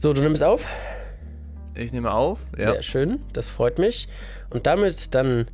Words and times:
So, 0.00 0.12
du 0.12 0.22
nimmst 0.22 0.44
auf? 0.44 0.68
Ich 1.74 1.92
nehme 1.92 2.12
auf. 2.12 2.38
Ja. 2.56 2.70
Sehr 2.70 2.84
schön, 2.84 3.20
das 3.32 3.48
freut 3.48 3.80
mich. 3.80 4.06
Und 4.48 4.68
damit 4.68 5.12
dann 5.12 5.46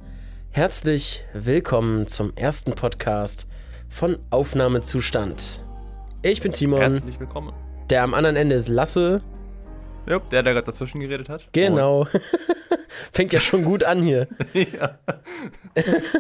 herzlich 0.50 1.24
willkommen 1.32 2.06
zum 2.06 2.36
ersten 2.36 2.74
Podcast 2.74 3.48
von 3.88 4.18
Aufnahmezustand. 4.28 5.62
Ich 6.20 6.42
bin 6.42 6.52
Timon. 6.52 6.82
Herzlich 6.82 7.18
willkommen. 7.18 7.54
Der 7.88 8.02
am 8.02 8.12
anderen 8.12 8.36
Ende 8.36 8.56
ist 8.56 8.68
Lasse. 8.68 9.22
Ja, 10.06 10.18
der, 10.18 10.42
der 10.42 10.52
gerade 10.52 10.66
dazwischen 10.66 11.00
geredet 11.00 11.30
hat. 11.30 11.48
Genau. 11.52 12.06
Fängt 13.12 13.32
ja 13.32 13.40
schon 13.40 13.64
gut 13.64 13.82
an 13.82 14.02
hier. 14.02 14.28
ja. 14.52 14.98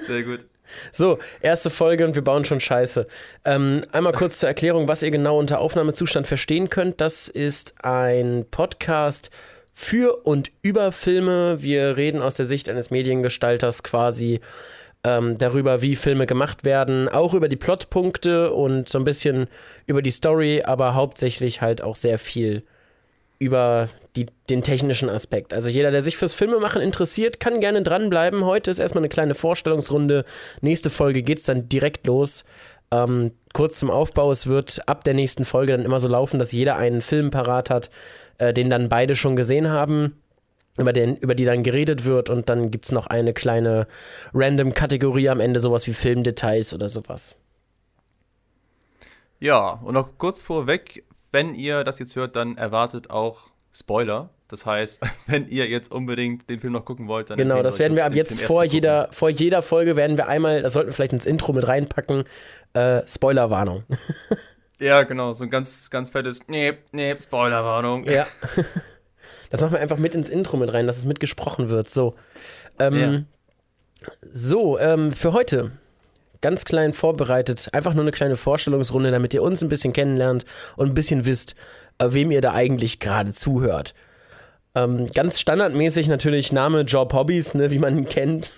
Sehr 0.06 0.22
gut. 0.22 0.46
So, 0.92 1.18
erste 1.40 1.70
Folge 1.70 2.04
und 2.04 2.14
wir 2.14 2.22
bauen 2.22 2.44
schon 2.44 2.60
Scheiße. 2.60 3.06
Ähm, 3.44 3.82
einmal 3.92 4.12
kurz 4.12 4.38
zur 4.38 4.48
Erklärung, 4.48 4.88
was 4.88 5.02
ihr 5.02 5.10
genau 5.10 5.38
unter 5.38 5.60
Aufnahmezustand 5.60 6.26
verstehen 6.26 6.70
könnt. 6.70 7.00
Das 7.00 7.28
ist 7.28 7.74
ein 7.82 8.46
Podcast 8.50 9.30
für 9.72 10.24
und 10.24 10.52
über 10.62 10.92
Filme. 10.92 11.62
Wir 11.62 11.96
reden 11.96 12.22
aus 12.22 12.36
der 12.36 12.46
Sicht 12.46 12.68
eines 12.68 12.90
Mediengestalters 12.90 13.82
quasi 13.82 14.40
ähm, 15.04 15.36
darüber, 15.36 15.82
wie 15.82 15.96
Filme 15.96 16.26
gemacht 16.26 16.64
werden, 16.64 17.08
auch 17.08 17.34
über 17.34 17.48
die 17.48 17.56
Plotpunkte 17.56 18.52
und 18.52 18.88
so 18.88 18.98
ein 18.98 19.04
bisschen 19.04 19.48
über 19.86 20.00
die 20.00 20.10
Story, 20.10 20.62
aber 20.64 20.94
hauptsächlich 20.94 21.60
halt 21.60 21.82
auch 21.82 21.96
sehr 21.96 22.18
viel 22.18 22.64
über 23.38 23.88
die, 24.16 24.26
den 24.48 24.62
technischen 24.62 25.08
Aspekt. 25.08 25.52
Also 25.52 25.68
jeder, 25.68 25.90
der 25.90 26.02
sich 26.02 26.16
fürs 26.16 26.34
Filmemachen 26.34 26.80
interessiert, 26.80 27.40
kann 27.40 27.60
gerne 27.60 27.82
dranbleiben. 27.82 28.44
Heute 28.44 28.70
ist 28.70 28.78
erstmal 28.78 29.00
eine 29.00 29.08
kleine 29.08 29.34
Vorstellungsrunde. 29.34 30.24
Nächste 30.60 30.90
Folge 30.90 31.22
geht 31.22 31.38
es 31.38 31.44
dann 31.44 31.68
direkt 31.68 32.06
los. 32.06 32.44
Ähm, 32.90 33.32
kurz 33.52 33.78
zum 33.78 33.90
Aufbau, 33.90 34.30
es 34.30 34.46
wird 34.46 34.88
ab 34.88 35.04
der 35.04 35.14
nächsten 35.14 35.44
Folge 35.44 35.72
dann 35.72 35.84
immer 35.84 35.98
so 35.98 36.08
laufen, 36.08 36.38
dass 36.38 36.52
jeder 36.52 36.76
einen 36.76 37.02
Film 37.02 37.30
parat 37.30 37.70
hat, 37.70 37.90
äh, 38.38 38.52
den 38.52 38.70
dann 38.70 38.88
beide 38.88 39.16
schon 39.16 39.36
gesehen 39.36 39.70
haben, 39.70 40.20
über, 40.78 40.92
den, 40.92 41.16
über 41.16 41.34
die 41.34 41.44
dann 41.44 41.62
geredet 41.62 42.04
wird 42.04 42.30
und 42.30 42.48
dann 42.48 42.70
gibt 42.70 42.84
es 42.84 42.92
noch 42.92 43.06
eine 43.06 43.32
kleine 43.32 43.86
random-Kategorie 44.32 45.28
am 45.28 45.40
Ende, 45.40 45.60
sowas 45.60 45.86
wie 45.86 45.92
Filmdetails 45.92 46.74
oder 46.74 46.88
sowas. 46.88 47.36
Ja, 49.40 49.80
und 49.82 49.94
noch 49.94 50.18
kurz 50.18 50.40
vorweg, 50.40 51.04
wenn 51.34 51.54
ihr 51.54 51.84
das 51.84 51.98
jetzt 51.98 52.16
hört, 52.16 52.36
dann 52.36 52.56
erwartet 52.56 53.10
auch 53.10 53.50
Spoiler. 53.72 54.30
Das 54.48 54.64
heißt, 54.64 55.02
wenn 55.26 55.48
ihr 55.48 55.66
jetzt 55.66 55.90
unbedingt 55.90 56.48
den 56.48 56.60
Film 56.60 56.72
noch 56.72 56.84
gucken 56.84 57.08
wollt, 57.08 57.28
dann. 57.28 57.36
Genau, 57.36 57.62
das 57.62 57.78
werden 57.78 57.96
wir 57.96 58.06
ab 58.06 58.14
jetzt 58.14 58.40
vor 58.40 58.64
jeder, 58.64 59.08
vor 59.10 59.28
jeder 59.28 59.60
Folge 59.60 59.96
werden 59.96 60.16
wir 60.16 60.28
einmal, 60.28 60.62
das 60.62 60.72
sollten 60.72 60.90
wir 60.90 60.94
vielleicht 60.94 61.12
ins 61.12 61.26
Intro 61.26 61.52
mit 61.52 61.66
reinpacken, 61.66 62.24
äh, 62.72 63.02
Spoilerwarnung. 63.06 63.82
ja, 64.78 65.02
genau, 65.02 65.32
so 65.32 65.44
ein 65.44 65.50
ganz, 65.50 65.90
ganz 65.90 66.10
fettes, 66.10 66.42
nee, 66.46 66.74
nee, 66.92 67.14
Spoilerwarnung. 67.18 68.04
Ja. 68.08 68.26
Das 69.50 69.60
machen 69.60 69.74
wir 69.74 69.80
einfach 69.80 69.98
mit 69.98 70.16
ins 70.16 70.28
Intro 70.28 70.56
mit 70.56 70.72
rein, 70.72 70.88
dass 70.88 70.98
es 70.98 71.04
mitgesprochen 71.04 71.68
wird. 71.68 71.88
So. 71.88 72.16
Ähm, 72.80 72.94
ja. 72.96 73.20
So, 74.20 74.80
ähm, 74.80 75.12
für 75.12 75.32
heute 75.32 75.70
ganz 76.44 76.66
klein 76.66 76.92
vorbereitet. 76.92 77.70
Einfach 77.72 77.94
nur 77.94 78.04
eine 78.04 78.10
kleine 78.10 78.36
Vorstellungsrunde, 78.36 79.10
damit 79.10 79.32
ihr 79.32 79.42
uns 79.42 79.62
ein 79.62 79.70
bisschen 79.70 79.94
kennenlernt 79.94 80.44
und 80.76 80.88
ein 80.88 80.94
bisschen 80.94 81.24
wisst, 81.24 81.54
äh, 81.96 82.08
wem 82.10 82.30
ihr 82.30 82.42
da 82.42 82.52
eigentlich 82.52 83.00
gerade 83.00 83.32
zuhört. 83.32 83.94
Ähm, 84.74 85.10
ganz 85.14 85.40
standardmäßig 85.40 86.06
natürlich 86.06 86.52
Name, 86.52 86.82
Job, 86.82 87.14
Hobbys, 87.14 87.54
ne, 87.54 87.70
wie 87.70 87.78
man 87.78 87.96
ihn 87.96 88.08
kennt. 88.10 88.52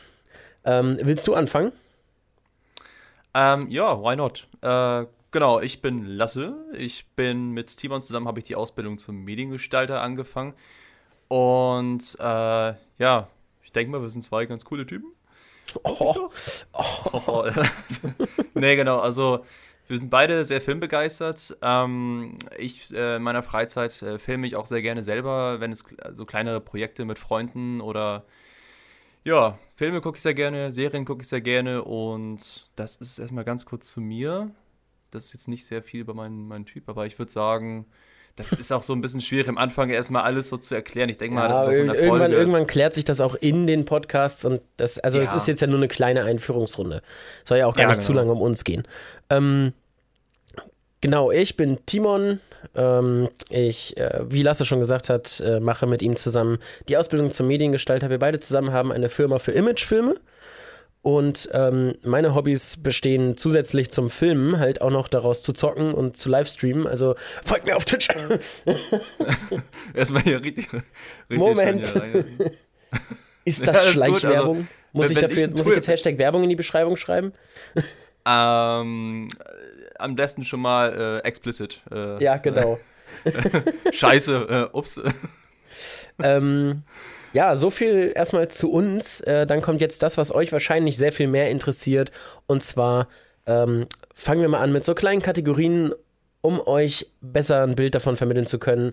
Ähm, 0.65 0.99
willst 1.01 1.29
du 1.29 1.35
anfangen? 1.35 1.71
Ähm, 3.35 3.71
ja, 3.71 4.03
why 4.03 4.17
not? 4.17 4.49
Äh, 4.63 5.07
genau, 5.31 5.61
ich 5.61 5.81
bin 5.81 6.07
Lasse. 6.07 6.57
Ich 6.77 7.07
bin 7.15 7.53
mit 7.53 7.77
Timon 7.77 8.03
zusammen, 8.03 8.27
habe 8.27 8.41
ich 8.41 8.47
die 8.47 8.57
Ausbildung 8.57 8.99
zum 8.99 9.25
Mediengestalter 9.25 10.03
angefangen. 10.03 10.55
Und 11.29 12.17
äh, 12.19 12.75
ja, 12.99 13.29
ich 13.63 13.71
denke 13.71 13.93
mal, 13.93 14.03
wir 14.03 14.11
sind 14.11 14.25
zwei 14.25 14.45
ganz 14.47 14.65
coole 14.65 14.87
Typen. 14.87 15.13
Oh. 15.85 16.31
oh. 16.73 17.45
nee, 18.55 18.77
genau, 18.77 18.99
also 18.99 19.45
wir 19.89 19.99
sind 19.99 20.11
beide 20.11 20.45
sehr 20.45 20.61
filmbegeistert. 20.61 21.57
Ähm, 21.63 22.39
ich 22.59 22.93
äh, 22.93 23.17
in 23.17 23.23
meiner 23.23 23.43
Freizeit 23.43 24.03
äh, 24.03 24.19
filme 24.19 24.47
ich 24.47 24.57
auch 24.57 24.67
sehr 24.67 24.83
gerne 24.83 25.03
selber, 25.03 25.61
wenn 25.61 25.73
es 25.73 25.85
so 26.13 26.25
kleinere 26.25 26.61
Projekte 26.61 27.05
mit 27.05 27.19
Freunden 27.19 27.81
oder 27.81 28.25
ja, 29.25 29.59
Filme 29.75 30.01
gucke 30.01 30.17
ich 30.17 30.23
sehr 30.23 30.35
gerne, 30.35 30.73
Serien 30.73 31.05
gucke 31.05 31.23
ich 31.23 31.29
sehr 31.29 31.41
gerne 31.41 31.83
und 31.83 32.71
das 32.77 32.97
ist 32.97 33.19
erstmal 33.19 33.45
ganz 33.45 33.65
kurz 33.65 33.91
zu 33.91 34.01
mir. 34.01 34.53
Das 35.11 35.27
ist 35.27 35.33
jetzt 35.33 35.49
nicht 35.49 35.67
sehr 35.67 35.83
viel 35.83 36.01
über 36.01 36.15
meinen, 36.15 36.49
meinen 36.49 36.67
Typ, 36.67 36.89
aber 36.89 37.07
ich 37.07 37.19
würde 37.19 37.33
sagen, 37.33 37.87
das 38.37 38.53
ist 38.53 38.71
auch 38.71 38.83
so 38.83 38.93
ein 38.93 39.01
bisschen 39.01 39.23
schwierig 39.23 39.49
am 39.49 39.57
Anfang 39.57 39.89
erstmal 39.89 40.23
alles 40.23 40.49
so 40.49 40.59
zu 40.59 40.75
erklären. 40.75 41.09
Ich 41.09 41.17
denke 41.17 41.35
mal, 41.35 41.49
ja, 41.49 41.49
das 41.49 41.63
ist 41.63 41.69
auch 41.69 41.75
so 41.75 41.91
eine 41.91 41.95
irgendwann, 41.95 42.33
irgendwann 42.33 42.67
klärt 42.67 42.93
sich 42.93 43.05
das 43.05 43.23
auch 43.23 43.35
in 43.35 43.67
den 43.67 43.87
Podcasts 43.87 44.45
und 44.45 44.61
das, 44.77 44.99
also 44.99 45.19
es 45.19 45.33
ist 45.33 45.49
jetzt 45.49 45.63
ja 45.63 45.67
nur 45.67 45.79
eine 45.79 45.89
kleine 45.89 46.25
Einführungsrunde. 46.25 47.01
Soll 47.45 47.59
ja 47.59 47.67
auch 47.67 47.75
gar 47.75 47.85
ja, 47.85 47.89
nicht 47.89 47.99
genau. 47.99 48.07
zu 48.07 48.13
lange 48.13 48.33
um 48.33 48.43
uns 48.43 48.65
gehen. 48.65 48.87
Ähm, 49.31 49.73
genau, 51.01 51.31
ich 51.31 51.57
bin 51.57 51.79
Timon. 51.87 52.41
Ähm, 52.75 53.31
ich, 53.49 53.97
äh, 53.97 54.25
wie 54.29 54.43
Lasse 54.43 54.67
schon 54.67 54.81
gesagt 54.81 55.09
hat, 55.09 55.41
äh, 55.41 55.59
mache 55.59 55.87
mit 55.87 56.03
ihm 56.03 56.17
zusammen 56.17 56.59
die 56.89 56.99
Ausbildung 56.99 57.31
zum 57.31 57.47
Mediengestalter. 57.47 58.11
Wir 58.11 58.19
beide 58.19 58.39
zusammen 58.39 58.71
haben 58.71 58.93
eine 58.93 59.09
Firma 59.09 59.39
für 59.39 59.53
Imagefilme. 59.53 60.17
Und 61.07 61.49
ähm, 61.53 61.95
meine 62.03 62.35
Hobbys 62.35 62.79
bestehen 62.79 63.37
zusätzlich 63.37 63.93
zum 63.93 64.11
Filmen 64.11 64.59
halt 64.59 64.81
auch 64.81 64.91
noch 64.91 65.07
daraus 65.07 65.41
zu 65.41 65.53
zocken 65.53 65.95
und 65.95 66.17
zu 66.17 66.29
livestreamen. 66.29 66.89
Also 66.89 67.15
folgt 67.45 67.65
mir 67.65 67.77
auf 67.77 67.85
Twitch. 67.85 68.09
Erstmal 69.95 70.23
hier 70.23 70.43
richtig. 70.43 70.69
richtig 70.73 70.83
Moment. 71.31 71.95
Ist 73.45 73.69
das 73.69 73.87
ja, 73.87 73.93
Schleichwerbung? 73.93 74.57
Also, 74.57 74.69
muss, 74.95 75.11
ich 75.11 75.19
dafür 75.21 75.37
ich 75.37 75.43
jetzt, 75.45 75.57
muss 75.57 75.69
ich 75.69 75.77
jetzt 75.77 75.87
Hashtag 75.87 76.19
Werbung 76.19 76.43
in 76.43 76.49
die 76.49 76.57
Beschreibung 76.57 76.97
schreiben? 76.97 77.33
ähm, 78.27 79.29
am 80.01 80.17
besten 80.17 80.43
schon 80.43 80.59
mal 80.59 81.21
äh, 81.23 81.29
explicit. 81.29 81.83
Äh, 81.89 82.21
ja, 82.21 82.37
genau. 82.39 82.81
Scheiße, 83.93 84.71
äh, 84.73 84.77
ups. 84.77 85.01
ähm, 86.21 86.83
ja, 87.33 87.57
so 87.57 87.71
viel 87.71 88.13
erstmal 88.15 88.49
zu 88.49 88.71
uns. 88.71 89.21
Äh, 89.21 89.47
dann 89.47 89.63
kommt 89.63 89.81
jetzt 89.81 90.03
das, 90.03 90.19
was 90.19 90.35
euch 90.35 90.53
wahrscheinlich 90.53 90.97
sehr 90.97 91.13
viel 91.13 91.29
mehr 91.29 91.51
interessiert. 91.51 92.11
Und 92.47 92.63
zwar 92.63 93.09
ähm, 93.47 93.87
fangen 94.15 94.41
wir 94.41 94.49
mal 94.49 94.61
an 94.61 94.73
mit 94.73 94.85
so 94.85 94.95
kleinen 94.95 95.23
Kategorien, 95.23 95.93
um 96.41 96.61
euch 96.61 97.07
besser 97.21 97.63
ein 97.63 97.75
Bild 97.75 97.95
davon 97.95 98.17
vermitteln 98.17 98.47
zu 98.47 98.59
können, 98.59 98.93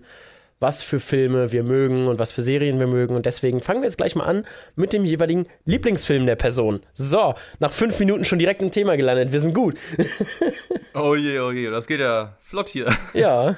was 0.60 0.82
für 0.82 1.00
Filme 1.00 1.52
wir 1.52 1.62
mögen 1.62 2.06
und 2.06 2.18
was 2.18 2.32
für 2.32 2.42
Serien 2.42 2.78
wir 2.78 2.86
mögen. 2.86 3.16
Und 3.16 3.26
deswegen 3.26 3.60
fangen 3.60 3.80
wir 3.80 3.86
jetzt 3.86 3.96
gleich 3.96 4.14
mal 4.14 4.24
an 4.24 4.46
mit 4.76 4.92
dem 4.92 5.04
jeweiligen 5.04 5.46
Lieblingsfilm 5.64 6.26
der 6.26 6.36
Person. 6.36 6.80
So, 6.94 7.34
nach 7.58 7.72
fünf 7.72 7.98
Minuten 7.98 8.24
schon 8.24 8.38
direkt 8.38 8.62
im 8.62 8.70
Thema 8.70 8.96
gelandet. 8.96 9.32
Wir 9.32 9.40
sind 9.40 9.54
gut. 9.54 9.76
oh 10.94 11.14
je, 11.14 11.38
oh 11.40 11.50
je, 11.50 11.70
das 11.70 11.86
geht 11.86 12.00
ja 12.00 12.36
flott 12.42 12.68
hier. 12.68 12.92
Ja. 13.12 13.56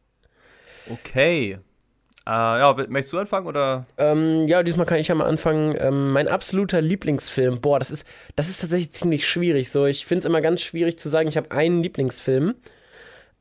okay. 0.90 1.58
Äh, 2.30 2.60
ja, 2.60 2.76
möchtest 2.88 3.12
du 3.12 3.18
anfangen 3.18 3.48
oder? 3.48 3.86
Ähm, 3.98 4.46
ja, 4.46 4.62
diesmal 4.62 4.86
kann 4.86 4.98
ich 4.98 5.08
ja 5.08 5.16
mal 5.16 5.26
anfangen. 5.26 5.74
Ähm, 5.76 6.12
mein 6.12 6.28
absoluter 6.28 6.80
Lieblingsfilm. 6.80 7.60
Boah, 7.60 7.80
das 7.80 7.90
ist, 7.90 8.06
das 8.36 8.48
ist 8.48 8.60
tatsächlich 8.60 8.92
ziemlich 8.92 9.28
schwierig. 9.28 9.68
So, 9.70 9.84
ich 9.86 10.06
finde 10.06 10.20
es 10.20 10.24
immer 10.26 10.40
ganz 10.40 10.62
schwierig 10.62 10.96
zu 10.96 11.08
sagen, 11.08 11.28
ich 11.28 11.36
habe 11.36 11.50
einen 11.50 11.82
Lieblingsfilm. 11.82 12.54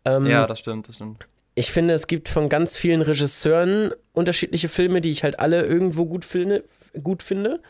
Ähm, 0.05 0.25
ja, 0.25 0.47
das 0.47 0.57
stimmt, 0.57 0.87
das 0.87 0.95
stimmt. 0.95 1.27
Ich 1.53 1.71
finde, 1.71 1.93
es 1.93 2.07
gibt 2.07 2.29
von 2.29 2.49
ganz 2.49 2.77
vielen 2.77 3.03
Regisseuren 3.03 3.91
unterschiedliche 4.13 4.69
Filme, 4.69 5.01
die 5.01 5.11
ich 5.11 5.23
halt 5.23 5.39
alle 5.39 5.63
irgendwo 5.67 6.07
gut 6.07 6.25
finde. 6.25 6.63
Gut 7.03 7.21
finde. 7.21 7.61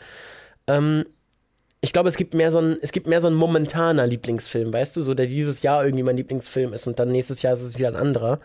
Ähm, 0.68 1.04
ich 1.82 1.92
glaube, 1.92 2.08
es 2.08 2.16
gibt 2.16 2.34
mehr 2.34 2.52
so 2.52 2.60
ein, 2.60 2.78
es 2.82 2.94
gibt 2.94 3.08
mehr 3.08 3.20
so 3.20 3.28
ein 3.28 3.34
momentaner 3.34 4.08
Lieblingsfilm, 4.08 4.72
weißt 4.72 4.96
du, 4.96 5.02
so 5.02 5.14
der 5.14 5.26
dieses 5.26 5.64
Jahr 5.64 5.84
irgendwie 5.84 6.04
mein 6.04 6.16
Lieblingsfilm 6.16 6.72
ist 6.72 6.88
und 6.88 6.98
dann 6.98 7.12
nächstes 7.12 7.42
Jahr 7.42 7.52
ist 7.52 7.62
es 7.62 7.78
wieder 7.78 7.90
ein 7.90 7.98
anderer. 7.98 8.40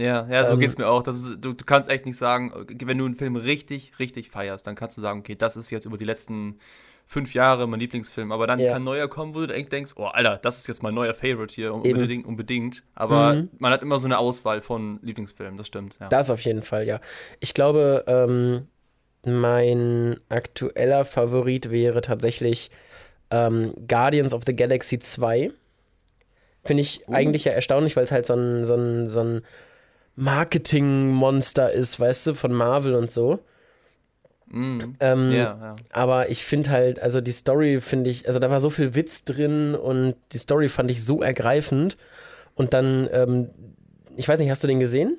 Ja, 0.00 0.26
ja, 0.30 0.44
so 0.44 0.54
ähm, 0.54 0.60
geht's 0.60 0.78
mir 0.78 0.88
auch. 0.88 1.02
Das 1.02 1.16
ist, 1.16 1.44
du, 1.44 1.52
du 1.52 1.64
kannst 1.64 1.90
echt 1.90 2.06
nicht 2.06 2.16
sagen, 2.16 2.52
wenn 2.68 2.96
du 2.96 3.04
einen 3.04 3.14
Film 3.14 3.36
richtig, 3.36 3.92
richtig 3.98 4.30
feierst, 4.30 4.66
dann 4.66 4.74
kannst 4.74 4.96
du 4.96 5.02
sagen, 5.02 5.20
okay, 5.20 5.34
das 5.34 5.56
ist 5.56 5.70
jetzt 5.70 5.84
über 5.84 5.98
die 5.98 6.06
letzten 6.06 6.58
fünf 7.06 7.34
Jahre 7.34 7.68
mein 7.68 7.80
Lieblingsfilm. 7.80 8.32
Aber 8.32 8.46
dann 8.46 8.60
ja. 8.60 8.72
kann 8.72 8.82
neuer 8.82 9.08
kommen, 9.08 9.34
wo 9.34 9.40
du 9.40 9.48
denkst, 9.48 9.92
oh, 9.96 10.06
Alter, 10.06 10.38
das 10.38 10.58
ist 10.58 10.68
jetzt 10.68 10.82
mein 10.82 10.94
neuer 10.94 11.12
Favorite 11.12 11.54
hier, 11.54 11.74
unbedingt, 11.74 12.24
unbedingt. 12.24 12.82
Aber 12.94 13.34
mhm. 13.34 13.50
man 13.58 13.72
hat 13.72 13.82
immer 13.82 13.98
so 13.98 14.06
eine 14.06 14.18
Auswahl 14.18 14.62
von 14.62 15.00
Lieblingsfilmen, 15.02 15.58
das 15.58 15.66
stimmt. 15.66 15.96
Ja. 16.00 16.08
Das 16.08 16.30
auf 16.30 16.40
jeden 16.40 16.62
Fall, 16.62 16.86
ja. 16.86 17.00
Ich 17.40 17.52
glaube, 17.52 18.04
ähm, 18.06 18.68
mein 19.24 20.16
aktueller 20.30 21.04
Favorit 21.04 21.70
wäre 21.70 22.00
tatsächlich 22.00 22.70
ähm, 23.30 23.74
Guardians 23.86 24.32
of 24.32 24.44
the 24.46 24.56
Galaxy 24.56 24.98
2. 24.98 25.50
Finde 26.64 26.80
ich 26.80 27.06
uh. 27.06 27.12
eigentlich 27.12 27.44
ja 27.44 27.52
erstaunlich, 27.52 27.96
weil 27.96 28.04
es 28.04 28.12
halt 28.12 28.24
so 28.24 28.34
ein, 28.34 28.64
so 28.64 28.74
ein, 28.74 29.06
so 29.08 29.20
ein 29.20 29.42
Marketing-Monster 30.16 31.72
ist, 31.72 31.98
weißt 32.00 32.28
du, 32.28 32.34
von 32.34 32.52
Marvel 32.52 32.94
und 32.94 33.10
so. 33.10 33.40
Mm. 34.46 34.96
Ähm, 35.00 35.30
yeah, 35.30 35.56
yeah. 35.60 35.74
Aber 35.92 36.28
ich 36.28 36.44
finde 36.44 36.70
halt, 36.70 36.98
also 37.00 37.20
die 37.20 37.30
Story 37.32 37.80
finde 37.80 38.10
ich, 38.10 38.26
also 38.26 38.38
da 38.38 38.50
war 38.50 38.58
so 38.60 38.68
viel 38.70 38.94
Witz 38.94 39.24
drin 39.24 39.74
und 39.74 40.16
die 40.32 40.38
Story 40.38 40.68
fand 40.68 40.90
ich 40.90 41.04
so 41.04 41.22
ergreifend. 41.22 41.96
Und 42.56 42.74
dann, 42.74 43.08
ähm, 43.12 43.50
ich 44.16 44.28
weiß 44.28 44.40
nicht, 44.40 44.50
hast 44.50 44.62
du 44.64 44.66
den 44.66 44.80
gesehen? 44.80 45.18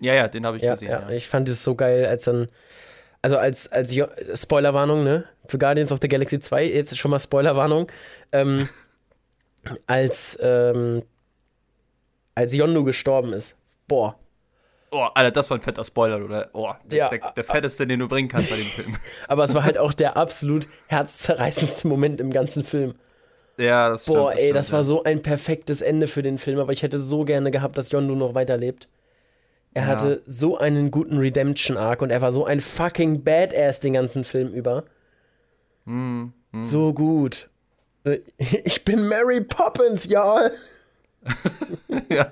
Ja, 0.00 0.14
ja, 0.14 0.28
den 0.28 0.46
habe 0.46 0.56
ich 0.56 0.62
Ja, 0.62 0.72
gesehen. 0.72 0.90
ja, 0.90 1.00
Ja. 1.02 1.10
ich 1.10 1.28
fand 1.28 1.48
es 1.48 1.62
so 1.62 1.74
geil, 1.74 2.06
als 2.06 2.24
dann, 2.24 2.48
also 3.22 3.36
als, 3.38 3.70
als 3.70 3.94
Spoilerwarnung, 4.34 5.04
ne? 5.04 5.24
Für 5.48 5.58
Guardians 5.58 5.92
of 5.92 5.98
the 6.02 6.08
Galaxy 6.08 6.40
2, 6.40 6.64
jetzt 6.64 6.96
schon 6.98 7.10
mal 7.10 7.18
Spoilerwarnung. 7.18 7.88
Ähm, 8.32 8.68
als, 9.86 10.38
ähm, 10.40 11.02
als 12.34 12.54
Yondu 12.54 12.84
gestorben 12.84 13.32
ist. 13.32 13.55
Boah. 13.88 14.16
Oh, 14.92 15.06
Alter, 15.14 15.30
das 15.32 15.50
war 15.50 15.58
ein 15.58 15.60
fetter 15.62 15.84
Spoiler, 15.84 16.24
oder? 16.24 16.48
Oh, 16.52 16.72
Ja. 16.90 17.08
der, 17.08 17.32
der 17.32 17.44
fetteste, 17.44 17.86
den 17.86 17.98
du 18.00 18.08
bringen 18.08 18.28
kannst 18.28 18.50
bei 18.50 18.56
dem 18.56 18.64
Film. 18.66 18.96
Aber 19.28 19.42
es 19.42 19.52
war 19.54 19.64
halt 19.64 19.78
auch 19.78 19.92
der 19.92 20.16
absolut 20.16 20.68
herzzerreißendste 20.86 21.88
Moment 21.88 22.20
im 22.20 22.30
ganzen 22.30 22.64
Film. 22.64 22.94
Ja, 23.58 23.88
das 23.88 24.02
stimmt. 24.02 24.16
Boah, 24.18 24.32
ey, 24.32 24.38
stimmt, 24.38 24.56
das 24.56 24.72
war 24.72 24.80
ja. 24.80 24.84
so 24.84 25.02
ein 25.04 25.22
perfektes 25.22 25.80
Ende 25.82 26.06
für 26.06 26.22
den 26.22 26.38
Film, 26.38 26.58
aber 26.58 26.72
ich 26.72 26.82
hätte 26.82 26.98
so 26.98 27.24
gerne 27.24 27.50
gehabt, 27.50 27.76
dass 27.78 27.90
Yondu 27.90 28.14
noch 28.14 28.34
weiterlebt. 28.34 28.88
Er 29.74 29.82
Ja. 29.82 29.88
hatte 29.88 30.22
so 30.26 30.56
einen 30.56 30.90
guten 30.90 31.18
Redemption-Arc 31.18 32.00
und 32.02 32.10
er 32.10 32.22
war 32.22 32.32
so 32.32 32.44
ein 32.46 32.60
fucking 32.60 33.24
Badass 33.24 33.80
den 33.80 33.92
ganzen 33.94 34.24
Film 34.24 34.52
über. 34.52 34.84
Hm, 35.84 36.32
hm. 36.52 36.62
So 36.62 36.92
gut. 36.94 37.48
Ich 38.38 38.84
bin 38.84 39.08
Mary 39.08 39.40
Poppins, 39.40 40.06
ja. 40.06 40.48
ja. 42.10 42.30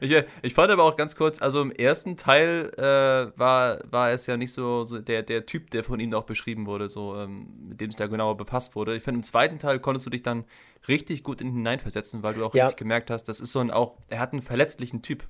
Ich, 0.00 0.10
äh, 0.10 0.24
ich 0.42 0.54
fand 0.54 0.70
aber 0.70 0.84
auch 0.84 0.96
ganz 0.96 1.16
kurz, 1.16 1.40
also 1.40 1.62
im 1.62 1.70
ersten 1.70 2.16
Teil 2.16 2.70
äh, 2.76 3.38
war, 3.38 3.78
war 3.90 4.10
es 4.10 4.26
ja 4.26 4.36
nicht 4.36 4.52
so, 4.52 4.84
so 4.84 4.98
der, 4.98 5.22
der 5.22 5.46
Typ, 5.46 5.70
der 5.70 5.84
von 5.84 6.00
ihm 6.00 6.12
auch 6.14 6.24
beschrieben 6.24 6.66
wurde, 6.66 6.88
so 6.88 7.16
ähm, 7.16 7.46
mit 7.68 7.80
dem 7.80 7.90
es 7.90 7.96
da 7.96 8.06
genauer 8.06 8.36
befasst 8.36 8.74
wurde. 8.74 8.96
Ich 8.96 9.02
finde, 9.02 9.18
im 9.18 9.22
zweiten 9.22 9.58
Teil 9.58 9.78
konntest 9.78 10.06
du 10.06 10.10
dich 10.10 10.22
dann 10.22 10.44
richtig 10.88 11.22
gut 11.22 11.40
in 11.40 11.48
ihn 11.48 11.54
hineinversetzen, 11.54 12.22
weil 12.22 12.34
du 12.34 12.44
auch 12.44 12.54
Ja. 12.54 12.64
richtig 12.64 12.78
gemerkt 12.78 13.10
hast, 13.10 13.24
das 13.24 13.40
ist 13.40 13.52
so 13.52 13.60
ein 13.60 13.70
auch, 13.70 13.94
er 14.08 14.18
hat 14.18 14.32
einen 14.32 14.42
verletzlichen 14.42 15.02
Typ. 15.02 15.24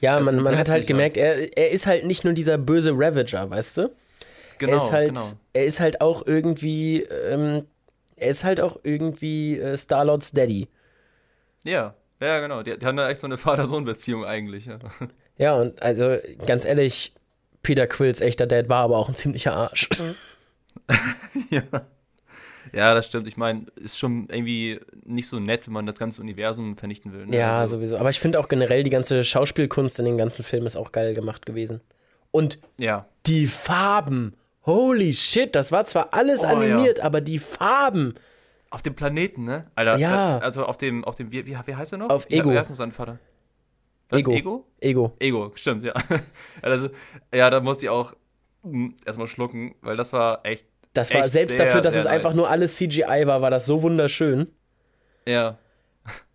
Ja, 0.00 0.20
man, 0.20 0.42
man 0.42 0.56
hat 0.56 0.68
halt 0.68 0.86
gemerkt, 0.86 1.16
er, 1.16 1.56
er 1.56 1.70
ist 1.70 1.86
halt 1.86 2.06
nicht 2.06 2.24
nur 2.24 2.32
dieser 2.32 2.58
böse 2.58 2.92
Ravager, 2.94 3.50
weißt 3.50 3.78
du? 3.78 3.90
Genau, 4.58 4.72
er 4.72 4.76
ist 4.76 4.92
halt, 4.92 5.14
genau. 5.14 5.32
er 5.52 5.64
ist 5.64 5.80
halt 5.80 6.00
auch 6.00 6.26
irgendwie, 6.26 7.02
ähm, 7.02 7.66
er 8.16 8.28
ist 8.28 8.44
halt 8.44 8.60
auch 8.60 8.78
irgendwie 8.84 9.58
äh, 9.58 9.76
Star-Lords 9.76 10.32
Daddy. 10.32 10.68
Ja, 11.64 11.94
ja, 12.20 12.40
genau. 12.40 12.62
Die, 12.62 12.78
die 12.78 12.86
haben 12.86 12.96
da 12.96 13.08
echt 13.10 13.20
so 13.20 13.26
eine 13.26 13.36
Vater-Sohn-Beziehung 13.36 14.24
eigentlich. 14.24 14.66
Ja. 14.66 14.78
Ja, 15.36 15.54
und 15.56 15.82
also 15.82 16.16
ganz 16.46 16.64
ehrlich, 16.64 17.12
Peter 17.62 17.86
Quills 17.88 18.20
echter 18.20 18.46
Dad 18.46 18.68
war 18.68 18.82
aber 18.84 18.96
auch 18.98 19.08
ein 19.08 19.14
ziemlicher 19.16 19.56
Arsch. 19.56 19.88
ja. 21.50 21.62
ja, 22.72 22.94
das 22.94 23.06
stimmt. 23.06 23.26
Ich 23.28 23.36
meine, 23.36 23.66
ist 23.76 23.98
schon 23.98 24.28
irgendwie 24.30 24.80
nicht 25.04 25.26
so 25.28 25.40
nett, 25.40 25.66
wenn 25.66 25.74
man 25.74 25.86
das 25.86 25.96
ganze 25.96 26.20
Universum 26.20 26.76
vernichten 26.76 27.12
will. 27.12 27.26
Ne? 27.26 27.36
Ja, 27.36 27.58
Also, 27.60 27.76
sowieso. 27.76 27.98
Aber 27.98 28.10
ich 28.10 28.20
finde 28.20 28.38
auch 28.38 28.48
generell 28.48 28.82
die 28.82 28.90
ganze 28.90 29.24
Schauspielkunst 29.24 29.98
in 29.98 30.04
den 30.04 30.18
ganzen 30.18 30.44
Filmen 30.44 30.66
ist 30.66 30.76
auch 30.76 30.92
geil 30.92 31.14
gemacht 31.14 31.46
gewesen. 31.46 31.80
Und 32.30 32.58
Ja, 32.78 33.06
die 33.26 33.46
Farben. 33.46 34.34
Holy 34.66 35.12
shit, 35.12 35.54
das 35.54 35.72
war 35.72 35.84
zwar 35.84 36.14
alles 36.14 36.42
Oh, 36.42 36.46
animiert, 36.46 37.00
aber 37.00 37.20
die 37.20 37.38
Farben. 37.38 38.14
Auf 38.74 38.82
dem 38.82 38.94
Planeten, 38.94 39.44
ne? 39.44 39.70
Alter, 39.74 39.96
Ja. 39.96 40.38
da- 40.38 40.44
also 40.44 40.64
auf 40.66 40.76
dem, 40.76 41.04
auf 41.04 41.14
dem, 41.14 41.30
wie, 41.32 41.46
wie, 41.46 41.56
wie 41.64 41.74
heißt 41.74 41.92
er 41.92 41.98
noch? 41.98 42.10
Auf 42.10 42.26
Ego. 42.30 42.50
Noch 42.52 42.64
sein 42.64 42.92
Vater? 42.92 43.18
Was, 44.10 44.20
Ego. 44.20 44.32
Ego? 44.32 44.66
Ego. 44.80 45.16
Ego, 45.20 45.52
stimmt, 45.54 45.82
ja. 45.84 45.94
Also, 46.62 46.90
ja, 47.32 47.48
da 47.50 47.60
musste 47.60 47.86
ich 47.86 47.90
auch 47.90 48.14
mm, 48.62 48.88
erstmal 49.06 49.28
schlucken, 49.28 49.74
weil 49.80 49.96
das 49.96 50.12
war 50.12 50.40
echt, 50.44 50.66
Das 50.92 51.12
war 51.14 51.22
Echt 51.22 51.30
selbst 51.32 51.56
sehr, 51.56 51.64
dafür, 51.66 51.80
dass 51.80 51.94
es 51.94 52.04
einfach 52.06 52.30
nice. 52.30 52.36
nur 52.36 52.50
alles 52.50 52.76
CGI 52.76 53.22
war, 53.26 53.40
war 53.42 53.50
das 53.50 53.64
so 53.66 53.80
wunderschön. 53.82 54.48
ja, 55.26 55.56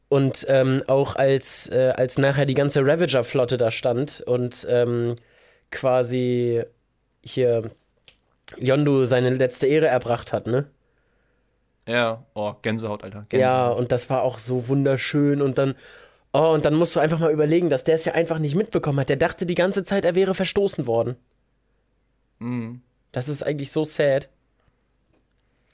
Und 0.08 0.46
ähm, 0.50 0.82
auch 0.88 1.16
als, 1.16 1.70
äh, 1.70 1.94
als 1.96 2.18
nachher 2.18 2.46
die 2.46 2.56
ganze 2.56 2.82
Ravager-Flotte 2.86 3.58
da 3.58 3.70
stand 3.70 4.22
und 4.26 4.66
ähm, 4.70 5.16
quasi 5.72 6.64
hier 7.24 7.70
Yondu 8.58 9.06
seine 9.06 9.30
letzte 9.30 9.68
Ehre 9.68 9.88
erbracht 9.88 10.34
hat, 10.34 10.48
ne? 10.48 10.66
Ja, 11.90 12.24
oh, 12.36 12.54
Gänsehaut, 12.62 13.04
Alter. 13.04 13.26
Gänsehaut. 13.30 13.42
Ja, 13.42 13.70
und 13.70 13.92
das 13.92 14.10
war 14.10 14.22
auch 14.22 14.38
so 14.38 14.68
wunderschön 14.68 15.42
und 15.42 15.58
dann, 15.58 15.76
oh, 16.34 16.52
und 16.54 16.66
dann 16.66 16.76
musst 16.76 16.96
du 16.96 17.00
einfach 17.00 17.20
mal 17.20 17.32
überlegen, 17.32 17.70
dass 17.70 17.84
der 17.84 17.96
es 17.96 18.06
ja 18.06 18.14
einfach 18.14 18.38
nicht 18.38 18.54
mitbekommen 18.54 19.00
hat. 19.00 19.10
Der 19.10 19.18
dachte 19.18 19.48
die 19.48 19.56
ganze 19.56 19.84
Zeit, 19.84 20.06
er 20.06 20.14
wäre 20.14 20.36
verstoßen 20.36 20.86
worden. 20.86 21.16
Mhm. 22.38 22.82
Das 23.12 23.28
ist 23.28 23.42
eigentlich 23.42 23.72
so 23.72 23.84
sad. 23.84 24.30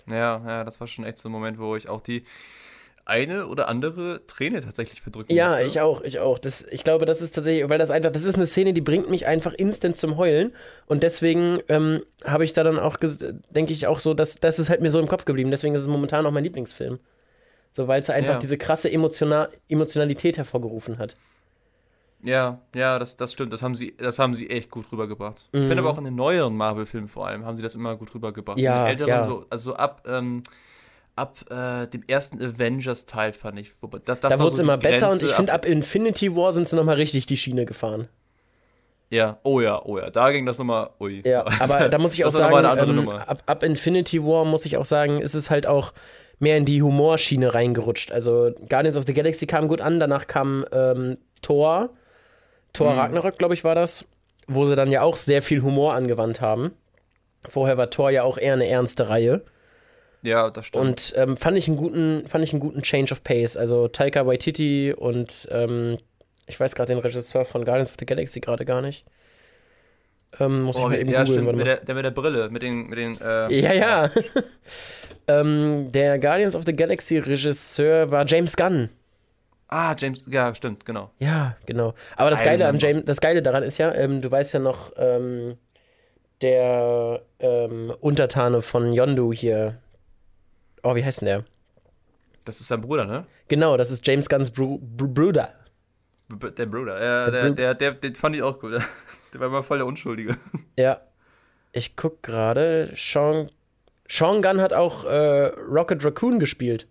Ja, 0.07 0.41
ja, 0.45 0.63
das 0.63 0.79
war 0.79 0.87
schon 0.87 1.03
echt 1.03 1.17
so 1.17 1.27
ein 1.27 1.33
Moment, 1.33 1.59
wo 1.59 1.75
ich 1.75 1.89
auch 1.89 1.99
die 1.99 2.23
eine 3.05 3.47
oder 3.47 3.67
andere 3.67 4.25
Träne 4.27 4.61
tatsächlich 4.61 5.01
verdrücken 5.01 5.33
Ja, 5.35 5.49
musste. 5.49 5.63
ich 5.63 5.79
auch, 5.79 6.01
ich 6.01 6.19
auch. 6.19 6.39
Das, 6.39 6.65
ich 6.69 6.83
glaube, 6.83 7.05
das 7.05 7.21
ist 7.21 7.33
tatsächlich, 7.33 7.69
weil 7.69 7.77
das 7.77 7.91
einfach, 7.91 8.11
das 8.11 8.25
ist 8.25 8.35
eine 8.35 8.45
Szene, 8.45 8.73
die 8.73 8.81
bringt 8.81 9.09
mich 9.09 9.25
einfach 9.27 9.53
instant 9.53 9.95
zum 9.95 10.17
Heulen. 10.17 10.53
Und 10.87 11.03
deswegen 11.03 11.59
ähm, 11.69 12.03
habe 12.23 12.43
ich 12.43 12.53
da 12.53 12.63
dann 12.63 12.79
auch, 12.79 12.97
denke 12.97 13.73
ich 13.73 13.87
auch 13.87 13.99
so, 13.99 14.13
dass 14.13 14.39
das 14.39 14.59
ist 14.59 14.69
halt 14.69 14.81
mir 14.81 14.89
so 14.89 14.99
im 14.99 15.07
Kopf 15.07 15.25
geblieben. 15.25 15.51
Deswegen 15.51 15.75
ist 15.75 15.81
es 15.81 15.87
momentan 15.87 16.25
auch 16.25 16.31
mein 16.31 16.43
Lieblingsfilm. 16.43 16.99
So, 17.71 17.87
weil 17.87 17.99
es 17.99 18.09
einfach 18.09 18.33
Ja. 18.35 18.39
diese 18.39 18.57
krasse 18.57 18.91
Emotiona 18.91 19.49
Emotionalität 19.69 20.37
hervorgerufen 20.37 20.97
hat. 20.97 21.15
Ja, 22.23 22.59
ja, 22.73 22.97
das, 22.97 23.17
das 23.17 23.33
stimmt. 23.33 23.53
Das 23.53 23.61
haben 23.61 23.75
sie, 23.75 23.95
das 23.97 24.17
haben 24.17 24.33
sie 24.33 24.49
echt 24.49 24.71
gut 24.71 24.91
rübergebracht. 24.91 25.45
Ich 25.51 25.59
Mhm. 25.59 25.67
finde 25.67 25.79
aber 25.83 25.91
auch 25.91 25.97
in 25.99 26.05
den 26.05 26.15
neueren 26.15 26.55
Marvel-Filmen 26.55 27.07
vor 27.07 27.27
allem 27.27 27.45
haben 27.45 27.55
sie 27.55 27.61
das 27.61 27.75
immer 27.75 27.95
gut 27.97 28.15
rübergebracht. 28.15 28.57
Ja, 28.57 28.71
in 28.77 28.79
den 28.81 28.87
älteren 28.87 29.09
ja. 29.09 29.23
so, 29.23 29.45
also 29.49 29.71
so 29.71 29.75
ab, 29.75 30.03
ähm, 30.07 30.41
ab 31.15 31.39
äh, 31.49 31.87
dem 31.87 32.03
ersten 32.07 32.41
Avengers-Teil 32.41 33.33
fand 33.33 33.59
ich. 33.59 33.71
Wobei, 33.81 33.99
das, 34.03 34.19
das 34.19 34.33
da 34.33 34.39
wurde 34.39 34.51
es 34.51 34.57
so 34.57 34.63
immer 34.63 34.77
besser 34.77 35.11
und 35.11 35.21
ich 35.23 35.31
finde, 35.31 35.53
ab 35.53 35.65
Infinity 35.65 36.35
War 36.35 36.53
sind 36.53 36.67
sie 36.67 36.75
nochmal 36.75 36.95
richtig 36.95 37.25
die 37.25 37.37
Schiene 37.37 37.65
gefahren. 37.65 38.07
Ja, 39.09 39.37
oh 39.43 39.61
ja, 39.61 39.81
oh 39.85 39.97
ja. 39.97 40.09
Da 40.09 40.31
ging 40.31 40.45
das 40.45 40.57
nochmal. 40.57 40.89
Ui. 40.99 41.21
Ja, 41.23 41.45
aber 41.59 41.89
da 41.89 41.97
muss 41.97 42.13
ich 42.15 42.25
auch 42.25 42.31
sagen, 42.31 42.79
ähm, 42.79 43.09
ab, 43.09 43.43
ab 43.45 43.63
Infinity 43.63 44.21
War 44.23 44.45
muss 44.45 44.65
ich 44.65 44.77
auch 44.77 44.85
sagen, 44.85 45.21
ist 45.21 45.35
es 45.35 45.49
halt 45.49 45.67
auch 45.67 45.93
mehr 46.39 46.57
in 46.57 46.65
die 46.65 46.81
Humorschiene 46.81 47.53
reingerutscht. 47.53 48.11
Also 48.11 48.51
Guardians 48.67 48.97
of 48.97 49.05
the 49.05 49.13
Galaxy 49.13 49.45
kam 49.45 49.67
gut 49.67 49.79
an, 49.79 49.99
danach 49.99 50.27
kam 50.27 50.65
ähm, 50.71 51.17
Thor, 51.41 51.91
Thor 52.73 52.93
Mhm. 52.93 52.99
Ragnarök, 52.99 53.37
glaube 53.37 53.53
ich, 53.53 53.63
war 53.63 53.75
das, 53.75 54.05
wo 54.47 54.65
sie 54.65 54.75
dann 54.75 54.91
ja 54.91 55.01
auch 55.01 55.15
sehr 55.15 55.41
viel 55.41 55.61
Humor 55.61 55.93
angewandt 55.93 56.41
haben. 56.41 56.73
Vorher 57.47 57.77
war 57.77 57.89
Thor 57.89 58.09
ja 58.09 58.23
auch 58.23 58.37
eher 58.37 58.53
eine 58.53 58.67
ernste 58.67 59.07
Reihe. 59.07 59.45
Ja, 60.25 60.49
das 60.49 60.67
stimmt. 60.67 60.85
Und 60.85 61.13
ähm, 61.15 61.37
fand, 61.37 61.57
ich 61.57 61.67
einen 61.67 61.77
guten, 61.77 62.27
fand 62.27 62.43
ich 62.43 62.51
einen 62.51 62.59
guten 62.59 62.81
Change 62.81 63.11
of 63.11 63.23
Pace. 63.23 63.55
Also 63.57 63.87
Taika 63.87 64.25
Waititi 64.25 64.93
und 64.93 65.47
ähm, 65.51 65.97
ich 66.47 66.59
weiß 66.59 66.75
gerade 66.75 66.93
den 66.93 66.99
Regisseur 66.99 67.45
von 67.45 67.63
Guardians 67.65 67.91
of 67.91 67.97
the 67.99 68.05
Galaxy 68.05 68.39
gerade 68.39 68.65
gar 68.65 68.81
nicht. 68.81 69.05
Ähm, 70.39 70.63
muss 70.63 70.77
ich 70.77 70.83
oh, 70.83 70.87
mal 70.87 70.97
eben 70.97 71.09
ja, 71.09 71.23
Mit 71.23 71.43
mal. 71.43 71.63
der, 71.63 71.77
der 71.77 71.95
mit 71.95 72.03
der 72.05 72.11
Brille, 72.11 72.49
mit 72.49 72.61
den, 72.61 72.87
mit 72.87 72.97
den, 72.97 73.19
äh, 73.21 73.53
Ja, 73.53 73.73
ja. 73.73 74.09
ähm, 75.27 75.91
der 75.91 76.19
Guardians 76.19 76.55
of 76.55 76.63
the 76.65 76.75
Galaxy 76.75 77.19
Regisseur 77.19 78.11
war 78.11 78.25
James 78.25 78.55
Gunn. 78.55 78.89
Ah, 79.67 79.95
James, 79.97 80.25
ja, 80.29 80.53
stimmt, 80.53 80.85
genau. 80.85 81.11
Ja, 81.19 81.55
genau. 81.65 81.93
Aber 82.17 82.29
das 82.29 82.43
Geile, 82.43 82.67
an. 82.67 82.77
James, 82.79 83.05
das 83.05 83.21
Geile 83.21 83.41
daran 83.41 83.63
ist 83.63 83.77
ja, 83.77 83.93
ähm, 83.93 84.21
du 84.21 84.29
weißt 84.29 84.53
ja 84.53 84.59
noch, 84.59 84.91
ähm, 84.97 85.57
der 86.41 87.21
ähm, 87.39 87.93
Untertane 87.99 88.61
von 88.61 88.93
Yondu 88.93 89.33
hier. 89.33 89.77
Oh, 90.85 90.95
wie 90.95 91.03
heißt 91.03 91.21
denn 91.21 91.25
der? 91.25 91.43
Das 92.45 92.61
ist 92.61 92.67
sein 92.67 92.79
Bruder, 92.81 93.05
ne? 93.05 93.25
Genau, 93.47 93.75
das 93.75 93.89
ist 93.89 94.05
James 94.05 94.29
Gunns 94.29 94.51
Bru 94.51 94.77
Br 94.79 95.07
Bruder. 95.07 95.53
B- 96.29 96.51
Der 96.51 96.65
Bruder. 96.67 97.03
Ja, 97.03 97.31
Der 97.31 97.41
der, 97.41 97.51
der, 97.53 97.73
der, 97.73 97.91
den 97.93 98.15
fand 98.15 98.35
ich 98.35 98.43
auch 98.43 98.59
gut. 98.59 98.73
Der 99.33 99.39
war 99.41 99.47
immer 99.47 99.63
voll 99.63 99.79
der 99.79 99.87
Unschuldige. 99.87 100.37
Ja. 100.77 101.01
Ich 101.73 101.95
guck 101.97 102.23
gerade. 102.23 102.93
Sean, 102.95 103.51
Sean 104.07 104.41
Gunn 104.41 104.61
hat 104.61 104.71
auch 104.71 105.03
äh, 105.03 105.47
Rocket 105.47 106.05
Raccoon 106.05 106.39
gespielt. 106.39 106.87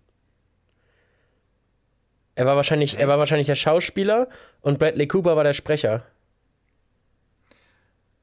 Er 2.35 2.45
war 2.45 2.55
wahrscheinlich, 2.55 2.99
er 2.99 3.07
war 3.07 3.17
wahrscheinlich 3.17 3.47
der 3.47 3.55
Schauspieler 3.55 4.27
und 4.61 4.77
Bradley 4.77 5.07
Cooper 5.07 5.35
war 5.37 5.43
der 5.43 5.53
Sprecher. 5.53 6.03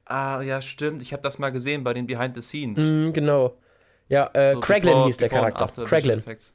Ah, 0.05 0.41
ja, 0.41 0.61
stimmt. 0.61 1.01
Ich 1.01 1.11
habe 1.13 1.23
das 1.23 1.39
mal 1.39 1.49
gesehen 1.51 1.83
bei 1.83 1.93
den 1.93 2.05
Behind 2.07 2.35
the 2.35 2.41
Scenes. 2.41 2.79
Mhm, 2.79 3.11
genau. 3.13 3.57
Ja, 4.13 4.29
äh, 4.33 4.53
So 4.53 4.59
before- 4.61 5.05
hieß 5.05 5.17
der 5.17 5.29
Charakter. 5.29 5.65
Effects. 5.83 6.53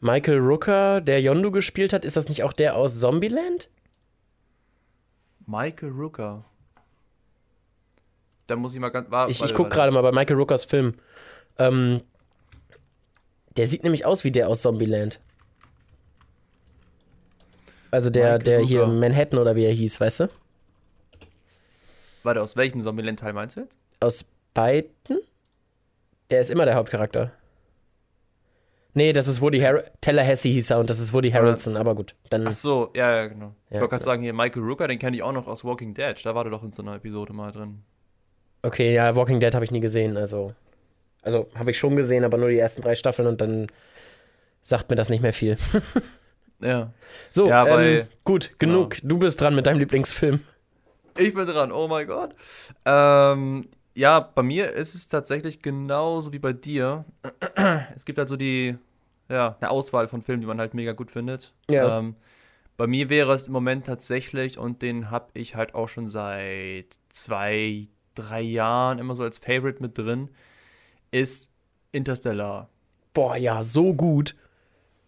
Michael 0.00 0.38
Rooker, 0.38 1.02
der 1.02 1.20
Yondu 1.20 1.50
gespielt 1.50 1.92
hat, 1.92 2.06
ist 2.06 2.16
das 2.16 2.30
nicht 2.30 2.42
auch 2.42 2.54
der 2.54 2.74
aus 2.74 2.98
Zombieland? 2.98 3.68
Michael 5.46 5.90
Rooker. 5.90 6.44
Da 8.46 8.56
muss 8.56 8.72
ich 8.72 8.80
mal 8.80 8.88
ganz. 8.88 9.10
War, 9.10 9.28
Ich, 9.28 9.42
ich 9.42 9.52
guck 9.52 9.66
warte. 9.66 9.76
gerade 9.76 9.92
mal 9.92 10.00
bei 10.00 10.12
Michael 10.12 10.36
Rookers 10.36 10.64
Film. 10.64 10.94
Ähm, 11.58 12.00
der 13.58 13.66
sieht 13.68 13.82
nämlich 13.84 14.06
aus 14.06 14.24
wie 14.24 14.32
der 14.32 14.48
aus 14.48 14.62
Zombieland. 14.62 15.20
Also 17.90 18.08
der, 18.08 18.38
Michael 18.38 18.42
der 18.44 18.60
hier 18.60 18.80
Rooker. 18.84 18.92
Manhattan 18.94 19.38
oder 19.38 19.54
wie 19.54 19.64
er 19.66 19.72
hieß, 19.72 20.00
weißt 20.00 20.20
du? 20.20 20.28
Warte, 22.22 22.40
aus 22.40 22.56
welchem 22.56 22.80
Zombieland-Teil 22.82 23.32
meinst 23.34 23.56
du 23.56 23.60
jetzt? 23.60 23.78
Aus 24.00 24.24
beiden? 24.54 25.20
Er 26.28 26.40
ist 26.40 26.50
immer 26.50 26.64
der 26.64 26.74
Hauptcharakter. 26.74 27.32
Nee, 28.92 29.12
das 29.12 29.28
ist 29.28 29.40
Woody 29.40 29.60
Har 29.60 29.84
Tallahassee 30.00 30.50
hieß 30.52 30.70
er 30.70 30.80
und 30.80 30.90
das 30.90 30.98
ist 30.98 31.12
Woody 31.12 31.30
Harrelson, 31.30 31.76
aber 31.76 31.94
gut. 31.94 32.16
Dann, 32.28 32.46
Ach 32.48 32.52
so, 32.52 32.90
ja, 32.94 33.14
ja, 33.14 33.26
genau. 33.28 33.54
ich 33.68 33.74
Ja, 33.74 33.80
wollte 33.80 33.90
gerade 33.92 34.04
sagen, 34.04 34.22
hier 34.22 34.32
Michael 34.32 34.62
Rooker, 34.62 34.88
den 34.88 34.98
kenne 34.98 35.16
ich 35.16 35.22
auch 35.22 35.32
noch 35.32 35.46
aus 35.46 35.64
Walking 35.64 35.94
Dead. 35.94 36.14
Da 36.24 36.34
war 36.34 36.42
der 36.42 36.50
doch 36.50 36.64
in 36.64 36.72
so 36.72 36.82
einer 36.82 36.96
Episode 36.96 37.32
mal 37.32 37.52
drin. 37.52 37.82
okay, 38.62 38.92
ja, 38.92 39.14
Walking 39.14 39.38
Dead 39.38 39.54
habe 39.54 39.64
ich 39.64 39.70
nie 39.70 39.80
gesehen, 39.80 40.16
also. 40.16 40.54
Also 41.22 41.48
habe 41.54 41.70
ich 41.70 41.78
schon 41.78 41.94
gesehen, 41.96 42.24
aber 42.24 42.38
nur 42.38 42.48
die 42.48 42.58
ersten 42.58 42.82
drei 42.82 42.94
Staffeln 42.94 43.28
und 43.28 43.40
dann 43.40 43.66
sagt 44.62 44.88
mir 44.90 44.96
das 44.96 45.08
nicht 45.08 45.22
mehr 45.22 45.32
viel. 45.32 45.56
Ja. 46.62 46.92
So, 47.30 47.48
Ja, 47.48 47.66
ähm, 47.80 48.06
gut, 48.22 48.50
genug. 48.58 48.98
Du 49.02 49.18
bist 49.18 49.40
dran 49.40 49.54
mit 49.54 49.66
deinem 49.66 49.78
Lieblingsfilm. 49.78 50.40
Ich 51.16 51.32
bin 51.32 51.46
dran, 51.46 51.72
oh 51.72 51.88
mein 51.88 52.06
Gott. 52.06 52.34
Ähm, 52.84 53.66
ja, 53.94 54.20
bei 54.20 54.42
mir 54.42 54.72
ist 54.72 54.94
es 54.94 55.08
tatsächlich 55.08 55.62
genauso 55.62 56.32
wie 56.32 56.38
bei 56.38 56.52
dir. 56.52 57.04
Es 57.94 58.04
gibt 58.04 58.18
halt 58.18 58.28
so 58.28 58.36
die, 58.36 58.76
ja, 59.28 59.56
eine 59.60 59.70
Auswahl 59.70 60.08
von 60.08 60.22
Filmen, 60.22 60.40
die 60.40 60.46
man 60.46 60.58
halt 60.58 60.74
mega 60.74 60.92
gut 60.92 61.10
findet. 61.10 61.52
Ja. 61.70 61.98
Ähm, 61.98 62.16
bei 62.76 62.86
mir 62.86 63.10
wäre 63.10 63.34
es 63.34 63.46
im 63.46 63.52
Moment 63.52 63.86
tatsächlich, 63.86 64.58
und 64.58 64.80
den 64.80 65.10
habe 65.10 65.28
ich 65.34 65.54
halt 65.54 65.74
auch 65.74 65.88
schon 65.88 66.06
seit 66.06 66.98
zwei, 67.10 67.88
drei 68.14 68.40
Jahren 68.40 68.98
immer 68.98 69.16
so 69.16 69.22
als 69.22 69.38
Favorite 69.38 69.82
mit 69.82 69.98
drin, 69.98 70.30
ist 71.10 71.50
Interstellar. 71.92 72.68
Boah, 73.12 73.36
ja, 73.36 73.62
so 73.62 73.92
gut. 73.92 74.34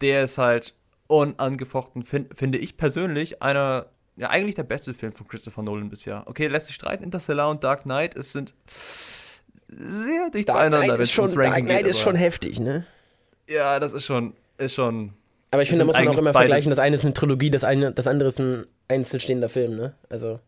Der 0.01 0.23
ist 0.23 0.37
halt 0.37 0.75
unangefochten, 1.07 2.03
fin 2.03 2.27
finde 2.33 2.57
ich 2.57 2.77
persönlich, 2.77 3.41
einer, 3.41 3.87
ja, 4.15 4.29
eigentlich 4.29 4.55
der 4.55 4.63
beste 4.63 4.93
Film 4.93 5.11
von 5.11 5.27
Christopher 5.27 5.63
Nolan 5.63 5.89
bisher. 5.89 6.23
Okay, 6.27 6.47
lässt 6.47 6.67
sich 6.67 6.75
streiten, 6.75 7.03
Interstellar 7.03 7.49
und 7.49 7.63
Dark 7.63 7.83
Knight, 7.83 8.15
es 8.15 8.31
sind 8.31 8.53
sehr 9.67 10.29
dicht 10.29 10.49
Dark 10.49 10.59
beieinander, 10.59 10.99
ist 10.99 11.11
schon, 11.11 11.31
Dark 11.33 11.55
Knight 11.55 11.79
geht. 11.79 11.87
ist 11.87 11.99
schon 11.99 12.15
heftig, 12.15 12.59
ne? 12.59 12.85
Ja, 13.47 13.79
das 13.79 13.93
ist 13.93 14.05
schon, 14.05 14.33
ist 14.57 14.75
schon, 14.75 15.13
Aber 15.51 15.61
ich 15.61 15.69
finde, 15.69 15.79
da 15.79 15.85
muss 15.85 15.95
man 15.95 16.07
auch 16.07 16.17
immer 16.17 16.33
vergleichen, 16.33 16.69
das 16.69 16.79
eine 16.79 16.95
ist 16.95 17.03
eine 17.03 17.13
Trilogie, 17.13 17.49
das, 17.49 17.63
eine, 17.63 17.91
das 17.91 18.07
andere 18.07 18.27
ist 18.27 18.39
ein 18.39 18.65
einzelstehender 18.87 19.49
Film, 19.49 19.75
ne? 19.75 19.93
Also. 20.09 20.39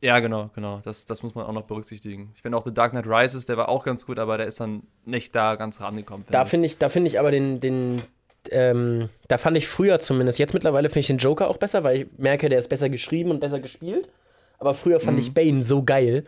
ja, 0.00 0.18
genau, 0.20 0.50
genau, 0.54 0.80
das, 0.82 1.04
das 1.04 1.22
muss 1.22 1.34
man 1.34 1.44
auch 1.44 1.52
noch 1.52 1.64
berücksichtigen. 1.64 2.32
Ich 2.34 2.42
finde 2.42 2.56
auch 2.56 2.64
The 2.64 2.72
Dark 2.72 2.92
Knight 2.92 3.06
Rises, 3.06 3.44
der 3.44 3.58
war 3.58 3.68
auch 3.68 3.84
ganz 3.84 4.06
gut, 4.06 4.18
aber 4.18 4.38
der 4.38 4.46
ist 4.46 4.58
dann 4.58 4.84
nicht 5.04 5.34
da 5.34 5.56
ganz 5.56 5.80
rangekommen. 5.80 6.26
Da 6.30 6.46
finde 6.46 6.66
ich, 6.66 6.78
da 6.78 6.88
finde 6.88 7.08
ich 7.08 7.18
aber 7.18 7.30
den, 7.30 7.60
den, 7.60 8.02
ähm, 8.50 9.08
da 9.28 9.38
fand 9.38 9.56
ich 9.56 9.68
früher 9.68 9.98
zumindest, 10.00 10.38
jetzt 10.38 10.54
mittlerweile 10.54 10.88
finde 10.88 11.00
ich 11.00 11.06
den 11.06 11.18
Joker 11.18 11.48
auch 11.48 11.58
besser, 11.58 11.84
weil 11.84 11.96
ich 12.02 12.06
merke, 12.18 12.48
der 12.48 12.58
ist 12.58 12.68
besser 12.68 12.88
geschrieben 12.88 13.30
und 13.30 13.40
besser 13.40 13.60
gespielt. 13.60 14.10
Aber 14.58 14.74
früher 14.74 15.00
fand 15.00 15.16
Mhm. 15.18 15.22
ich 15.22 15.34
Bane 15.34 15.62
so 15.62 15.82
geil. 15.82 16.24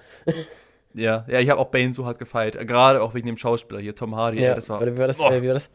Ja, 0.94 1.24
ja, 1.28 1.40
ich 1.40 1.50
habe 1.50 1.60
auch 1.60 1.68
Bane 1.68 1.92
so 1.92 2.06
hart 2.06 2.18
gefeiert, 2.18 2.56
gerade 2.68 3.02
auch 3.02 3.14
wegen 3.14 3.26
dem 3.26 3.36
Schauspieler 3.36 3.80
hier, 3.80 3.94
Tom 3.96 4.14
Hardy, 4.16 4.38
ey, 4.44 4.54
das 4.54 4.68
war 4.68 4.80
wie 4.84 4.96
war 4.98 5.06
das? 5.08 5.18
Boah. 5.18 5.32
Äh, 5.32 5.42
wie 5.42 5.48
war 5.48 5.54
das? 5.54 5.70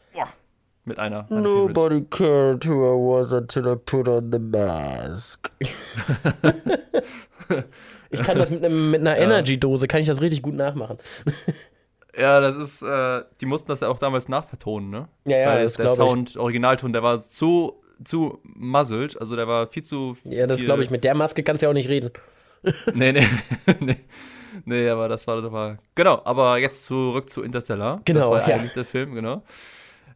mit 0.85 0.97
einer 0.97 1.25
Favorites. 1.25 2.09
cared 2.09 2.65
who 2.65 2.71
I 2.71 3.19
was 3.21 3.31
until 3.33 3.67
I 3.67 3.75
put 3.75 4.07
on 4.07 4.31
the 4.31 4.39
mask. 4.39 5.51
ich 8.09 8.23
kann 8.23 8.37
das 8.37 8.49
mit, 8.49 8.63
einem, 8.63 8.91
mit 8.91 9.01
einer 9.01 9.17
Energy-Dose, 9.17 9.87
kann 9.87 10.01
ich 10.01 10.07
das 10.07 10.21
richtig 10.21 10.41
gut 10.41 10.55
nachmachen. 10.55 10.97
Ja, 12.17 12.39
das 12.39 12.55
ist, 12.55 12.81
äh, 12.81 13.23
die 13.39 13.45
mussten 13.45 13.67
das 13.67 13.81
ja 13.81 13.87
auch 13.89 13.99
damals 13.99 14.27
nachvertonen, 14.29 14.89
ne? 14.89 15.07
Ja, 15.25 15.37
ja, 15.37 15.47
Weil 15.49 15.63
das 15.63 15.73
der 15.73 15.85
glaube 15.85 16.03
ich. 16.03 16.09
Sound, 16.09 16.37
Originalton, 16.37 16.91
der 16.93 17.03
war 17.03 17.19
zu, 17.19 17.81
zu 18.03 18.39
muzzled, 18.43 19.19
also 19.19 19.35
der 19.35 19.47
war 19.47 19.67
viel 19.67 19.83
zu. 19.83 20.17
Ja, 20.23 20.47
das 20.47 20.61
glaube 20.63 20.81
ich. 20.83 20.89
Mit 20.89 21.03
der 21.03 21.13
Maske 21.15 21.43
kannst 21.43 21.61
du 21.61 21.65
ja 21.65 21.69
auch 21.69 21.73
nicht 21.75 21.89
reden. 21.89 22.11
Nee, 22.93 23.13
nee, 23.13 23.25
nee. 23.79 23.95
Nee, 24.65 24.89
aber 24.89 25.07
das 25.07 25.25
war, 25.27 25.41
das 25.41 25.49
war. 25.51 25.77
Genau, 25.95 26.21
aber 26.25 26.57
jetzt 26.57 26.83
zurück 26.85 27.29
zu 27.29 27.43
Interstellar. 27.43 28.01
Genau, 28.03 28.19
Das 28.19 28.29
war 28.29 28.49
ja. 28.49 28.55
eigentlich 28.55 28.73
der 28.73 28.83
Film, 28.83 29.13
genau. 29.15 29.43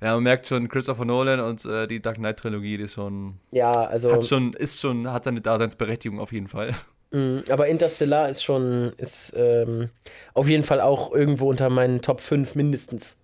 Ja, 0.02 0.16
man 0.16 0.24
merkt 0.24 0.48
schon, 0.48 0.68
Christopher 0.68 1.06
Nolan 1.06 1.40
und 1.40 1.64
äh, 1.64 1.88
die 1.88 2.02
Dark 2.02 2.18
Knight-Trilogie, 2.18 2.78
die 2.78 2.84
ist 2.84 2.96
schon, 2.96 3.40
Ja, 3.52 3.72
also. 3.72 4.12
hat 4.12 4.26
schon, 4.26 4.52
ist 4.54 4.82
schon, 4.82 5.10
hat 5.10 5.24
seine 5.24 5.40
Daseinsberechtigung 5.40 6.20
auf 6.20 6.34
jeden 6.34 6.50
Fall. 6.50 6.74
Mh, 7.14 7.44
aber 7.50 7.68
Interstellar 7.68 8.28
ist 8.30 8.44
schon, 8.44 8.94
ist 8.98 9.34
ähm, 9.38 9.90
auf 10.34 10.50
jeden 10.50 10.66
Fall 10.66 10.82
auch 10.82 11.14
irgendwo 11.14 11.50
unter 11.50 11.70
meinen 11.70 12.02
Top 12.02 12.20
5 12.22 12.56
mindestens. 12.56 13.18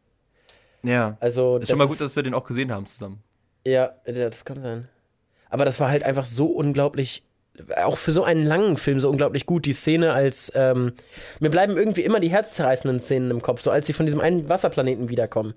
Ja. 0.84 1.18
Also, 1.20 1.58
Ist 1.58 1.70
schon 1.70 1.78
mal 1.78 1.88
gut, 1.88 2.00
dass 2.00 2.16
wir 2.16 2.24
den 2.24 2.34
auch 2.34 2.46
gesehen 2.46 2.72
haben 2.72 2.86
zusammen. 2.86 3.22
Ja, 3.66 3.96
das 4.06 4.46
kann 4.46 4.62
sein. 4.62 4.88
Aber 5.50 5.66
das 5.66 5.80
war 5.80 5.90
halt 5.90 6.04
einfach 6.04 6.26
so 6.26 6.46
unglaublich, 6.48 7.24
auch 7.76 7.98
für 7.98 8.14
so 8.14 8.24
einen 8.24 8.46
langen 8.46 8.78
Film 8.78 9.00
so 9.02 9.10
unglaublich 9.10 9.46
gut. 9.46 9.66
Die 9.66 9.74
Szene 9.74 10.14
als, 10.14 10.52
ähm, 10.56 10.94
mir 11.42 11.50
bleiben 11.50 11.76
irgendwie 11.76 12.04
immer 12.04 12.22
die 12.22 12.30
herzzerreißenden 12.30 13.02
Szenen 13.02 13.32
im 13.32 13.42
Kopf, 13.42 13.62
so 13.62 13.72
als 13.72 13.88
sie 13.88 13.94
von 13.94 14.06
diesem 14.06 14.22
einen 14.22 14.48
Wasserplaneten 14.48 15.10
wiederkommen. 15.10 15.54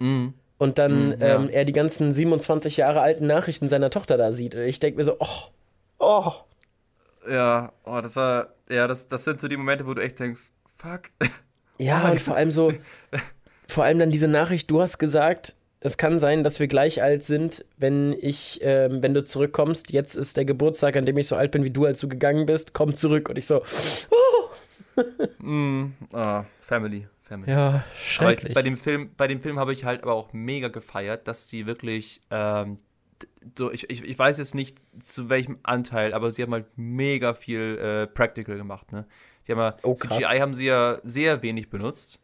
Mhm. 0.00 0.34
Und 0.58 0.78
dann 0.78 1.10
Mm, 1.10 1.20
ja. 1.20 1.36
ähm, 1.36 1.48
er 1.50 1.64
die 1.64 1.72
ganzen 1.72 2.12
27 2.12 2.76
Jahre 2.78 3.00
alten 3.00 3.26
Nachrichten 3.26 3.68
seiner 3.68 3.90
Tochter 3.90 4.16
da 4.18 4.32
sieht. 4.32 4.54
Und 4.56 4.62
ich 4.62 4.80
denke 4.80 4.98
mir 4.98 5.04
so, 5.04 5.16
oh, 5.20 5.26
oh. 6.00 6.32
Ja, 7.28 7.72
oh, 7.84 8.00
das 8.00 8.16
war, 8.16 8.54
ja, 8.68 8.86
das, 8.86 9.08
das 9.08 9.24
sind 9.24 9.40
so 9.40 9.48
die 9.48 9.56
Momente, 9.56 9.86
wo 9.86 9.94
du 9.94 10.02
echt 10.02 10.18
denkst, 10.18 10.50
fuck. 10.76 11.10
Ja, 11.80 12.06
Oh, 12.08 12.10
und 12.12 12.20
vor 12.20 12.34
allem 12.34 12.50
so, 12.50 12.72
vor 13.68 13.84
allem 13.84 14.00
dann 14.00 14.10
diese 14.10 14.26
Nachricht, 14.26 14.68
du 14.70 14.80
hast 14.80 14.98
gesagt, 14.98 15.54
es 15.80 15.96
kann 15.96 16.18
sein, 16.18 16.42
dass 16.42 16.58
wir 16.58 16.66
gleich 16.66 17.02
alt 17.04 17.22
sind, 17.22 17.64
wenn 17.76 18.12
ich, 18.20 18.58
ähm, 18.62 19.00
wenn 19.00 19.14
du 19.14 19.24
zurückkommst. 19.24 19.92
Jetzt 19.92 20.16
ist 20.16 20.36
der 20.36 20.44
Geburtstag, 20.44 20.96
an 20.96 21.06
dem 21.06 21.16
ich 21.18 21.28
so 21.28 21.36
alt 21.36 21.52
bin 21.52 21.62
wie 21.62 21.70
du, 21.70 21.84
als 21.84 22.00
du 22.00 22.08
gegangen 22.08 22.46
bist. 22.46 22.74
Komm 22.74 22.94
zurück. 22.94 23.28
Und 23.28 23.38
ich 23.38 23.46
so, 23.46 23.62
Mm, 25.38 25.92
ah, 26.12 26.44
Family, 26.60 27.06
Family. 27.22 27.52
ja, 27.52 27.84
schrecklich. 28.04 28.48
ich, 28.50 28.54
bei 28.54 28.62
dem 28.62 28.76
Film, 28.76 29.10
bei 29.16 29.28
dem 29.28 29.40
Film 29.40 29.58
habe 29.60 29.72
ich 29.72 29.84
halt 29.84 30.02
aber 30.02 30.14
auch 30.14 30.32
mega 30.32 30.66
gefeiert, 30.66 31.28
dass 31.28 31.46
die 31.46 31.66
wirklich, 31.66 32.20
ähm, 32.32 32.78
so, 33.56 33.70
ich, 33.72 33.88
ich, 33.90 34.02
ich 34.04 34.18
weiß 34.18 34.38
jetzt 34.38 34.54
nicht 34.54 34.78
zu 35.02 35.28
welchem 35.28 35.58
Anteil, 35.62 36.14
aber 36.14 36.30
sie 36.30 36.42
haben 36.42 36.52
halt 36.52 36.66
mega 36.76 37.34
viel 37.34 37.78
äh, 37.78 38.06
Practical 38.06 38.56
gemacht, 38.56 38.92
ne? 38.92 39.06
Die 39.46 39.52
haben 39.52 39.58
ja, 39.60 39.76
Oh, 39.82 39.94
krass. 39.94 40.18
CGI 40.18 40.38
haben 40.40 40.54
sie 40.54 40.66
ja 40.66 40.98
sehr 41.02 41.42
wenig 41.42 41.70
benutzt. 41.70 42.18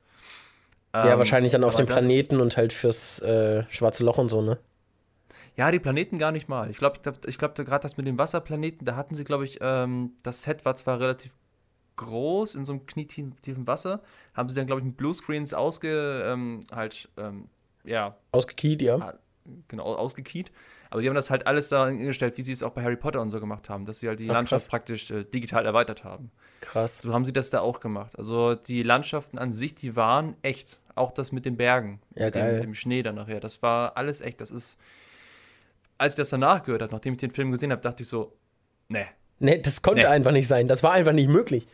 ja, 0.93 1.13
Ähm, 1.13 1.19
wahrscheinlich 1.19 1.53
dann 1.53 1.65
auf 1.65 1.75
dem 1.75 1.87
Planeten 1.87 2.41
und 2.41 2.57
halt 2.57 2.73
fürs 2.73 3.19
äh, 3.21 3.65
schwarze 3.71 4.05
Loch 4.05 4.19
und 4.19 4.29
so, 4.29 4.43
ne? 4.43 4.59
Ja, 5.57 5.71
die 5.71 5.79
Planeten 5.79 6.19
gar 6.19 6.33
nicht 6.33 6.49
mal. 6.49 6.69
Ich 6.71 6.79
glaube, 6.79 6.97
ich 6.97 7.03
glaub, 7.03 7.27
ich 7.27 7.39
glaub, 7.39 7.55
gerade 7.55 7.83
das 7.83 7.97
mit 7.97 8.07
dem 8.07 8.19
Wasserplaneten, 8.19 8.85
da 8.85 8.97
hatten 8.97 9.15
sie, 9.15 9.25
glaube 9.25 9.45
ich, 9.45 9.59
ähm, 9.61 10.13
das 10.23 10.43
Set 10.43 10.65
war 10.65 10.75
zwar 10.75 11.01
relativ 11.01 11.33
groß 11.97 12.57
in 12.57 12.65
so 12.65 12.73
einem 12.73 12.87
knietiefen 12.87 13.67
Wasser, 13.67 14.03
haben 14.35 14.49
sie 14.49 14.57
dann, 14.57 14.67
glaube 14.67 14.81
ich, 14.81 14.87
mit 14.87 14.97
Bluescreens 14.97 15.55
ausge, 15.55 16.25
ähm, 16.27 16.61
halt, 16.73 17.09
ähm, 17.17 17.49
ja, 17.85 18.17
Ausgekiet, 18.33 18.83
ja. 18.83 18.97
Ah, 18.97 19.15
genau, 19.69 19.85
ausgekiet. 19.95 20.51
Aber 20.95 21.03
die 21.03 21.09
haben 21.09 21.17
das 21.17 21.29
halt 21.29 21.49
alles 21.49 21.69
da 21.71 21.89
hingestellt, 21.89 22.39
wie 22.39 22.43
sie 22.43 22.53
es 22.53 22.63
auch 22.63 22.71
bei 22.71 22.85
Harry 22.85 22.95
Potter 22.95 23.21
und 23.21 23.31
so 23.31 23.41
gemacht 23.41 23.69
haben, 23.69 23.85
dass 23.85 23.99
sie 23.99 24.07
halt 24.07 24.21
die 24.21 24.31
Ach, 24.31 24.35
Landschaft 24.35 24.67
krass. 24.67 24.71
praktisch 24.71 25.11
äh, 25.11 25.25
digital 25.25 25.67
erweitert 25.67 26.05
haben. 26.05 26.31
Krass. 26.61 26.99
So 27.03 27.13
haben 27.13 27.25
sie 27.25 27.33
das 27.33 27.51
da 27.51 27.59
auch 27.63 27.81
gemacht. 27.81 28.17
Also 28.17 28.55
die 28.55 28.85
Landschaften 28.85 29.37
an 29.37 29.53
sich, 29.53 29.75
die 29.75 29.97
waren 29.97 30.37
echt. 30.43 30.79
Auch 30.95 31.11
das 31.11 31.33
mit 31.33 31.45
den 31.47 31.57
Bergen, 31.57 32.01
Ja, 32.15 32.27
mit, 32.27 32.37
dem, 32.37 32.55
mit 32.55 32.63
dem 32.63 32.75
Schnee 32.75 33.03
dann 33.03 33.17
nachher. 33.17 33.41
Das 33.41 33.61
war 33.61 33.97
alles 33.97 34.21
echt. 34.21 34.41
Das 34.41 34.53
ist. 34.53 34.79
Als 35.99 36.13
ich 36.15 36.19
das 36.19 36.31
danach 36.31 36.63
gehört 36.63 36.83
habe, 36.83 36.93
nachdem 36.93 37.15
ich 37.15 37.19
den 37.19 37.33
Film 37.33 37.51
gesehen 37.51 37.73
habe, 37.73 37.83
dachte 37.83 38.05
ich 38.05 38.09
so, 38.09 38.37
nee. 38.89 39.07
Nee, 39.41 39.59
das 39.59 39.83
konnte 39.83 40.03
Nee. 40.03 40.07
einfach 40.07 40.31
nicht 40.31 40.47
sein. 40.47 40.69
Das 40.69 40.85
war 40.85 40.93
einfach 40.93 41.13
nicht 41.13 41.29
möglich. 41.29 41.67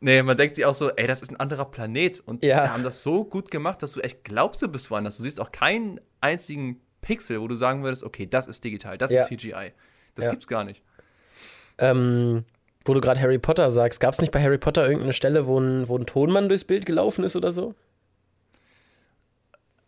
Nee, 0.00 0.22
man 0.22 0.36
denkt 0.38 0.54
sich 0.54 0.64
auch 0.64 0.74
so, 0.74 0.90
ey, 0.92 1.06
das 1.06 1.20
ist 1.20 1.30
ein 1.30 1.36
anderer 1.38 1.66
Planet. 1.66 2.20
Und 2.20 2.42
Ja. 2.42 2.64
die 2.64 2.70
haben 2.70 2.82
das 2.84 3.02
so 3.02 3.24
gut 3.24 3.50
gemacht, 3.50 3.82
dass 3.82 3.92
du 3.92 4.00
echt 4.00 4.24
glaubst, 4.24 4.62
du 4.62 4.68
bist 4.68 4.90
woanders. 4.90 5.18
Du 5.18 5.22
siehst 5.24 5.40
auch 5.40 5.52
keinen 5.52 6.00
einzigen 6.22 6.80
Pixel, 7.06 7.40
wo 7.40 7.46
du 7.46 7.54
sagen 7.54 7.84
würdest, 7.84 8.02
okay, 8.02 8.26
das 8.26 8.48
ist 8.48 8.64
digital, 8.64 8.98
das 8.98 9.12
Ja. 9.12 9.22
ist 9.22 9.28
CGI. 9.28 9.72
Das 10.16 10.24
Ja. 10.24 10.30
gibt's 10.32 10.48
gar 10.48 10.64
nicht. 10.64 10.82
Ähm, 11.78 12.44
wo 12.84 12.94
du 12.94 13.00
gerade 13.00 13.20
Harry 13.20 13.38
Potter 13.38 13.70
sagst, 13.70 14.00
gab 14.00 14.12
es 14.14 14.20
nicht 14.20 14.32
bei 14.32 14.42
Harry 14.42 14.58
Potter 14.58 14.82
irgendeine 14.84 15.12
Stelle, 15.12 15.46
wo 15.46 15.58
ein, 15.60 15.88
wo 15.88 15.96
ein 15.96 16.06
Tonmann 16.06 16.48
durchs 16.48 16.64
Bild 16.64 16.84
gelaufen 16.86 17.22
ist 17.24 17.36
oder 17.36 17.52
so? 17.52 17.74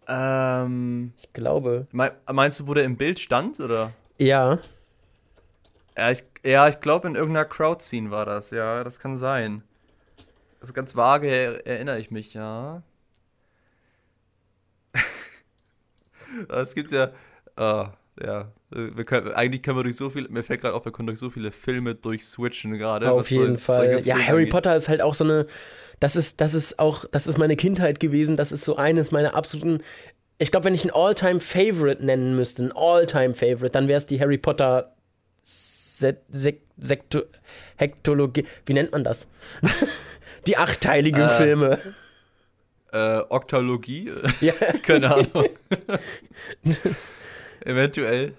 Ähm, 0.06 1.12
Ich 1.18 1.32
glaube. 1.32 1.86
mei- 1.92 2.12
meinst 2.32 2.60
du, 2.60 2.66
wo 2.66 2.74
der 2.74 2.84
im 2.84 2.96
Bild 2.96 3.18
stand, 3.18 3.60
oder? 3.60 3.92
Ja. 4.18 4.58
Ja, 5.96 6.10
ich, 6.10 6.24
ja, 6.44 6.68
ich 6.68 6.80
glaube, 6.80 7.08
in 7.08 7.14
irgendeiner 7.14 7.44
Crowd-Scene 7.44 8.10
war 8.10 8.24
das, 8.24 8.50
ja, 8.50 8.84
das 8.84 9.00
kann 9.00 9.16
sein. 9.16 9.62
Also 10.60 10.72
ganz 10.72 10.96
vage 10.96 11.26
er, 11.28 11.66
erinnere 11.66 11.98
ich 11.98 12.10
mich, 12.10 12.34
ja. 12.34 12.82
es 16.48 16.74
gibt 16.74 16.92
ja, 16.92 17.12
ah, 17.56 17.92
ja, 18.22 18.50
wir 18.70 19.04
können, 19.04 19.32
eigentlich 19.32 19.62
können 19.62 19.78
wir 19.78 19.84
durch 19.84 19.96
so 19.96 20.10
viel, 20.10 20.28
mir 20.28 20.42
fällt 20.42 20.60
gerade 20.60 20.74
auf, 20.74 20.84
wir 20.84 20.92
können 20.92 21.06
durch 21.06 21.18
so 21.18 21.30
viele 21.30 21.50
Filme 21.50 21.94
durchswitchen 21.94 22.76
gerade. 22.76 23.10
Auf 23.10 23.30
jeden 23.30 23.56
Fall. 23.56 23.98
Ja, 24.00 24.16
Harry 24.18 24.40
angeht. 24.40 24.50
Potter 24.50 24.76
ist 24.76 24.88
halt 24.88 25.00
auch 25.00 25.14
so 25.14 25.24
eine. 25.24 25.46
Das 26.00 26.14
ist, 26.14 26.40
das 26.40 26.54
ist 26.54 26.78
auch, 26.78 27.06
das 27.06 27.26
ist 27.26 27.38
meine 27.38 27.56
Kindheit 27.56 27.98
gewesen. 27.98 28.36
Das 28.36 28.52
ist 28.52 28.64
so 28.64 28.76
eines 28.76 29.10
meiner 29.10 29.34
absoluten. 29.34 29.82
Ich 30.38 30.52
glaube, 30.52 30.64
wenn 30.64 30.74
ich 30.74 30.84
ein 30.84 30.92
All-Time-Favorite 30.92 32.04
nennen 32.04 32.36
müsste, 32.36 32.62
ein 32.62 32.72
All-Time-Favorite, 32.72 33.70
dann 33.70 33.88
wäre 33.88 33.98
es 33.98 34.06
die 34.06 34.20
Harry 34.20 34.38
Potter 34.38 34.94
Se 35.42 36.16
Sek 36.28 36.60
Sekto 36.76 37.22
Hektologie. 37.76 38.44
Wie 38.66 38.74
nennt 38.74 38.92
man 38.92 39.02
das? 39.02 39.26
die 40.46 40.56
achtheiligen 40.56 41.22
Äh, 41.22 41.36
Filme. 41.36 41.78
Äh, 42.92 43.20
Oktologie? 43.28 44.12
Ja. 44.40 44.52
Keine 44.82 45.14
Ahnung. 45.14 45.48
Eventuell. 47.64 48.34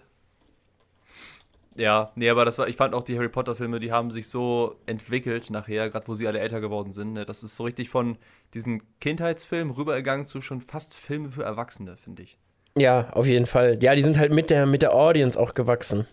Ja, 1.75 2.12
nee, 2.15 2.29
aber 2.29 2.44
das 2.44 2.58
war, 2.58 2.68
ich 2.68 2.75
fand 2.75 2.94
auch 2.94 3.03
die 3.03 3.15
Harry 3.15 3.29
Potter-Filme, 3.29 3.79
die 3.79 3.91
haben 3.91 4.12
sich 4.12 4.27
so 4.27 4.75
entwickelt 4.86 5.50
nachher, 5.50 5.89
gerade 5.89 6.08
wo 6.10 6.13
sie 6.13 6.27
alle 6.27 6.39
älter 6.39 6.60
geworden 6.60 6.91
sind. 6.91 7.13
Ne? 7.13 7.25
Das 7.25 7.41
ist 7.41 7.56
so 7.56 7.63
richtig 7.63 7.89
von 7.89 8.18
diesen 8.53 8.84
Kindheitsfilmen 9.00 9.74
rübergegangen 9.74 10.25
zu 10.25 10.41
schon 10.41 10.60
fast 10.60 10.94
Filme 10.94 11.29
für 11.29 11.44
Erwachsene, 11.44 11.96
finde 11.96 12.24
ich. 12.24 12.38
Ja, 12.75 13.10
auf 13.12 13.27
jeden 13.27 13.46
Fall. 13.46 13.77
Ja, 13.82 13.96
die 13.96 14.01
sind 14.01 14.18
halt 14.18 14.32
mit 14.32 14.50
der, 14.50 14.65
mit 14.65 14.82
der 14.82 14.94
Audience 14.94 15.39
auch 15.39 15.53
gewachsen. 15.53 16.06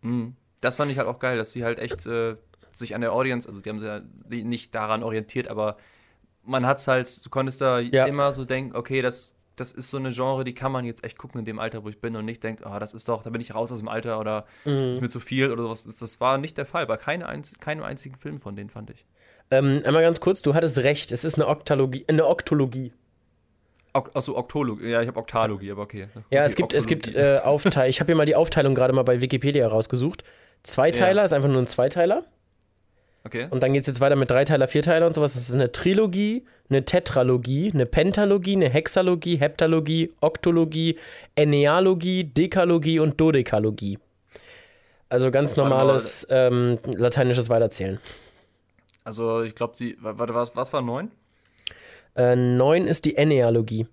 Mhm. 0.00 0.36
Das 0.62 0.76
fand 0.76 0.90
ich 0.90 0.96
halt 0.96 1.08
auch 1.08 1.18
geil, 1.18 1.36
dass 1.36 1.52
sie 1.52 1.64
halt 1.64 1.78
echt 1.78 2.06
äh, 2.06 2.36
sich 2.72 2.94
an 2.94 3.02
der 3.02 3.12
Audience, 3.12 3.46
also 3.46 3.60
die 3.60 3.68
haben 3.68 3.78
sich 3.78 3.88
ja 3.88 4.00
nicht 4.30 4.74
daran 4.74 5.02
orientiert, 5.02 5.48
aber 5.48 5.76
man 6.44 6.66
hat 6.66 6.78
es 6.78 6.86
halt, 6.88 7.24
du 7.24 7.30
konntest 7.30 7.60
da 7.60 7.78
Ja. 7.78 8.06
immer 8.06 8.32
so 8.32 8.44
denken, 8.44 8.76
okay, 8.76 9.02
das, 9.02 9.34
das 9.56 9.72
ist 9.72 9.90
so 9.90 9.96
eine 9.98 10.10
Genre, 10.10 10.44
die 10.44 10.54
kann 10.54 10.72
man 10.72 10.84
jetzt 10.84 11.04
echt 11.04 11.16
gucken 11.18 11.38
in 11.38 11.44
dem 11.44 11.58
Alter, 11.58 11.84
wo 11.84 11.88
ich 11.88 12.00
bin 12.00 12.16
und 12.16 12.24
nicht 12.24 12.42
denkt, 12.42 12.66
ah, 12.66 12.78
das 12.78 12.92
ist 12.94 13.08
doch, 13.08 13.22
da 13.22 13.30
bin 13.30 13.40
ich 13.40 13.54
raus 13.54 13.70
aus 13.72 13.78
dem 13.78 13.88
Alter 13.88 14.18
oder 14.20 14.46
ist 14.64 15.00
mir 15.00 15.08
zu 15.08 15.20
viel 15.20 15.50
oder 15.50 15.62
sowas. 15.62 15.84
Das, 15.84 16.20
war 16.20 16.38
nicht 16.38 16.58
der 16.58 16.66
Fall, 16.66 16.86
bei 16.86 16.96
keine 16.96 17.26
keinem 17.60 17.84
einzigen 17.84 18.16
Film 18.16 18.40
von 18.40 18.56
denen, 18.56 18.70
fand 18.70 18.90
ich. 18.90 19.04
Ähm, 19.50 19.82
einmal 19.84 20.02
ganz 20.02 20.20
kurz, 20.20 20.42
du 20.42 20.54
hattest 20.54 20.78
recht, 20.78 21.12
es 21.12 21.22
ist 21.24 21.36
eine 21.36 21.46
Oktologie, 21.48 22.04
eine 22.08 22.26
Oktologie. 22.26 22.92
Ok 23.92 24.10
Achso, 24.14 24.36
Oktologie, 24.36 24.88
ja, 24.88 25.02
ich 25.02 25.06
habe 25.08 25.20
Oktalogie, 25.20 25.70
aber 25.70 25.82
okay. 25.82 26.08
Ja, 26.30 26.40
okay, 26.40 26.46
es 26.46 26.56
gibt, 26.56 26.72
es 26.72 26.86
gibt 26.86 27.06
Oktologie. 27.08 27.28
äh, 27.36 27.38
Aufteil. 27.40 27.88
Ich 27.90 28.00
habe 28.00 28.06
hier 28.08 28.16
mal 28.16 28.26
die 28.26 28.34
Aufteilung 28.34 28.74
gerade 28.74 28.92
mal 28.92 29.04
bei 29.04 29.20
Wikipedia 29.20 29.68
rausgesucht. 29.68 30.24
Zweiteiler 30.64 31.20
Ja. 31.20 31.24
ist 31.26 31.32
einfach 31.32 31.48
nur 31.48 31.58
ein 31.62 31.68
Zweiteiler. 31.68 32.24
Okay. 33.24 33.48
Und 33.50 33.62
dann 33.62 33.72
geht 33.72 33.82
es 33.82 33.86
jetzt 33.86 34.00
weiter 34.00 34.16
mit 34.16 34.30
Dreiteiler, 34.30 34.68
Vierteiler 34.68 35.06
und 35.06 35.14
sowas. 35.14 35.34
Das 35.34 35.48
ist 35.48 35.54
eine 35.54 35.72
Trilogie, 35.72 36.44
eine 36.70 36.84
Tetralogie, 36.84 37.70
eine 37.72 37.86
Pentalogie, 37.86 38.56
eine 38.56 38.68
Hexalogie, 38.68 39.36
Heptalogie, 39.36 40.12
Oktologie, 40.20 40.98
Ennealogie, 41.34 42.24
Dekalogie 42.24 42.98
und 43.00 43.20
Dodekalogie. 43.20 43.98
Also 45.08 45.30
ganz 45.30 45.56
normales 45.56 46.26
ähm, 46.30 46.78
lateinisches 46.96 47.48
Weiterzählen. 47.48 47.98
Also, 49.04 49.42
ich 49.42 49.54
glaube, 49.54 49.74
die, 49.78 49.96
wa- 50.02 50.14
warte, 50.16 50.34
was, 50.34 50.56
was 50.56 50.72
war 50.72 50.80
neun? 50.82 51.10
Äh, 52.16 52.36
neun 52.36 52.86
ist 52.86 53.04
die 53.04 53.16
Ennealogie. 53.16 53.86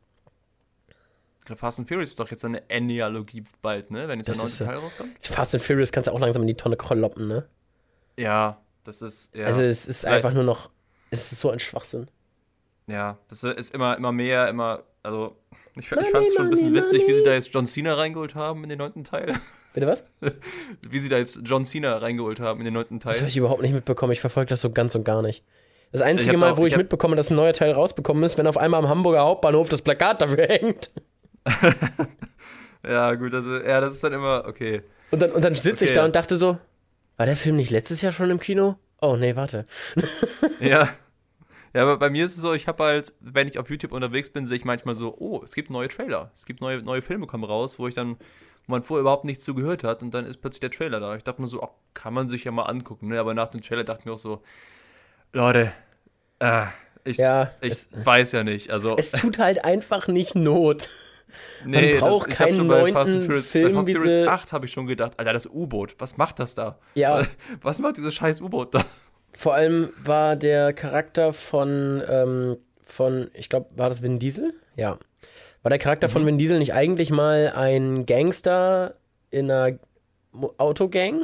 Fast 1.58 1.80
and 1.80 1.88
Furious 1.90 2.10
ist 2.12 2.20
doch 2.20 2.32
jetzt 2.32 2.46
eine 2.46 2.70
Ennealogie 2.70 3.44
bald, 3.62 3.92
ne? 3.92 4.08
Wenn 4.08 4.20
jetzt 4.20 4.30
Das 4.30 4.38
der 4.58 4.68
neunte 4.68 4.80
Teil 4.80 4.86
rauskommt. 4.86 5.28
Fast 5.28 5.54
and 5.54 5.62
Furious 5.62 5.92
kannst 5.92 6.08
du 6.08 6.14
auch 6.14 6.20
langsam 6.20 6.44
in 6.44 6.48
die 6.48 6.54
Tonne 6.56 6.78
kloppen, 6.78 7.28
ne? 7.28 7.46
Ja, 8.18 8.62
das 8.84 9.02
ist, 9.02 9.36
ja. 9.36 9.46
Also 9.46 9.62
es 9.62 9.88
ist 9.88 10.06
einfach 10.06 10.34
nur 10.34 10.44
noch, 10.44 10.70
es 11.10 11.32
ist 11.32 11.40
so 11.40 11.50
ein 11.52 11.60
Schwachsinn. 11.60 12.08
Ja, 12.88 13.18
das 13.30 13.44
ist 13.44 13.74
immer, 13.74 13.96
immer 13.98 14.12
mehr, 14.12 14.48
immer, 14.50 14.84
also 15.04 15.36
ich, 15.78 15.86
ich 15.86 15.92
Money, 15.92 16.10
fand 16.10 16.28
es 16.28 16.34
schon 16.36 16.46
ein 16.46 16.50
bisschen 16.50 16.70
money, 16.72 16.82
witzig, 16.82 17.02
wie 17.04 17.12
sie 17.12 17.12
money. 17.20 17.24
da 17.26 17.34
jetzt 17.34 17.54
John 17.54 17.66
Cena 17.66 17.94
reingeholt 17.94 18.36
haben 18.36 18.64
in 18.64 18.70
den 18.70 18.78
neunten 18.80 19.04
Teil. 19.04 19.34
Bitte 19.74 19.88
was? 19.88 20.04
wie 20.90 21.00
sie 21.00 21.08
da 21.08 21.18
jetzt 21.18 21.40
John 21.46 21.64
Cena 21.64 21.98
reingeholt 21.98 22.40
haben 22.42 22.60
in 22.60 22.66
den 22.66 22.74
neunten 22.74 23.00
Das 23.00 23.06
habe 23.08 23.18
Teil. 23.20 23.28
ich 23.30 23.38
überhaupt 23.38 23.62
nicht 23.62 23.74
mitbekommen. 23.74 24.12
Ich 24.12 24.20
verfolge 24.20 24.50
das 24.50 24.60
so 24.62 24.70
ganz 24.72 24.96
und 24.96 25.06
gar 25.06 25.22
nicht. 25.22 25.46
Das 25.94 26.02
einzige 26.02 26.36
Mal, 26.38 26.52
auch- 26.54 26.58
wo 26.58 26.66
ich, 26.66 26.74
ich 26.74 26.78
mitbekomme, 26.78 27.16
dass 27.16 27.30
ein 27.30 27.36
neuer 27.38 27.54
Teil 27.54 27.72
rausbekommen 27.72 28.22
ist, 28.24 28.38
wenn 28.38 28.48
auf 28.48 28.58
einmal 28.58 28.82
am 28.84 28.90
Hamburger 28.90 29.22
Hauptbahnhof 29.22 29.70
das 29.70 29.82
Plakat 29.82 30.22
dafür 30.22 30.48
hängt. 30.48 30.92
Ja, 32.84 33.14
gut, 33.14 33.34
also, 33.34 33.58
ja, 33.62 33.80
das 33.80 33.94
ist 33.94 34.04
dann 34.04 34.14
immer, 34.14 34.44
okay. 34.48 34.82
Und 35.12 35.22
dann, 35.22 35.32
und 35.32 35.44
dann 35.46 35.54
sitze 35.54 35.86
ich 35.86 35.92
Okay, 35.92 35.96
da 35.96 36.02
ja. 36.02 36.06
und 36.08 36.16
dachte 36.16 36.36
so, 36.38 36.58
war 37.18 37.26
der 37.26 37.38
Film 37.38 37.56
nicht 37.56 37.72
letztes 37.72 38.02
Jahr 38.02 38.12
schon 38.12 38.30
im 38.30 38.40
Kino? 38.40 38.78
Oh, 39.02 39.16
nee, 39.16 39.36
warte. 39.36 39.66
Ja. 40.60 40.90
Ja, 41.74 41.84
aber 41.84 41.98
bei 41.98 42.10
mir 42.10 42.26
ist 42.26 42.36
es 42.36 42.42
so, 42.42 42.54
ich 42.54 42.68
habe 42.68 42.84
halt, 42.84 43.14
wenn 43.22 43.48
ich 43.48 43.58
auf 43.58 43.70
YouTube 43.70 43.94
unterwegs 43.94 44.30
bin, 44.30 44.46
sehe 44.46 44.58
ich 44.58 44.66
manchmal 44.66 44.94
so, 44.94 45.16
oh, 45.18 45.42
es 45.42 45.54
gibt 45.54 45.70
neue 45.70 45.88
Trailer. 45.88 46.30
Es 46.36 46.46
gibt 46.46 46.60
neue, 46.60 46.82
neue 46.84 47.02
Filme 47.02 47.28
kommen 47.28 47.46
raus, 47.46 47.80
wo 47.80 47.88
ich 47.88 47.96
dann, 47.96 48.18
wo 48.68 48.74
man 48.74 48.84
vorher 48.84 49.02
überhaupt 49.02 49.24
nichts 49.24 49.44
zugehört 49.46 49.84
hat 49.86 50.04
und 50.04 50.14
dann 50.14 50.26
ist 50.26 50.38
plötzlich 50.42 50.60
der 50.60 50.72
Trailer 50.72 51.00
da. 51.00 51.16
Ich 51.16 51.24
dachte 51.24 51.42
mir 51.42 51.48
so, 51.48 51.64
oh, 51.64 51.70
kann 51.94 52.14
man 52.14 52.28
sich 52.28 52.44
ja 52.44 52.52
mal 52.52 52.64
angucken, 52.64 53.08
ne? 53.08 53.20
Aber 53.20 53.34
nach 53.34 53.48
dem 53.48 53.62
Trailer 53.62 53.86
dachte 53.86 54.02
ich 54.02 54.06
mir 54.06 54.12
auch 54.14 54.18
so, 54.18 54.44
Leute, 55.32 55.72
äh, 56.40 56.66
ich, 57.06 57.18
Ja, 57.18 57.52
ich 57.62 57.72
es, 57.72 57.90
weiß 57.94 58.34
ja 58.34 58.44
nicht. 58.44 58.70
Also, 58.70 58.98
es 58.98 59.12
tut 59.12 59.38
halt 59.38 59.64
einfach 59.64 60.08
nicht 60.08 60.36
Not. 60.36 60.90
Nee, 61.66 61.98
braucht 61.98 62.28
ich 62.30 62.40
hab 62.40 62.46
keinen 62.48 62.58
schon 62.58 62.68
bei 62.68 62.92
Fast 62.92 62.96
and 63.12 63.20
neunten 63.20 63.26
Furious, 63.26 63.52
Film, 63.52 63.66
bei 63.70 63.74
Fast 63.76 63.90
Furious 63.92 64.12
sie- 64.14 64.28
8 64.28 64.54
habe 64.54 64.66
ich 64.66 64.72
schon 64.72 64.88
gedacht, 64.88 65.14
Alter, 65.18 65.34
das 65.34 65.46
U-Boot, 65.48 65.96
was 66.00 66.18
macht 66.18 66.40
das 66.40 66.56
da? 66.56 66.78
Ja, 66.96 67.26
Was 67.62 67.80
macht 67.80 67.98
dieses 67.98 68.14
scheiß 68.14 68.42
U-Boot 68.42 68.74
da? 68.76 68.86
vor 69.34 69.54
allem 69.54 69.90
war 70.04 70.36
der 70.36 70.74
Charakter 70.74 71.32
von, 71.34 72.04
ähm, 72.08 72.58
von 72.86 73.32
ich 73.34 73.48
glaube, 73.50 73.70
war 73.78 73.88
das 73.90 74.02
Vin 74.02 74.20
Diesel? 74.20 74.54
Ja. 74.76 74.98
War 75.64 75.70
der 75.70 75.80
Charakter 75.80 76.08
Mhm. 76.08 76.12
von 76.12 76.26
Vin 76.26 76.38
Diesel 76.38 76.60
nicht 76.60 76.74
eigentlich 76.74 77.12
mal 77.12 77.54
ein 77.56 78.06
Gangster 78.06 78.96
in 79.30 79.50
einer 79.50 79.78
Autogang? 80.58 81.24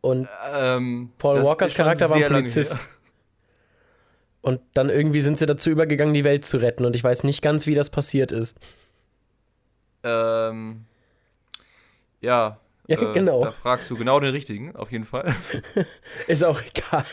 Und 0.00 0.28
Ähm, 0.54 1.10
Paul 1.18 1.36
das 1.36 1.46
Walkers 1.46 1.74
Charakter 1.74 2.08
war 2.10 2.16
ein 2.16 2.26
Polizist. 2.28 2.86
Und 4.40 4.60
dann 4.74 4.88
irgendwie 4.88 5.20
sind 5.20 5.36
sie 5.38 5.46
dazu 5.46 5.68
übergegangen, 5.70 6.14
die 6.14 6.24
Welt 6.24 6.44
zu 6.44 6.58
retten. 6.58 6.84
Und 6.84 6.94
ich 6.96 7.02
weiß 7.04 7.24
nicht 7.24 7.42
ganz, 7.42 7.66
wie 7.66 7.74
das 7.74 7.90
passiert 7.90 8.32
ist. 8.32 8.56
Ähm, 10.04 10.84
ja. 12.20 12.58
Ja, 12.86 13.00
äh, 13.02 13.12
genau. 13.12 13.42
Da 13.44 13.52
fragst 13.52 13.90
du 13.90 13.96
genau 13.96 14.18
den 14.20 14.30
richtigen, 14.30 14.74
auf 14.74 14.90
jeden 14.92 15.04
Fall. 15.04 15.34
Ist 16.28 16.42
auch 16.44 16.60
egal. 16.62 17.04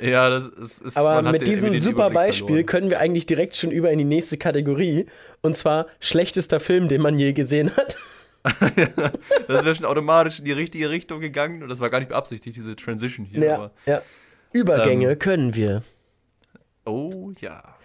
ja, 0.00 0.28
das 0.28 0.44
ist. 0.48 0.82
ist 0.82 0.96
Aber 0.98 1.22
mit 1.22 1.40
den- 1.42 1.46
diesem 1.48 1.72
super 1.74 1.90
Überblick 2.08 2.14
Beispiel 2.14 2.46
verloren. 2.48 2.66
können 2.66 2.90
wir 2.90 2.98
eigentlich 3.00 3.24
direkt 3.26 3.56
schon 3.56 3.70
über 3.70 3.90
in 3.90 3.98
die 3.98 4.04
nächste 4.04 4.36
Kategorie. 4.36 5.06
Und 5.40 5.56
zwar 5.56 5.86
schlechtester 6.00 6.60
Film, 6.60 6.88
den 6.88 7.00
man 7.00 7.16
je 7.16 7.32
gesehen 7.32 7.74
hat. 7.76 7.96
Das 9.48 9.64
wäre 9.64 9.74
schon 9.74 9.86
automatisch 9.86 10.40
in 10.40 10.44
die 10.44 10.52
richtige 10.52 10.90
Richtung 10.90 11.20
gegangen 11.20 11.62
und 11.62 11.68
das 11.68 11.78
war 11.80 11.88
gar 11.90 12.00
nicht 12.00 12.08
beabsichtigt, 12.08 12.56
diese 12.56 12.74
Transition 12.76 13.24
hier. 13.24 13.40
Ja, 13.44 13.70
ja. 13.86 14.02
Übergänge 14.52 15.12
Ähm. 15.12 15.18
können 15.18 15.54
wir. 15.54 15.82
Oh 16.86 17.32
ja. 17.40 17.76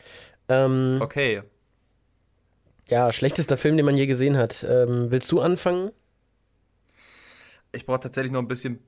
Ähm, 0.49 0.99
Okay. 1.01 1.41
Ja, 2.89 3.11
schlechtester 3.11 3.57
Film, 3.57 3.75
den 3.75 3.85
man 3.85 3.97
je 3.97 4.05
gesehen 4.05 4.37
hat. 4.37 4.65
Ähm, 4.67 5.11
willst 5.11 5.29
du 5.31 5.41
anfangen? 5.41 5.91
Ich 7.73 7.85
brauche 7.85 7.99
tatsächlich 7.99 8.31
noch 8.31 8.39
ein 8.41 8.47
bisschen 8.47 8.79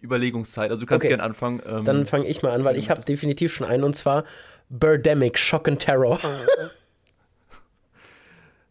Überlegungszeit. 0.00 0.70
Also 0.70 0.80
du 0.80 0.86
kannst 0.86 1.04
Okay. 1.04 1.08
gerne 1.08 1.22
anfangen. 1.22 1.60
Ähm, 1.66 1.84
Dann 1.84 2.06
fange 2.06 2.26
ich 2.26 2.42
mal 2.42 2.52
an, 2.52 2.64
weil 2.64 2.76
ich 2.78 2.88
habe 2.90 3.02
definitiv 3.02 3.52
schon 3.52 3.66
einen 3.66 3.84
und 3.84 3.94
zwar 3.94 4.24
Birdemic, 4.70 5.38
Shock 5.38 5.68
and 5.68 5.78
Terror. 5.80 6.18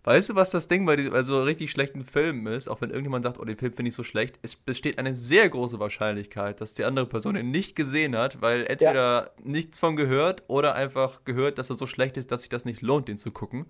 weißt 0.04 0.30
du, 0.30 0.36
was 0.36 0.50
das 0.52 0.68
Ding 0.68 0.86
bei, 0.86 0.96
bei 1.10 1.22
so 1.22 1.42
richtig 1.44 1.72
schlechten 1.72 2.04
Filmen 2.04 2.48
ist? 2.48 2.68
Auch 2.68 2.82
wenn 2.82 2.90
irgendjemand 2.90 3.24
sagt, 3.24 3.40
oh, 3.40 3.46
den 3.46 3.56
Film 3.56 3.74
finde 3.74 3.90
ich 3.90 3.96
so 3.96 4.04
schlecht. 4.04 4.40
Es 4.42 4.56
besteht 4.56 4.98
eine 4.98 5.14
sehr 5.14 5.48
große 5.48 5.80
Wahrscheinlichkeit, 5.80 6.60
dass 6.62 6.74
die 6.74 6.84
andere 6.86 7.06
Person 7.06 7.36
ihn 7.36 7.52
nicht 7.52 7.76
gesehen 7.76 8.18
hat, 8.18 8.42
weil 8.42 8.66
entweder 8.66 9.32
nichts 9.44 9.80
von 9.80 9.96
gehört 9.96 10.44
oder 10.48 10.76
einfach 10.76 11.24
gehört, 11.26 11.58
dass 11.58 11.70
er 11.70 11.76
so 11.76 11.86
schlecht 11.86 12.18
ist, 12.18 12.32
dass 12.32 12.42
sich 12.42 12.50
das 12.50 12.66
nicht 12.66 12.82
lohnt, 12.82 13.08
den 13.08 13.18
zu 13.18 13.32
gucken. 13.32 13.66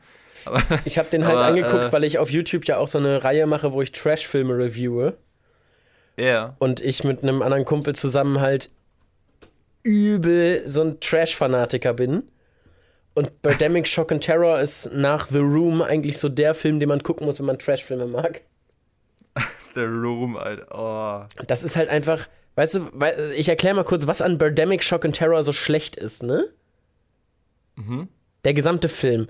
Aber 0.46 0.62
Ich 0.86 0.98
habe 0.98 1.10
den 1.10 1.26
halt 1.26 1.38
Aber, 1.38 1.46
angeguckt, 1.46 1.84
äh, 1.90 1.92
weil 1.92 2.04
ich 2.04 2.18
auf 2.18 2.30
YouTube 2.30 2.66
ja 2.66 2.78
auch 2.78 2.88
so 2.88 2.98
eine 2.98 3.24
Reihe 3.24 3.46
mache, 3.48 3.74
wo 3.74 3.82
ich 3.82 3.92
Trash-Filme 3.92 4.58
reviewe. 4.58 5.18
ja. 6.18 6.56
Und 6.60 6.82
ich 6.82 7.04
mit 7.04 7.24
einem 7.24 7.42
anderen 7.42 7.66
Kumpel 7.66 7.94
zusammen 7.96 8.40
halt 8.40 8.70
übel 9.84 10.62
so 10.68 10.82
ein 10.82 11.00
Trash-Fanatiker 11.00 11.94
bin. 11.94 12.24
Und 13.14 13.42
Birdemic 13.42 13.88
Shock 13.88 14.12
and 14.12 14.24
Terror 14.24 14.60
ist 14.60 14.92
nach 14.94 15.28
The 15.28 15.40
Room 15.40 15.82
eigentlich 15.82 16.18
so 16.18 16.30
der 16.30 16.54
Film, 16.54 16.80
den 16.80 16.90
man 16.90 17.04
gucken 17.04 17.26
muss, 17.26 17.40
wenn 17.40 17.46
man 17.46 17.60
Trash-Filme 17.60 18.08
mag. 18.08 18.42
The 19.76 19.82
Room, 19.82 20.38
Alter. 20.38 21.28
Oh. 21.38 21.44
Das 21.48 21.64
ist 21.64 21.76
halt 21.76 21.90
einfach, 21.90 22.28
weißt 22.56 22.76
du, 22.76 22.90
ich 23.36 23.50
erkläre 23.50 23.76
mal 23.76 23.84
kurz, 23.84 24.08
was 24.08 24.22
an 24.22 24.38
Birdemic 24.38 24.84
Shock 24.84 25.06
and 25.06 25.16
Terror 25.16 25.44
so 25.44 25.52
schlecht 25.52 25.96
ist, 25.96 26.24
ne? 26.24 26.46
Mhm. 27.76 28.08
Der 28.46 28.54
gesamte 28.54 28.90
Film. 28.90 29.28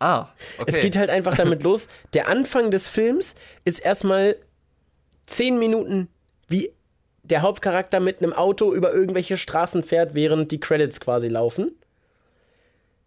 Ah, 0.00 0.28
okay. 0.58 0.64
Es 0.66 0.80
geht 0.80 0.96
halt 0.96 1.10
einfach 1.10 1.36
damit 1.36 1.62
los. 1.64 1.88
Der 2.12 2.28
Anfang 2.28 2.70
des 2.70 2.88
Films 2.88 3.34
ist 3.64 3.78
erstmal 3.80 4.36
zehn 5.26 5.58
Minuten, 5.58 6.08
wie 6.48 6.72
der 7.30 7.42
Hauptcharakter 7.42 8.00
mit 8.00 8.22
einem 8.22 8.32
Auto 8.32 8.72
über 8.74 8.92
irgendwelche 8.92 9.36
Straßen 9.36 9.82
fährt, 9.82 10.14
während 10.14 10.50
die 10.52 10.60
Credits 10.60 11.00
quasi 11.00 11.28
laufen. 11.28 11.72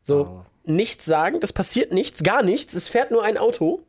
So, 0.01 0.27
Oh. 0.27 0.45
nichts 0.65 1.05
sagen, 1.05 1.39
das 1.39 1.53
passiert 1.53 1.91
nichts, 1.91 2.23
gar 2.23 2.43
nichts. 2.43 2.73
Es 2.73 2.87
fährt 2.87 3.11
nur 3.11 3.23
ein 3.23 3.37
Auto. 3.37 3.83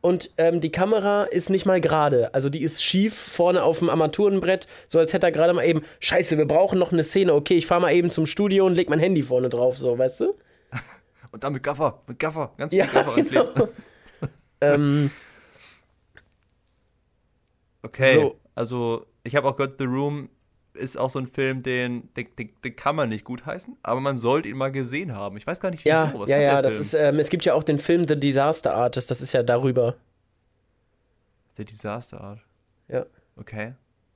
Und 0.00 0.30
ähm, 0.36 0.60
die 0.60 0.70
Kamera 0.70 1.24
ist 1.24 1.50
nicht 1.50 1.66
mal 1.66 1.80
gerade. 1.80 2.32
Also 2.32 2.50
die 2.50 2.62
ist 2.62 2.84
schief 2.84 3.14
vorne 3.14 3.64
auf 3.64 3.80
dem 3.80 3.90
Armaturenbrett, 3.90 4.68
so 4.86 5.00
als 5.00 5.12
hätte 5.12 5.26
er 5.26 5.32
gerade 5.32 5.52
mal 5.52 5.64
eben, 5.64 5.82
scheiße, 5.98 6.38
wir 6.38 6.46
brauchen 6.46 6.78
noch 6.78 6.92
eine 6.92 7.02
Szene. 7.02 7.34
Okay, 7.34 7.54
ich 7.56 7.66
fahre 7.66 7.80
mal 7.80 7.92
eben 7.92 8.08
zum 8.08 8.24
Studio 8.26 8.64
und 8.66 8.76
leg 8.76 8.88
mein 8.90 9.00
Handy 9.00 9.22
vorne 9.24 9.48
drauf, 9.48 9.76
so, 9.76 9.98
weißt 9.98 10.20
du? 10.20 10.34
Und 11.32 11.44
dann 11.44 11.52
mit 11.52 11.62
Gaffer, 11.62 12.00
mit 12.06 12.18
Gaffer, 12.20 12.52
ganz 12.56 12.70
viel 12.72 12.78
Ja, 12.78 12.86
Gaffer 12.86 13.22
genau. 13.22 13.68
ähm, 14.62 15.10
Okay, 17.82 18.14
So. 18.14 18.37
Also 18.58 19.06
ich 19.22 19.36
habe 19.36 19.46
auch 19.48 19.56
gehört, 19.56 19.78
The 19.78 19.84
Room 19.84 20.30
ist 20.74 20.98
auch 20.98 21.10
so 21.10 21.20
ein 21.20 21.28
Film, 21.28 21.62
den, 21.62 22.08
den, 22.14 22.26
den, 22.36 22.76
kann 22.76 22.96
man 22.96 23.08
nicht 23.08 23.24
gutheißen, 23.24 23.76
aber 23.82 24.00
man 24.00 24.18
sollte 24.18 24.48
ihn 24.48 24.56
mal 24.56 24.72
gesehen 24.72 25.14
haben. 25.14 25.36
Ich 25.36 25.46
weiß 25.46 25.60
gar 25.60 25.70
nicht, 25.70 25.84
wieso. 25.84 25.94
Ja, 25.94 26.12
Was 26.14 26.28
ja, 26.28 26.38
ja, 26.38 26.60
das 26.60 26.72
Film? 26.72 26.82
ist, 26.82 26.94
ähm, 26.94 27.18
es 27.20 27.30
gibt 27.30 27.44
ja 27.44 27.54
auch 27.54 27.62
den 27.62 27.78
Film 27.78 28.06
The 28.06 28.18
Disaster 28.18 28.74
Artist, 28.74 29.10
das 29.12 29.20
ist 29.20 29.32
ja 29.32 29.44
darüber. 29.44 29.94
Der 31.56 31.64
Disaster 31.64 32.20
Art. 32.20 32.40
Ja. 32.88 33.06
Okay. 33.36 33.74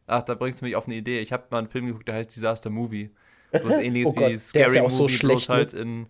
Ach, 0.09 0.23
da 0.23 0.35
bringst 0.35 0.61
du 0.61 0.65
mich 0.65 0.75
auf 0.75 0.87
eine 0.87 0.97
Idee. 0.97 1.21
Ich 1.21 1.33
habe 1.33 1.45
mal 1.51 1.59
einen 1.59 1.69
Film 1.69 1.87
geguckt, 1.87 2.09
der 2.09 2.17
heißt 2.17 2.35
Disaster 2.35 2.69
Movie. 2.71 3.11
So 3.53 3.69
was 3.69 3.77
ähnliches 3.77 4.13
Oh 4.13 4.15
Gott, 4.15 4.23
wie 4.23 4.29
der 4.29 4.35
ist 4.37 4.49
Scary 4.49 4.77
ja 4.77 4.83
auch 4.83 4.89
so 4.89 5.03
Movie, 5.03 5.15
schlecht, 5.15 5.47
bloß 5.47 5.49
halt 5.51 5.75
in. 5.75 6.07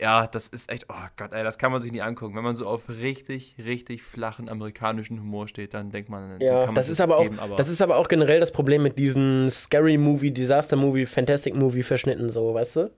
Ja, 0.00 0.28
das 0.28 0.46
ist 0.48 0.70
echt, 0.70 0.86
oh 0.88 0.94
Gott, 1.16 1.32
ey, 1.32 1.42
das 1.42 1.58
kann 1.58 1.72
man 1.72 1.82
sich 1.82 1.90
nie 1.90 2.00
angucken. 2.02 2.36
Wenn 2.36 2.44
man 2.44 2.54
so 2.54 2.66
auf 2.68 2.88
richtig, 2.88 3.56
richtig 3.58 4.02
flachen 4.04 4.48
amerikanischen 4.48 5.18
Humor 5.20 5.48
steht, 5.48 5.74
dann 5.74 5.90
denkt 5.90 6.08
man, 6.08 6.40
Ja, 6.40 6.58
kann 6.60 6.66
man 6.66 6.74
das 6.76 6.88
ist 6.88 7.00
aber 7.00 7.16
auch, 7.16 7.22
geben, 7.24 7.40
aber 7.40 7.56
das 7.56 7.68
ist 7.68 7.82
aber 7.82 7.96
auch 7.96 8.06
generell 8.06 8.38
das 8.38 8.52
Problem 8.52 8.84
mit 8.84 8.96
diesen 8.98 9.50
Scary 9.50 9.98
Movie, 9.98 10.30
Disaster 10.30 10.76
Movie, 10.76 11.04
Fantastic 11.04 11.56
Movie 11.56 11.82
Verschnitten, 11.82 12.30
so, 12.30 12.54
weißt 12.54 12.76
du? 12.76 12.90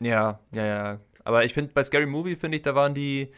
Ja, 0.00 0.38
ja, 0.52 0.66
ja. 0.66 0.98
Aber 1.24 1.44
ich 1.44 1.54
finde, 1.54 1.72
bei 1.72 1.82
Scary 1.82 2.06
Movie, 2.06 2.36
finde 2.36 2.56
ich, 2.56 2.62
da 2.62 2.74
waren 2.74 2.92
die 2.94 3.32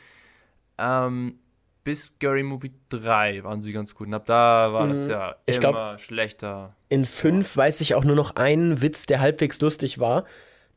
ähm, 0.78 1.38
bis 1.84 2.06
Scary 2.06 2.42
Movie 2.42 2.72
3 2.88 3.44
waren 3.44 3.60
sie 3.60 3.72
ganz 3.72 3.94
gut. 3.94 4.08
Und 4.08 4.14
ab 4.14 4.26
da 4.26 4.72
war 4.72 4.88
das 4.88 5.04
Mhm. 5.04 5.10
ja 5.10 5.36
Ich 5.46 5.56
immer 5.58 5.72
glaub- 5.72 6.00
schlechter. 6.00 6.74
In 6.88 7.04
fünf 7.04 7.56
weiß 7.56 7.80
ich 7.82 7.94
auch 7.94 8.04
nur 8.04 8.16
noch 8.16 8.36
einen 8.36 8.82
Witz, 8.82 9.06
der 9.06 9.20
halbwegs 9.20 9.60
lustig 9.60 9.98
war. 9.98 10.24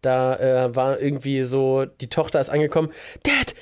Da 0.03 0.35
äh, 0.35 0.75
war 0.75 0.99
irgendwie 0.99 1.43
so, 1.43 1.85
die 1.85 2.09
Tochter 2.09 2.39
ist 2.39 2.49
angekommen, 2.49 2.91
Dad, 3.23 3.55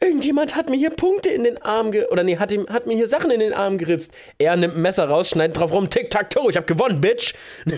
irgendjemand 0.00 0.54
hat 0.56 0.68
mir 0.68 0.76
hier 0.76 0.90
Punkte 0.90 1.30
in 1.30 1.44
den 1.44 1.62
Arm 1.62 1.92
ge 1.92 2.06
oder 2.08 2.22
nee, 2.24 2.36
hat, 2.36 2.52
ihm, 2.52 2.66
hat 2.68 2.86
mir 2.86 2.94
hier 2.94 3.08
Sachen 3.08 3.30
in 3.30 3.40
den 3.40 3.54
Arm 3.54 3.78
geritzt. 3.78 4.12
Er 4.38 4.56
nimmt 4.56 4.76
ein 4.76 4.82
Messer 4.82 5.08
raus, 5.08 5.30
schneidet 5.30 5.56
drauf 5.56 5.72
rum, 5.72 5.88
tick, 5.88 6.10
tack, 6.10 6.30
toe, 6.30 6.50
ich 6.50 6.56
hab 6.56 6.66
gewonnen, 6.66 7.00
Bitch. 7.00 7.32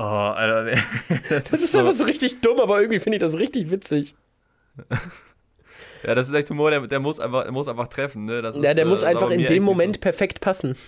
Oh, 0.00 0.02
Alter. 0.02 0.78
Das, 1.28 1.50
Das 1.50 1.60
ist 1.60 1.74
einfach 1.74 1.92
so 1.92 2.04
richtig 2.04 2.40
dumm, 2.40 2.60
aber 2.60 2.80
irgendwie 2.80 3.00
finde 3.00 3.16
ich 3.16 3.20
das 3.20 3.36
richtig 3.36 3.70
witzig. 3.72 4.14
Ja, 6.04 6.14
das 6.14 6.28
ist 6.28 6.34
echt 6.34 6.48
Humor, 6.48 6.70
der, 6.70 6.86
der, 6.86 7.00
muss, 7.00 7.18
einfach, 7.18 7.42
der 7.42 7.50
muss 7.50 7.66
einfach 7.66 7.88
treffen. 7.88 8.24
Ne? 8.24 8.40
Das 8.40 8.54
Ja, 8.54 8.70
ist, 8.70 8.76
der 8.76 8.84
äh, 8.84 8.88
muss 8.88 9.02
war 9.02 9.08
einfach 9.08 9.30
in 9.30 9.44
dem 9.46 9.64
Moment 9.64 10.00
perfekt 10.00 10.40
passen. 10.40 10.74
So. 10.74 10.80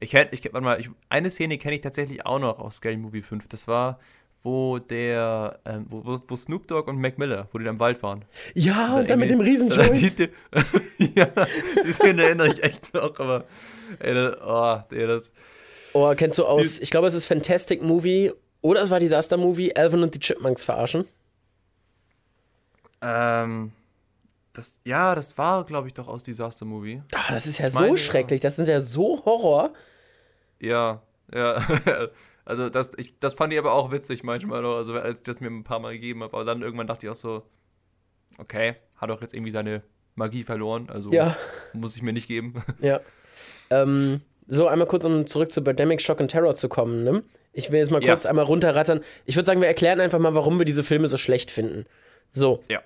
Ich 0.00 0.10
kenn, 0.10 0.28
ich 0.32 0.44
warte 0.52 0.64
mal, 0.64 0.80
ich, 0.80 0.90
eine 1.08 1.30
Szene 1.30 1.58
kenne 1.58 1.76
ich 1.76 1.80
tatsächlich 1.80 2.26
auch 2.26 2.38
noch 2.38 2.58
aus 2.58 2.76
Scary 2.76 2.96
Movie 2.96 3.22
5. 3.22 3.48
Das 3.48 3.68
war, 3.68 4.00
wo 4.42 4.78
der, 4.78 5.60
ähm, 5.64 5.86
wo, 5.88 6.20
wo, 6.26 6.36
Snoop 6.36 6.66
Dogg 6.66 6.90
und 6.90 6.98
Mac 7.00 7.18
Miller, 7.18 7.48
wo 7.52 7.58
die 7.58 7.64
da 7.64 7.70
im 7.70 7.78
Wald 7.78 8.02
waren. 8.02 8.24
Ja, 8.54 8.96
und 8.96 9.08
dann 9.08 9.18
mit 9.20 9.30
dem 9.30 9.40
Riesenjoint. 9.40 9.94
Die, 9.94 10.10
die, 10.10 10.28
ja, 11.16 11.26
die 11.86 11.92
Szene 11.92 12.24
erinnere 12.24 12.48
ich 12.48 12.62
echt 12.62 12.92
noch, 12.94 13.18
aber 13.20 13.44
ey, 14.00 14.14
das, 14.14 14.36
oh, 14.44 14.78
ey, 14.94 15.06
das, 15.06 15.32
Oh, 15.94 16.12
kennst 16.16 16.38
du 16.38 16.46
aus, 16.46 16.80
ich 16.80 16.90
glaube, 16.90 17.06
es 17.06 17.14
ist 17.14 17.26
Fantastic 17.26 17.82
Movie 17.82 18.32
oder 18.62 18.80
es 18.80 18.90
war 18.90 18.98
Disaster 18.98 19.36
Movie, 19.36 19.76
Alvin 19.76 20.02
und 20.02 20.14
die 20.14 20.20
Chipmunks 20.20 20.64
verarschen. 20.64 21.04
ähm, 23.02 23.72
das, 24.54 24.80
ja, 24.84 25.14
das 25.14 25.36
war, 25.38 25.64
glaube 25.64 25.88
ich, 25.88 25.94
doch 25.94 26.08
aus 26.08 26.22
Disaster 26.24 26.64
Movie. 26.64 27.02
Ah, 27.14 27.32
das 27.32 27.46
ist 27.46 27.58
ja 27.58 27.68
Ich 27.68 27.72
so 27.72 27.80
meine, 27.80 27.96
schrecklich, 27.96 28.40
das 28.40 28.58
ist 28.58 28.68
ja 28.68 28.80
so 28.80 29.22
Horror. 29.24 29.72
Ja, 30.60 31.02
ja. 31.32 31.56
Also 32.44 32.68
das, 32.68 32.92
ich, 32.96 33.18
das 33.20 33.34
fand 33.34 33.52
ich 33.52 33.58
aber 33.58 33.72
auch 33.72 33.92
witzig 33.92 34.24
manchmal, 34.24 34.62
noch, 34.62 34.76
also 34.76 34.94
als 34.94 35.18
ich 35.18 35.24
das 35.24 35.40
mir 35.40 35.48
ein 35.48 35.64
paar 35.64 35.78
Mal 35.78 35.92
gegeben 35.92 36.22
habe. 36.22 36.34
Aber 36.34 36.44
dann 36.44 36.62
irgendwann 36.62 36.86
dachte 36.86 37.06
ich 37.06 37.10
auch 37.10 37.16
so, 37.16 37.42
okay, 38.38 38.74
hat 38.96 39.10
doch 39.10 39.20
jetzt 39.22 39.34
irgendwie 39.34 39.52
seine 39.52 39.82
Magie 40.14 40.42
verloren, 40.42 40.88
also 40.90 41.10
Ja, 41.12 41.36
muss 41.72 41.96
ich 41.96 42.02
mir 42.02 42.12
nicht 42.12 42.28
geben. 42.28 42.62
ja. 42.80 43.00
Ähm, 43.70 44.20
so, 44.46 44.66
einmal 44.66 44.88
kurz, 44.88 45.04
um 45.04 45.26
zurück 45.26 45.52
zu 45.52 45.62
Birdemic 45.62 46.00
Shock 46.02 46.20
and 46.20 46.30
Terror 46.30 46.54
zu 46.54 46.68
kommen, 46.68 47.04
ne? 47.04 47.22
Ich 47.52 47.70
will 47.70 47.78
jetzt 47.78 47.90
mal 47.90 48.02
Ja. 48.02 48.12
kurz 48.12 48.26
einmal 48.26 48.44
runterrattern. 48.44 49.00
Ich 49.24 49.36
würde 49.36 49.46
sagen, 49.46 49.60
wir 49.60 49.68
erklären 49.68 50.00
einfach 50.00 50.18
mal, 50.18 50.34
warum 50.34 50.58
wir 50.58 50.64
diese 50.64 50.82
Filme 50.82 51.06
so 51.08 51.16
schlecht 51.16 51.50
finden. 51.50 51.86
So. 52.30 52.62
Ja. 52.68 52.80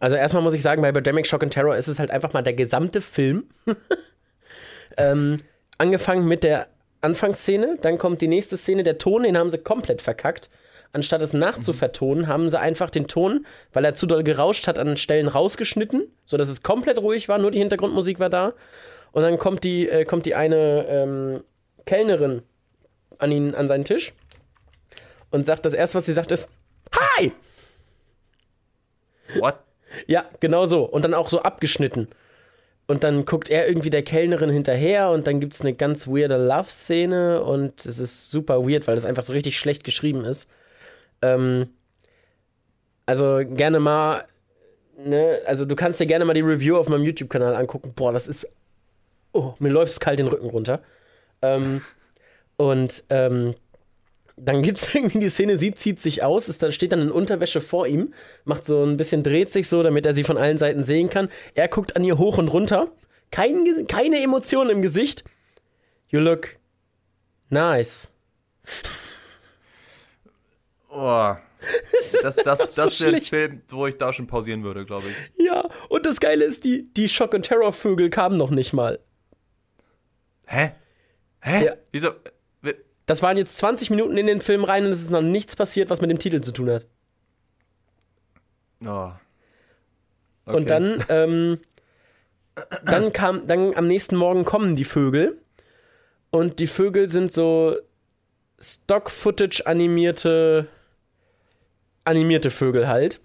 Also 0.00 0.16
erstmal 0.16 0.42
muss 0.42 0.52
ich 0.54 0.62
sagen, 0.62 0.82
bei 0.82 0.92
Birdemic 0.92 1.26
Shock 1.26 1.42
and 1.42 1.52
Terror 1.52 1.74
ist 1.76 1.88
es 1.88 1.98
halt 1.98 2.10
einfach 2.10 2.32
mal 2.34 2.42
der 2.42 2.52
gesamte 2.52 3.00
Film. 3.00 3.48
ähm, 4.96 5.42
angefangen 5.78 6.26
mit 6.26 6.44
der 6.44 6.68
Anfangsszene, 7.00 7.78
dann 7.80 7.98
kommt 7.98 8.20
die 8.20 8.28
nächste 8.28 8.56
Szene, 8.56 8.82
der 8.82 8.98
Ton, 8.98 9.22
den 9.22 9.38
haben 9.38 9.50
sie 9.50 9.58
komplett 9.58 10.02
verkackt. 10.02 10.50
Anstatt 10.92 11.20
es 11.20 11.34
nachzuvertonen, 11.34 12.28
haben 12.28 12.48
sie 12.48 12.58
einfach 12.58 12.90
den 12.90 13.08
Ton, 13.08 13.46
weil 13.72 13.84
er 13.84 13.94
zu 13.94 14.06
doll 14.06 14.24
gerauscht 14.24 14.66
hat, 14.66 14.78
an 14.78 14.96
Stellen 14.96 15.28
rausgeschnitten, 15.28 16.10
sodass 16.24 16.48
es 16.48 16.62
komplett 16.62 16.98
ruhig 16.98 17.28
war, 17.28 17.38
nur 17.38 17.50
die 17.50 17.58
Hintergrundmusik 17.58 18.18
war 18.18 18.30
da. 18.30 18.54
Und 19.12 19.22
dann 19.22 19.38
kommt 19.38 19.64
die, 19.64 19.88
äh, 19.88 20.04
kommt 20.04 20.24
die 20.26 20.34
eine 20.34 20.86
ähm, 20.88 21.44
Kellnerin 21.84 22.42
an 23.18 23.32
ihn, 23.32 23.54
an 23.54 23.68
seinen 23.68 23.84
Tisch 23.84 24.14
und 25.30 25.44
sagt, 25.44 25.66
das 25.66 25.74
erste, 25.74 25.98
was 25.98 26.06
sie 26.06 26.12
sagt, 26.12 26.30
ist 26.32 26.48
Hi! 26.92 27.32
What? 29.38 29.56
Ja, 30.06 30.24
genau 30.40 30.66
so. 30.66 30.84
Und 30.84 31.02
dann 31.04 31.14
auch 31.14 31.28
so 31.28 31.40
abgeschnitten. 31.40 32.08
Und 32.88 33.04
dann 33.04 33.26
guckt 33.26 33.50
er 33.50 33.68
irgendwie 33.68 33.90
der 33.90 34.02
Kellnerin 34.02 34.48
hinterher 34.48 35.10
und 35.10 35.26
dann 35.26 35.40
gibt 35.40 35.52
es 35.52 35.60
eine 35.60 35.74
ganz 35.74 36.08
weirde 36.08 36.38
Love-Szene 36.38 37.42
und 37.42 37.84
es 37.84 37.98
ist 37.98 38.30
super 38.30 38.66
weird, 38.66 38.86
weil 38.86 38.94
das 38.94 39.04
einfach 39.04 39.22
so 39.22 39.34
richtig 39.34 39.58
schlecht 39.58 39.84
geschrieben 39.84 40.24
ist. 40.24 40.48
Ähm, 41.20 41.68
also 43.04 43.42
gerne 43.44 43.78
mal, 43.78 44.24
ne, 44.96 45.40
also 45.44 45.66
du 45.66 45.76
kannst 45.76 46.00
dir 46.00 46.06
gerne 46.06 46.24
mal 46.24 46.32
die 46.32 46.40
Review 46.40 46.78
auf 46.78 46.88
meinem 46.88 47.04
YouTube-Kanal 47.04 47.56
angucken. 47.56 47.92
Boah, 47.94 48.10
das 48.10 48.26
ist, 48.26 48.48
oh, 49.32 49.52
mir 49.58 49.68
läuft 49.68 49.92
es 49.92 50.00
kalt 50.00 50.18
den 50.18 50.28
Rücken 50.28 50.48
runter. 50.48 50.80
Ähm, 51.42 51.82
und 52.56 53.04
ähm, 53.10 53.54
dann 54.40 54.62
gibt 54.62 54.78
es 54.78 54.94
irgendwie 54.94 55.18
die 55.18 55.28
Szene, 55.28 55.58
sie 55.58 55.74
zieht 55.74 56.00
sich 56.00 56.22
aus, 56.22 56.48
ist 56.48 56.62
dann, 56.62 56.72
steht 56.72 56.92
dann 56.92 57.00
in 57.00 57.10
Unterwäsche 57.10 57.60
vor 57.60 57.86
ihm, 57.86 58.14
macht 58.44 58.64
so 58.64 58.84
ein 58.84 58.96
bisschen, 58.96 59.22
dreht 59.22 59.50
sich 59.50 59.68
so, 59.68 59.82
damit 59.82 60.06
er 60.06 60.14
sie 60.14 60.24
von 60.24 60.38
allen 60.38 60.58
Seiten 60.58 60.82
sehen 60.82 61.10
kann. 61.10 61.28
Er 61.54 61.68
guckt 61.68 61.96
an 61.96 62.04
ihr 62.04 62.18
hoch 62.18 62.38
und 62.38 62.48
runter. 62.48 62.90
Kein, 63.30 63.86
keine 63.86 64.22
Emotion 64.22 64.70
im 64.70 64.82
Gesicht. 64.82 65.24
You 66.08 66.20
look 66.20 66.56
nice. 67.50 68.12
Oh. 70.90 71.34
Das, 72.22 72.36
das, 72.36 72.36
das, 72.36 72.74
so 72.74 72.82
das 72.82 73.00
wäre 73.00 73.10
ein 73.10 73.16
schlecht. 73.16 73.28
Film, 73.28 73.62
wo 73.68 73.86
ich 73.86 73.96
da 73.96 74.12
schon 74.12 74.26
pausieren 74.26 74.62
würde, 74.62 74.84
glaube 74.84 75.06
ich. 75.08 75.44
Ja, 75.44 75.64
und 75.88 76.06
das 76.06 76.20
Geile 76.20 76.44
ist, 76.44 76.64
die, 76.64 76.92
die 76.94 77.08
Shock- 77.08 77.34
und 77.34 77.42
Terror-Vögel 77.42 78.10
kamen 78.10 78.36
noch 78.36 78.50
nicht 78.50 78.72
mal. 78.72 78.98
Hä? 80.46 80.72
Hä? 81.40 81.64
Ja. 81.66 81.74
Wieso? 81.92 82.12
Das 83.08 83.22
waren 83.22 83.38
jetzt 83.38 83.56
20 83.56 83.88
Minuten 83.88 84.18
in 84.18 84.26
den 84.26 84.42
Film 84.42 84.64
rein 84.64 84.84
und 84.84 84.92
es 84.92 85.00
ist 85.00 85.10
noch 85.10 85.22
nichts 85.22 85.56
passiert, 85.56 85.88
was 85.88 86.02
mit 86.02 86.10
dem 86.10 86.18
Titel 86.18 86.42
zu 86.42 86.52
tun 86.52 86.68
hat. 86.68 86.84
Oh. 88.84 89.12
Und 90.44 90.68
dann, 90.68 91.02
ähm, 91.08 91.58
dann 92.84 93.14
kam, 93.14 93.46
dann 93.46 93.74
am 93.74 93.86
nächsten 93.86 94.14
Morgen 94.14 94.44
kommen 94.44 94.76
die 94.76 94.84
Vögel. 94.84 95.38
Und 96.28 96.58
die 96.58 96.66
Vögel 96.66 97.08
sind 97.08 97.32
so 97.32 97.76
Stock-Footage 98.60 99.62
animierte, 99.64 100.68
animierte 102.04 102.50
Vögel 102.50 102.88
halt. 102.88 103.20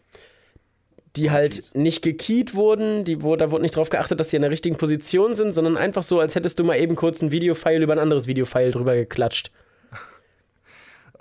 Die 1.17 1.29
halt 1.29 1.71
nicht 1.73 2.01
gekeyt 2.03 2.55
wurden, 2.55 3.03
die, 3.03 3.21
wo, 3.21 3.35
da 3.35 3.51
wurde 3.51 3.63
nicht 3.63 3.75
drauf 3.75 3.89
geachtet, 3.89 4.21
dass 4.21 4.29
sie 4.29 4.37
in 4.37 4.43
der 4.43 4.51
richtigen 4.51 4.77
Position 4.77 5.33
sind, 5.33 5.51
sondern 5.51 5.75
einfach 5.75 6.03
so, 6.03 6.21
als 6.21 6.35
hättest 6.35 6.57
du 6.57 6.63
mal 6.63 6.79
eben 6.79 6.95
kurz 6.95 7.21
ein 7.21 7.31
Videofile 7.31 7.83
über 7.83 7.91
ein 7.91 7.99
anderes 7.99 8.27
Videofile 8.27 8.71
drüber 8.71 8.95
geklatscht. 8.95 9.51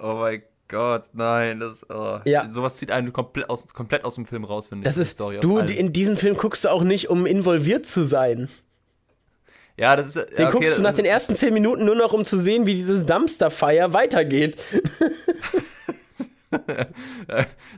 Oh 0.03 0.15
mein 0.15 0.43
Gott, 0.67 1.05
nein, 1.13 1.61
das, 1.61 1.89
oh. 1.91 2.19
Ja. 2.25 2.49
Sowas 2.51 2.77
zieht 2.77 2.91
einen 2.91 3.13
komplett 3.13 3.49
aus, 3.49 3.67
komplett 3.73 4.05
aus 4.05 4.17
dem 4.17 4.27
Film 4.27 4.45
raus, 4.45 4.67
finde 4.67 4.83
ich. 4.83 4.85
Das 4.85 4.99
ist, 4.99 5.11
Story 5.11 5.39
du, 5.41 5.59
in 5.59 5.93
diesen 5.93 6.17
Film 6.17 6.37
guckst 6.37 6.65
du 6.65 6.71
auch 6.71 6.83
nicht, 6.83 7.09
um 7.11 7.27
involviert 7.27 7.87
zu 7.87 8.03
sein. 8.03 8.49
ja, 9.77 9.95
das 9.95 10.07
ist, 10.07 10.17
ja, 10.17 10.25
Den 10.25 10.47
okay, 10.47 10.59
guckst 10.59 10.79
du 10.79 10.83
nach 10.83 10.95
den 10.95 11.05
ersten 11.05 11.37
zehn 11.37 11.53
Minuten 11.55 11.85
nur 11.85 11.95
noch, 11.95 12.15
um 12.15 12.25
zu 12.25 12.39
sehen, 12.39 12.67
wie 12.67 12.75
dieses 12.75 13.07
Dumpster-Fire 13.07 13.93
weitergeht. 13.93 14.57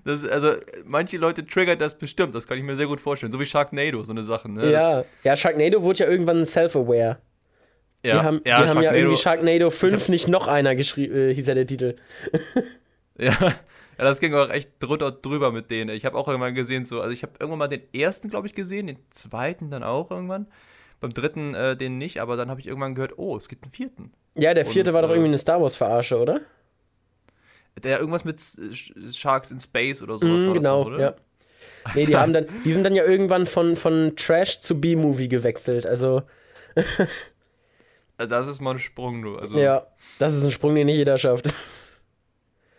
Das, 0.02 0.24
also, 0.24 0.54
manche 0.84 1.16
Leute 1.16 1.46
triggert 1.46 1.80
das 1.80 1.96
bestimmt, 1.96 2.34
das 2.34 2.48
kann 2.48 2.58
ich 2.58 2.64
mir 2.64 2.74
sehr 2.74 2.88
gut 2.88 3.00
vorstellen. 3.00 3.30
So 3.30 3.38
wie 3.38 3.46
Sharknado, 3.46 4.02
so 4.02 4.12
eine 4.12 4.24
Sache. 4.24 4.50
Ne? 4.50 4.68
Ja. 4.68 5.04
ja, 5.22 5.36
Sharknado 5.36 5.84
wurde 5.84 6.00
ja 6.00 6.08
irgendwann 6.08 6.44
self-aware. 6.44 7.18
Das, 8.12 8.20
Die 8.20 8.26
haben, 8.26 8.40
ja, 8.44 8.62
die 8.62 8.68
haben 8.68 8.82
ja 8.82 8.94
irgendwie 8.94 9.16
Sharknado 9.16 9.70
5 9.70 10.02
hab- 10.02 10.08
nicht 10.08 10.28
noch 10.28 10.46
einer 10.46 10.74
geschrieben, 10.76 11.14
äh, 11.16 11.34
hieß 11.34 11.46
ja 11.46 11.54
der 11.54 11.66
Titel. 11.66 11.96
Ja, 13.16 13.30
ja, 13.40 13.54
das 13.96 14.18
ging 14.18 14.34
auch 14.34 14.50
echt 14.50 14.70
drunter 14.80 15.12
drüber 15.12 15.52
mit 15.52 15.70
denen. 15.70 15.90
Ich 15.94 16.04
habe 16.04 16.18
auch 16.18 16.26
irgendwann 16.26 16.52
gesehen, 16.56 16.84
so, 16.84 17.00
also 17.00 17.12
ich 17.12 17.22
habe 17.22 17.34
irgendwann 17.38 17.60
mal 17.60 17.68
den 17.68 17.82
ersten, 17.94 18.28
glaube 18.28 18.48
ich, 18.48 18.52
gesehen, 18.54 18.88
den 18.88 18.98
zweiten 19.10 19.70
dann 19.70 19.84
auch 19.84 20.10
irgendwann. 20.10 20.48
Beim 21.00 21.14
dritten 21.14 21.54
äh, 21.54 21.76
den 21.76 21.96
nicht, 21.96 22.20
aber 22.20 22.36
dann 22.36 22.50
habe 22.50 22.58
ich 22.60 22.66
irgendwann 22.66 22.96
gehört, 22.96 23.16
oh, 23.18 23.36
es 23.36 23.48
gibt 23.48 23.62
einen 23.62 23.70
vierten. 23.72 24.12
Ja, 24.34 24.52
der 24.52 24.66
vierte 24.66 24.90
Und, 24.90 24.94
war 24.94 25.02
doch 25.02 25.10
äh, 25.10 25.12
irgendwie 25.12 25.28
eine 25.28 25.38
Star 25.38 25.60
Wars-Verarsche, 25.62 26.18
oder? 26.18 26.40
Der 27.82 28.00
irgendwas 28.00 28.24
mit 28.24 28.40
äh, 28.40 29.08
Sharks 29.12 29.52
in 29.52 29.60
Space 29.60 30.02
oder 30.02 30.18
sowas 30.18 30.42
Mhm, 30.42 30.46
war 30.48 30.54
genau, 30.54 30.78
das, 30.84 30.86
oder? 30.94 31.00
ja. 31.00 31.14
Nee, 31.94 32.06
die, 32.06 32.16
haben 32.16 32.32
dann, 32.32 32.46
die 32.64 32.72
sind 32.72 32.82
dann 32.84 32.96
ja 32.96 33.04
irgendwann 33.04 33.46
von, 33.46 33.76
von 33.76 34.14
Trash 34.16 34.58
zu 34.58 34.80
B-Movie 34.80 35.28
gewechselt. 35.28 35.86
Also, 35.86 36.22
Das 38.16 38.46
ist 38.46 38.60
mal 38.60 38.72
ein 38.72 38.78
Sprung, 38.78 39.22
du. 39.22 39.36
Also, 39.36 39.58
Ja, 39.58 39.86
das 40.18 40.34
ist 40.34 40.44
ein 40.44 40.50
Sprung, 40.50 40.74
den 40.74 40.86
nicht 40.86 40.96
jeder 40.96 41.18
schafft. 41.18 41.46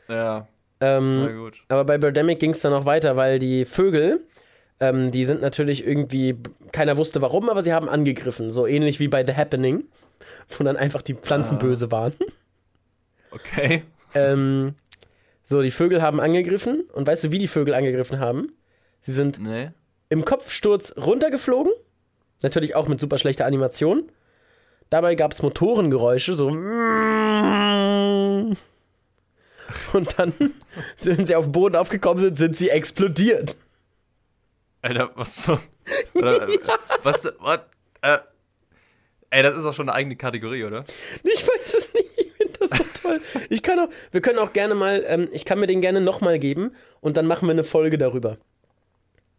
Ja, 0.08 0.48
na 0.80 0.98
Ähm, 0.98 1.36
gut. 1.38 1.64
aber 1.68 1.84
bei 1.84 1.98
Birdemic 1.98 2.40
ging 2.40 2.52
es 2.52 2.62
dann 2.62 2.72
noch 2.72 2.86
weiter, 2.86 3.16
weil 3.16 3.40
die 3.40 3.66
Vögel, 3.66 4.24
ähm, 4.80 5.12
die 5.12 5.26
sind 5.26 5.42
natürlich 5.42 5.86
irgendwie, 5.86 6.38
keiner 6.72 6.98
wusste 6.98 7.22
warum, 7.22 7.50
aber 7.50 7.64
sie 7.64 7.74
haben 7.74 7.90
angegriffen. 7.90 8.52
So 8.52 8.68
ähnlich 8.68 9.00
wie 9.00 9.08
bei 9.08 9.26
The 9.26 9.34
Happening, 9.34 9.84
wo 10.58 10.64
dann 10.64 10.78
einfach 10.78 11.02
die 11.02 11.16
Pflanzen 11.16 11.56
Ah. 11.58 11.60
böse 11.60 11.92
waren. 11.92 12.14
Okay. 13.32 13.84
Ähm, 14.14 14.76
so, 15.44 15.62
die 15.62 15.72
Vögel 15.72 16.02
haben 16.02 16.20
angegriffen. 16.22 16.86
Und 16.94 17.06
weißt 17.08 17.26
du, 17.26 17.32
wie 17.32 17.38
die 17.40 17.48
Vögel 17.48 17.74
angegriffen 17.74 18.20
haben? 18.20 18.54
Sie 19.02 19.12
sind 19.12 19.40
Nee. 19.42 19.72
im 20.10 20.24
Kopfsturz 20.24 20.94
runtergeflogen. 20.98 21.72
Natürlich 22.42 22.76
auch 22.76 22.88
mit 22.88 23.00
super 23.00 23.18
schlechter 23.18 23.46
Animation. 23.46 24.10
Dabei 24.90 25.16
gab 25.16 25.32
es 25.32 25.42
Motorengeräusche, 25.42 26.34
so. 26.36 26.48
Und 29.94 30.20
dann, 30.20 30.34
wenn 31.04 31.26
sie 31.26 31.36
auf 31.36 31.46
den 31.46 31.52
Boden 31.52 31.76
aufgekommen 31.76 32.20
sind, 32.20 32.38
sind 32.38 32.56
sie 32.56 32.70
explodiert. 32.70 33.56
Alter, 34.82 35.12
was 35.16 35.44
so. 35.44 35.60
Äh, 36.16 36.58
Was, 37.04 37.26
what? 37.40 37.68
Äh, 38.02 38.18
ey, 39.30 39.44
das 39.44 39.56
ist 39.56 39.66
auch 39.66 39.74
schon 39.74 39.88
eine 39.88 39.96
eigene 39.96 40.16
Kategorie, 40.16 40.64
oder? 40.64 40.84
Ich 41.24 41.48
weiß 41.48 41.76
es 41.76 41.94
nicht. 41.94 42.10
Ich 42.18 42.32
finde 42.32 42.60
das 42.60 42.72
so 42.72 42.84
toll. 43.02 43.22
Ich 43.52 43.62
kann 43.62 43.78
auch, 43.80 43.90
wir 44.12 44.22
können 44.22 44.40
auch 44.40 44.52
gerne 44.52 44.74
mal, 44.74 45.04
ähm, 45.08 45.28
ich 45.32 45.46
kann 45.46 45.60
mir 45.60 45.68
den 45.68 45.82
gerne 45.82 46.02
nochmal 46.02 46.40
geben 46.40 46.72
und 47.02 47.18
dann 47.18 47.28
machen 47.28 47.48
wir 47.48 47.52
eine 47.52 47.64
Folge 47.64 48.00
darüber. 48.00 48.38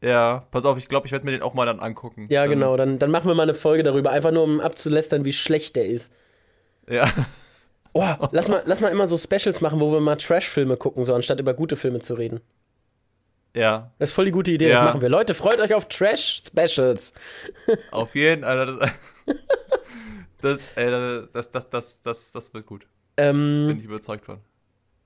Ja, 0.02 0.46
pass 0.50 0.64
auf, 0.64 0.76
ich 0.78 0.88
glaube, 0.88 1.06
ich 1.06 1.12
werde 1.12 1.24
mir 1.24 1.30
den 1.32 1.42
auch 1.42 1.54
mal 1.54 1.64
dann 1.66 1.80
angucken. 1.80 2.26
Ja, 2.30 2.42
Dann- 2.42 2.50
genau. 2.50 2.76
Dann, 2.76 2.98
dann 2.98 3.10
machen 3.10 3.28
wir 3.28 3.34
mal 3.34 3.44
eine 3.44 3.54
Folge 3.54 3.82
darüber, 3.82 4.10
einfach 4.10 4.30
nur 4.30 4.42
um 4.44 4.60
abzulästern, 4.60 5.24
wie 5.24 5.32
schlecht 5.32 5.74
der 5.76 5.86
ist. 5.86 6.12
Ja. 6.88 7.10
Oh, 7.94 8.04
lass 8.30 8.48
mal, 8.48 8.62
lass 8.66 8.80
mal 8.80 8.88
immer 8.92 9.06
so 9.06 9.16
Specials 9.16 9.60
machen, 9.62 9.80
wo 9.80 9.90
wir 9.90 10.00
mal 10.00 10.16
Trash-Filme 10.16 10.76
gucken, 10.76 11.02
so 11.02 11.14
anstatt 11.14 11.40
über 11.40 11.54
gute 11.54 11.76
Filme 11.76 12.00
zu 12.00 12.12
reden. 12.14 12.40
Ja, 13.54 13.90
Das 13.98 14.10
ist 14.10 14.14
voll 14.14 14.26
die 14.26 14.32
gute 14.32 14.50
Idee, 14.52 14.68
Ja. 14.68 14.74
das 14.74 14.82
machen 14.84 15.00
wir. 15.00 15.08
Leute, 15.08 15.32
freut 15.32 15.60
euch 15.60 15.72
auf 15.72 15.88
Trash-Specials. 15.88 17.14
auf 17.90 18.14
jeden 18.14 18.42
Fall. 18.44 18.66
Das, 18.66 18.90
das, 20.42 20.58
ey, 20.76 20.90
das, 21.32 21.50
das, 21.50 21.70
das, 21.70 22.02
das, 22.02 22.32
das 22.32 22.52
wird 22.54 22.66
gut. 22.66 22.86
Bin 23.16 23.24
Ähm, 23.70 23.76
ich 23.78 23.84
überzeugt 23.84 24.26
von. 24.26 24.40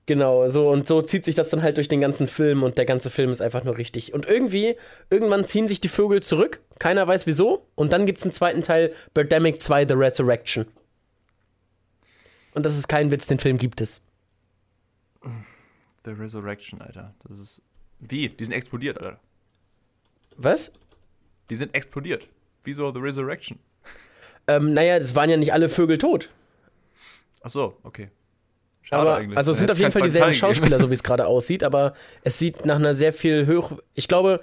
Genau, 0.05 0.47
so 0.47 0.69
und 0.69 0.87
so 0.87 1.01
zieht 1.01 1.25
sich 1.25 1.35
das 1.35 1.49
dann 1.49 1.61
halt 1.61 1.77
durch 1.77 1.87
den 1.87 2.01
ganzen 2.01 2.27
Film 2.27 2.63
und 2.63 2.77
der 2.77 2.85
ganze 2.85 3.09
Film 3.09 3.31
ist 3.31 3.41
einfach 3.41 3.63
nur 3.63 3.77
richtig. 3.77 4.13
Und 4.13 4.25
irgendwie, 4.25 4.75
irgendwann 5.09 5.45
ziehen 5.45 5.67
sich 5.67 5.81
die 5.81 5.89
Vögel 5.89 6.21
zurück, 6.23 6.61
keiner 6.79 7.07
weiß 7.07 7.27
wieso, 7.27 7.65
und 7.75 7.93
dann 7.93 8.05
gibt 8.05 8.19
es 8.19 8.23
einen 8.23 8.33
zweiten 8.33 8.61
Teil, 8.63 8.93
Birdemic 9.13 9.61
2 9.61 9.87
The 9.87 9.93
Resurrection. 9.93 10.65
Und 12.53 12.65
das 12.65 12.77
ist 12.77 12.87
kein 12.87 13.11
Witz, 13.11 13.27
den 13.27 13.39
Film 13.39 13.57
gibt 13.57 13.81
es. 13.81 14.01
The 16.03 16.11
Resurrection, 16.11 16.81
Alter. 16.81 17.13
Das 17.27 17.39
ist. 17.39 17.61
Wie? 17.99 18.29
Die 18.29 18.43
sind 18.43 18.53
explodiert, 18.53 18.99
Alter. 18.99 19.19
Was? 20.35 20.71
Die 21.49 21.55
sind 21.55 21.75
explodiert. 21.75 22.27
Wieso 22.63 22.91
The 22.91 22.99
Resurrection? 22.99 23.59
Ähm, 24.47 24.73
naja, 24.73 24.97
es 24.97 25.15
waren 25.15 25.29
ja 25.29 25.37
nicht 25.37 25.53
alle 25.53 25.69
Vögel 25.69 25.97
tot. 25.97 26.29
Ach 27.41 27.49
so, 27.49 27.77
okay. 27.83 28.09
Schade 28.81 29.01
Aber, 29.01 29.15
eigentlich. 29.17 29.37
also 29.37 29.51
es 29.51 29.59
sind 29.59 29.71
auf 29.71 29.77
jeden 29.77 29.91
Fall 29.91 30.01
dieselben 30.01 30.33
Schauspieler, 30.33 30.79
so 30.79 30.89
wie 30.89 30.93
es 30.93 31.03
gerade 31.03 31.25
aussieht, 31.27 31.63
aber 31.63 31.93
es 32.23 32.39
sieht 32.39 32.65
nach 32.65 32.75
einer 32.75 32.93
sehr 32.93 33.13
viel 33.13 33.45
höher. 33.45 33.77
Ich 33.93 34.07
glaube, 34.07 34.41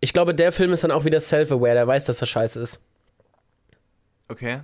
ich 0.00 0.12
glaube, 0.12 0.34
der 0.34 0.52
Film 0.52 0.72
ist 0.72 0.84
dann 0.84 0.90
auch 0.90 1.04
wieder 1.04 1.20
self-aware, 1.20 1.74
der 1.74 1.86
weiß, 1.86 2.04
dass 2.06 2.20
er 2.20 2.26
scheiße 2.26 2.60
ist. 2.60 2.80
Okay. 4.28 4.60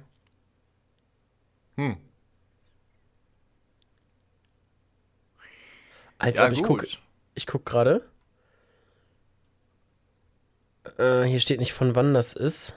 Hm. 1.77 1.97
Als 6.19 6.39
Ja, 6.39 6.47
ob 6.47 6.53
ich 6.53 6.63
gucke. 6.63 6.87
Ich 7.35 7.47
guck 7.47 7.65
gerade. 7.67 8.05
Äh, 10.99 11.23
hier 11.25 11.41
steht 11.41 11.61
nicht, 11.61 11.73
von 11.73 11.95
wann 11.95 12.15
das 12.15 12.35
ist. 12.35 12.75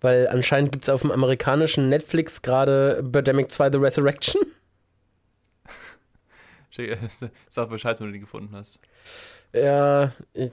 Weil 0.00 0.28
anscheinend 0.28 0.72
gibt 0.72 0.84
es 0.84 0.90
auf 0.90 1.00
dem 1.00 1.10
amerikanischen 1.10 1.88
Netflix 1.88 2.42
gerade 2.42 3.02
Birdemic 3.02 3.50
2 3.50 3.72
The 3.72 3.78
Resurrection. 3.78 4.42
Sag 7.50 7.68
Bescheid, 7.70 8.00
wenn 8.00 8.08
du 8.08 8.12
den 8.12 8.20
gefunden 8.22 8.54
hast. 8.54 8.80
Ja, 9.52 10.12
ich- 10.32 10.52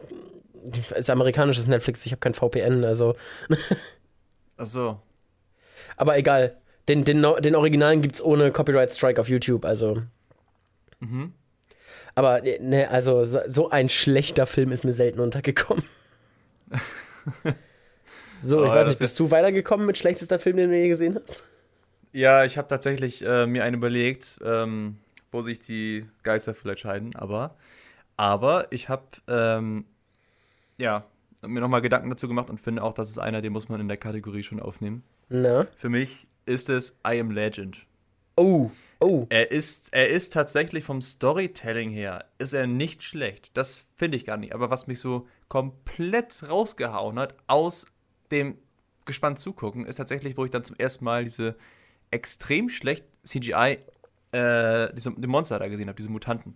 ist 0.96 1.10
amerikanisches 1.10 1.68
Netflix, 1.68 2.06
ich 2.06 2.12
habe 2.12 2.20
kein 2.20 2.36
VPN, 2.36 2.84
also. 2.84 3.16
Ach 4.58 4.66
so. 4.68 5.02
Aber 5.98 6.18
egal. 6.18 6.58
Den, 6.88 7.04
den, 7.04 7.22
den 7.40 7.56
Originalen 7.56 8.02
gibt's 8.02 8.22
ohne 8.22 8.52
Copyright 8.52 8.92
Strike 8.94 9.20
auf 9.22 9.30
YouTube, 9.30 9.66
also. 9.66 10.02
Mhm. 11.00 11.34
Aber 12.16 12.42
ne, 12.42 12.90
also 12.90 13.24
so, 13.26 13.70
ein 13.70 13.90
schlechter 13.90 14.46
Film 14.48 14.72
ist 14.72 14.84
mir 14.84 14.92
selten 14.94 15.20
untergekommen. 15.20 15.84
so, 18.40 18.66
ich 18.66 18.72
Oh, 18.72 18.76
weiß 18.76 18.88
nicht, 18.88 19.00
bist 19.00 19.20
du 19.20 19.32
weitergekommen 19.32 19.86
mit 19.86 19.98
schlechtester 19.98 20.40
Film, 20.40 20.58
den 20.58 20.70
du 20.72 20.78
je 20.78 20.88
gesehen 20.88 21.20
hast? 21.22 21.44
Ja, 22.14 22.44
ich 22.44 22.58
habe 22.58 22.68
tatsächlich 22.68 23.22
äh, 23.24 23.48
mir 23.48 23.64
einen 23.64 23.76
überlegt, 23.76 24.38
ähm, 24.44 24.98
wo 25.32 25.42
sich 25.42 25.60
die 25.60 26.06
Geister 26.24 26.54
vielleicht 26.54 26.82
scheiden, 26.82 27.16
aber, 27.16 27.56
aber 28.18 28.72
ich 28.72 28.90
habe 28.90 29.06
ähm, 29.28 29.86
ja, 30.78 31.06
mir 31.42 31.62
nochmal 31.62 31.82
Gedanken 31.82 32.10
dazu 32.10 32.28
gemacht 32.28 32.50
und 32.50 32.60
finde 32.60 32.84
auch, 32.84 32.94
das 32.94 33.10
ist 33.10 33.18
einer, 33.18 33.42
den 33.42 33.54
muss 33.54 33.70
man 33.70 33.80
in 33.80 33.88
der 33.88 33.98
Kategorie 33.98 34.44
schon 34.44 34.60
aufnehmen. 34.60 35.04
Na? 35.30 35.68
Für 35.76 35.90
mich 35.90 36.28
ist 36.46 36.70
es 36.70 37.00
I 37.08 37.20
Am 37.20 37.32
Legend. 37.32 37.86
Oh, 38.36 38.72
oh. 39.00 39.26
Er 39.30 39.52
ist, 39.52 39.94
er 39.94 40.10
ist 40.10 40.34
tatsächlich 40.34 40.84
vom 40.84 41.02
Storytelling 41.02 41.90
her, 41.90 42.26
ist 42.38 42.54
er 42.54 42.68
nicht 42.68 43.04
schlecht. 43.04 43.52
Das 43.56 43.86
finde 43.96 44.18
ich 44.18 44.26
gar 44.26 44.38
nicht. 44.38 44.54
Aber 44.54 44.70
was 44.70 44.88
mich 44.88 45.00
so 45.00 45.28
komplett 45.48 46.44
rausgehauen 46.48 47.20
hat 47.20 47.36
aus 47.48 47.88
dem 48.32 48.58
gespannt 49.06 49.40
zugucken, 49.40 49.86
ist 49.86 49.98
tatsächlich, 49.98 50.38
wo 50.38 50.46
ich 50.46 50.52
dann 50.52 50.64
zum 50.64 50.76
ersten 50.78 51.06
Mal 51.06 51.24
diese 51.24 51.56
extrem 52.12 52.70
schlecht 52.70 53.06
CGI, 53.26 53.80
äh, 54.32 54.94
diese, 54.94 55.12
die 55.16 55.28
Monster 55.28 55.60
da 55.60 55.68
gesehen 55.68 55.88
habe, 55.88 55.98
diese 55.98 56.10
Mutanten. 56.10 56.56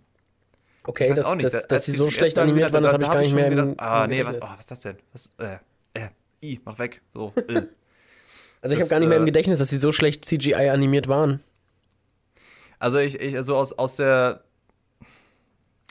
Okay, 0.84 1.04
Ich 1.04 1.10
weiß 1.10 1.16
dass, 1.18 1.26
auch 1.26 1.34
nicht, 1.34 1.44
dass, 1.44 1.52
da- 1.52 1.66
dass 1.68 1.84
sie 1.84 1.92
so 1.92 2.10
schlecht 2.10 2.38
animiert 2.38 2.72
waren, 2.72 2.82
das 2.84 2.92
habe, 2.92 3.02
ich 3.04 3.10
gar 3.10 3.20
nicht 3.20 3.34
mehr 3.34 3.46
im, 3.48 3.56
gedacht, 3.56 3.74
Ah, 3.80 4.04
im 4.04 4.10
nee, 4.10 4.24
was, 4.24 4.36
oh, 4.36 4.40
was 4.48 4.58
ist 4.60 4.70
das 4.70 4.80
denn? 4.80 4.96
Was, 5.12 5.34
äh, 5.38 5.58
äh, 5.94 6.08
I, 6.42 6.60
mach 6.64 6.78
weg. 6.78 7.00
So, 7.12 7.32
äh. 7.48 7.62
Also 8.62 8.74
ich 8.74 8.80
habe 8.80 8.88
das, 8.88 8.88
gar 8.88 8.98
nicht 9.00 9.08
mehr 9.08 9.18
im 9.18 9.24
äh, 9.24 9.26
Gedächtnis, 9.26 9.58
dass 9.58 9.68
sie 9.68 9.76
so 9.76 9.92
schlecht 9.92 10.24
CGI 10.24 10.70
animiert 10.70 11.06
waren. 11.08 11.40
Also 12.78 12.98
ich, 12.98 13.20
ich 13.20 13.36
also 13.36 13.54
aus, 13.56 13.72
aus 13.72 13.96
der. 13.96 14.42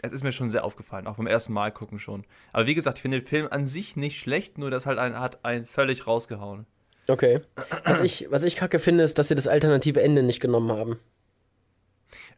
Es 0.01 0.11
ist 0.11 0.23
mir 0.23 0.31
schon 0.31 0.49
sehr 0.49 0.63
aufgefallen, 0.65 1.07
auch 1.07 1.15
beim 1.15 1.27
ersten 1.27 1.53
Mal 1.53 1.71
gucken 1.71 1.99
schon. 1.99 2.25
Aber 2.53 2.65
wie 2.67 2.75
gesagt, 2.75 2.97
ich 2.97 3.01
finde 3.01 3.19
den 3.19 3.25
Film 3.27 3.47
an 3.49 3.65
sich 3.65 3.95
nicht 3.95 4.19
schlecht, 4.19 4.57
nur 4.57 4.71
das 4.71 4.85
halt 4.85 4.99
ein, 4.99 5.19
hat 5.19 5.43
einen 5.45 5.65
völlig 5.65 6.05
rausgehauen. 6.05 6.65
Okay. 7.07 7.41
Was 7.85 8.01
ich, 8.01 8.27
was 8.29 8.43
ich 8.43 8.55
kacke 8.55 8.79
finde, 8.79 9.03
ist, 9.03 9.17
dass 9.19 9.29
sie 9.29 9.35
das 9.35 9.47
alternative 9.47 10.01
Ende 10.01 10.21
nicht 10.21 10.41
genommen 10.41 10.71
haben. 10.71 10.99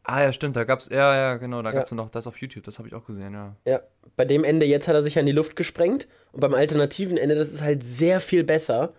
Ah 0.09 0.23
ja, 0.23 0.31
stimmt, 0.31 0.55
da 0.55 0.63
gab's, 0.63 0.87
ja, 0.89 1.13
ja, 1.15 1.35
genau, 1.35 1.61
da 1.61 1.69
Ja. 1.71 1.79
gab's 1.79 1.91
noch 1.91 2.09
das 2.09 2.27
auf 2.27 2.37
YouTube, 2.37 2.63
das 2.63 2.77
habe 2.79 2.87
ich 2.87 2.93
auch 2.93 3.03
gesehen, 3.05 3.33
ja. 3.33 3.55
Ja, 3.65 3.81
bei 4.15 4.23
dem 4.23 4.45
Ende 4.45 4.65
jetzt 4.65 4.87
hat 4.87 4.95
er 4.95 5.03
sich 5.03 5.15
ja 5.15 5.19
in 5.19 5.25
die 5.25 5.33
Luft 5.33 5.57
gesprengt 5.57 6.07
und 6.31 6.39
beim 6.39 6.53
alternativen 6.53 7.17
Ende, 7.17 7.35
das 7.35 7.51
ist 7.51 7.61
halt 7.61 7.83
sehr 7.83 8.21
viel 8.21 8.45
besser, 8.45 8.93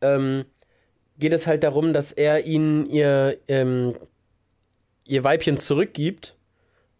ähm, 0.00 0.44
geht 1.16 1.32
es 1.32 1.46
halt 1.46 1.62
darum, 1.62 1.92
dass 1.92 2.10
er 2.10 2.44
ihnen 2.44 2.86
ihr, 2.86 3.38
ähm, 3.46 3.94
ihr 5.04 5.22
Weibchen 5.22 5.56
zurückgibt 5.58 6.36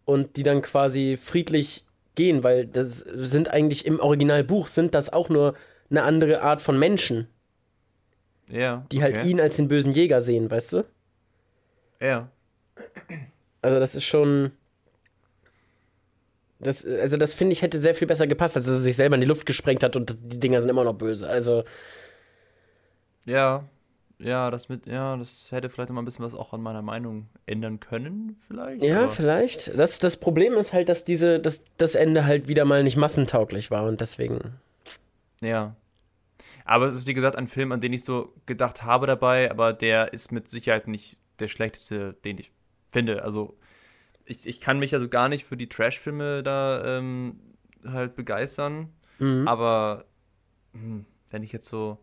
und 0.05 0.37
die 0.37 0.43
dann 0.43 0.61
quasi 0.61 1.17
friedlich 1.21 1.85
gehen, 2.15 2.43
weil 2.45 2.65
das 2.65 2.99
sind 2.99 3.49
eigentlich 3.49 3.85
im 3.85 3.99
Originalbuch 3.99 4.69
sind 4.69 4.95
das 4.95 5.11
auch 5.11 5.27
nur 5.27 5.53
eine 5.89 6.03
andere 6.03 6.41
Art 6.43 6.61
von 6.61 6.79
Menschen, 6.79 7.27
Ja. 8.49 8.85
die 8.93 9.01
halt 9.03 9.17
okay. 9.17 9.29
ihn 9.29 9.41
als 9.41 9.57
den 9.57 9.67
bösen 9.67 9.91
Jäger 9.91 10.21
sehen, 10.21 10.49
weißt 10.49 10.71
du? 10.73 10.85
Ja. 11.99 12.29
Also 13.61 13.79
das 13.79 13.95
ist 13.95 14.05
schon. 14.05 14.51
Das, 16.59 16.85
also 16.85 17.15
das 17.15 17.33
finde 17.33 17.53
ich 17.53 17.61
hätte 17.61 17.79
sehr 17.79 17.95
viel 17.95 18.07
besser 18.07 18.27
gepasst, 18.27 18.57
als 18.57 18.65
dass 18.65 18.75
er 18.75 18.81
sich 18.81 18.97
selber 18.97 19.15
in 19.15 19.21
die 19.21 19.27
Luft 19.27 19.45
gesprengt 19.45 19.81
hat 19.81 19.95
und 19.95 20.17
die 20.21 20.39
Dinger 20.39 20.59
sind 20.59 20.69
immer 20.69 20.83
noch 20.83 20.93
böse. 20.93 21.27
Also 21.27 21.63
Ja. 23.25 23.63
Ja, 24.21 24.51
das 24.51 24.67
mit, 24.67 24.85
ja, 24.85 25.15
das 25.15 25.47
hätte 25.49 25.69
vielleicht 25.69 25.91
mal 25.91 26.01
ein 26.01 26.05
bisschen 26.05 26.25
was 26.25 26.33
auch 26.33 26.51
an 26.51 26.59
meiner 26.61 26.81
Meinung 26.81 27.29
ändern 27.45 27.79
können, 27.79 28.35
vielleicht. 28.45 28.83
ja, 28.83 29.03
aber- 29.03 29.09
vielleicht. 29.11 29.79
Das, 29.79 29.97
das 29.99 30.17
Problem 30.17 30.55
ist 30.55 30.73
halt, 30.73 30.89
dass 30.89 31.05
diese, 31.05 31.39
dass 31.39 31.63
das 31.77 31.95
Ende 31.95 32.25
halt 32.25 32.49
wieder 32.49 32.65
mal 32.65 32.83
nicht 32.83 32.97
massentauglich 32.97 33.71
war 33.71 33.85
und 33.85 34.01
deswegen. 34.01 34.55
Ja. 35.39 35.73
Aber 36.65 36.87
es 36.87 36.95
ist, 36.95 37.07
wie 37.07 37.13
gesagt, 37.13 37.37
ein 37.37 37.47
Film, 37.47 37.71
an 37.71 37.79
den 37.79 37.93
ich 37.93 38.03
so 38.03 38.33
gedacht 38.45 38.83
habe 38.83 39.07
dabei, 39.07 39.49
aber 39.49 39.71
der 39.71 40.11
ist 40.11 40.33
mit 40.33 40.49
Sicherheit 40.49 40.89
nicht 40.89 41.17
der 41.39 41.47
schlechteste, 41.47 42.15
den 42.25 42.39
ich 42.39 42.51
finde. 42.91 43.23
Also, 43.23 43.57
ich, 44.25 44.47
ich 44.47 44.59
kann 44.61 44.79
mich 44.79 44.93
also 44.93 45.09
gar 45.09 45.29
nicht 45.29 45.45
für 45.45 45.57
die 45.57 45.69
Trash-Filme 45.69 46.43
da 46.43 46.99
ähm, 46.99 47.39
halt 47.85 48.15
begeistern, 48.15 48.93
Mhm. 49.19 49.47
aber 49.47 50.05
hm, 50.73 51.05
wenn 51.31 51.43
ich 51.43 51.51
jetzt 51.53 51.67
so. 51.69 51.99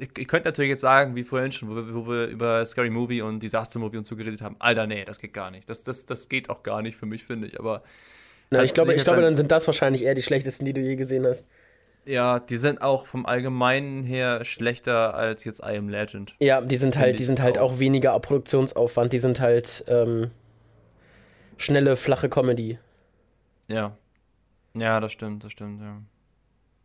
ich, 0.00 0.10
ich 0.18 0.28
könnte 0.28 0.48
natürlich 0.48 0.70
jetzt 0.70 0.80
sagen, 0.82 1.16
wie 1.16 1.24
vorhin 1.24 1.52
schon, 1.52 1.68
wo 1.70 1.76
wir, 1.76 1.94
wo 1.94 2.06
wir 2.08 2.26
über 2.26 2.64
Scary 2.66 2.90
Movie 2.90 3.22
und 3.22 3.40
Disaster 3.42 3.78
Movie 3.78 3.98
und 3.98 4.06
so 4.06 4.16
geredet 4.16 4.42
haben, 4.42 4.56
Alter, 4.58 4.86
nee, 4.86 5.04
das 5.04 5.18
geht 5.20 5.32
gar 5.32 5.50
nicht. 5.50 5.68
Das, 5.68 5.84
das, 5.84 6.06
das 6.06 6.28
geht 6.28 6.50
auch 6.50 6.62
gar 6.62 6.82
nicht 6.82 6.96
für 6.96 7.06
mich, 7.06 7.24
finde 7.24 7.48
ich. 7.48 7.58
Aber 7.60 7.82
Na, 8.50 8.62
ich 8.64 8.74
glaube, 8.74 8.92
sich 8.92 8.98
ich 8.98 9.04
glaube, 9.04 9.20
ein- 9.20 9.24
dann 9.24 9.36
sind 9.36 9.50
das 9.52 9.66
wahrscheinlich 9.66 10.02
eher 10.02 10.14
die 10.14 10.22
schlechtesten, 10.22 10.64
die 10.64 10.72
du 10.72 10.80
je 10.80 10.96
gesehen 10.96 11.26
hast. 11.26 11.48
Ja, 12.04 12.40
die 12.40 12.56
sind 12.56 12.82
auch 12.82 13.06
vom 13.06 13.26
Allgemeinen 13.26 14.04
her 14.04 14.44
schlechter 14.44 15.14
als 15.14 15.44
jetzt 15.44 15.60
I 15.60 15.76
Am 15.76 15.88
Legend. 15.88 16.34
Ja, 16.40 16.60
die 16.60 16.76
sind 16.76 16.98
halt, 16.98 17.18
die 17.18 17.24
sind 17.24 17.40
halt 17.40 17.58
auch. 17.58 17.72
auch 17.72 17.78
weniger 17.78 18.18
Produktionsaufwand, 18.18 19.12
die 19.12 19.18
sind 19.18 19.40
halt 19.40 19.84
ähm, 19.88 20.30
schnelle, 21.56 21.96
flache 21.96 22.28
Comedy. 22.28 22.78
Ja. 23.68 23.96
Ja, 24.74 25.00
das 25.00 25.12
stimmt, 25.12 25.44
das 25.44 25.52
stimmt, 25.52 25.80
ja. 25.80 26.00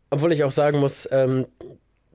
Obwohl 0.10 0.32
ich 0.32 0.44
auch 0.44 0.52
sagen 0.52 0.80
muss, 0.80 1.08
ähm, 1.12 1.48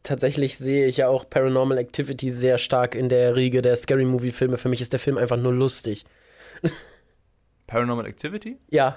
tatsächlich 0.03 0.59
sehe 0.59 0.87
ich 0.87 0.99
ja 0.99 1.09
auch 1.09 1.29
Paranormal 1.29 1.79
Activity 1.79 2.31
sehr 2.31 2.59
stark 2.59 2.95
in 2.95 3.09
der 3.09 3.37
Riege 3.37 3.63
der 3.63 3.77
Scary 3.77 4.05
Movie 4.05 4.33
Filme. 4.33 4.59
Für 4.59 4.69
mich 4.69 4.81
ist 4.81 4.93
der 4.93 5.01
Film 5.01 5.17
einfach 5.17 5.37
nur 5.37 5.53
lustig. 5.53 6.05
Paranormal 7.67 8.07
Activity? 8.07 8.59
Ja, 8.69 8.97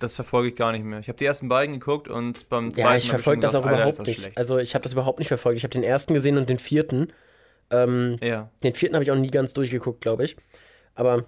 Das 0.00 0.16
verfolge 0.16 0.48
ich 0.48 0.56
gar 0.56 0.72
nicht 0.72 0.84
mehr. 0.84 0.98
Ich 0.98 1.08
habe 1.08 1.18
die 1.18 1.26
ersten 1.26 1.48
beiden 1.48 1.78
geguckt 1.78 2.08
und 2.08 2.48
beim 2.48 2.72
zweiten 2.72 2.88
ja, 2.88 2.96
ich 2.96 3.08
verfolge 3.08 3.42
das 3.42 3.54
auch 3.54 3.62
gedacht, 3.62 3.80
überhaupt 3.80 3.98
das 4.00 4.06
nicht. 4.06 4.20
schlecht. 4.20 4.38
Also 4.38 4.58
ich 4.58 4.74
habe 4.74 4.82
das 4.82 4.94
überhaupt 4.94 5.18
nicht 5.18 5.28
verfolgt. 5.28 5.58
Ich 5.58 5.62
habe 5.62 5.72
den 5.72 5.82
ersten 5.82 6.14
gesehen 6.14 6.38
und 6.38 6.48
den 6.48 6.58
vierten. 6.58 7.12
Ähm, 7.70 8.16
ja. 8.22 8.50
Den 8.64 8.74
vierten 8.74 8.96
habe 8.96 9.04
ich 9.04 9.10
auch 9.10 9.16
nie 9.16 9.30
ganz 9.30 9.52
durchgeguckt, 9.52 10.00
glaube 10.00 10.24
ich. 10.24 10.36
Aber 10.94 11.26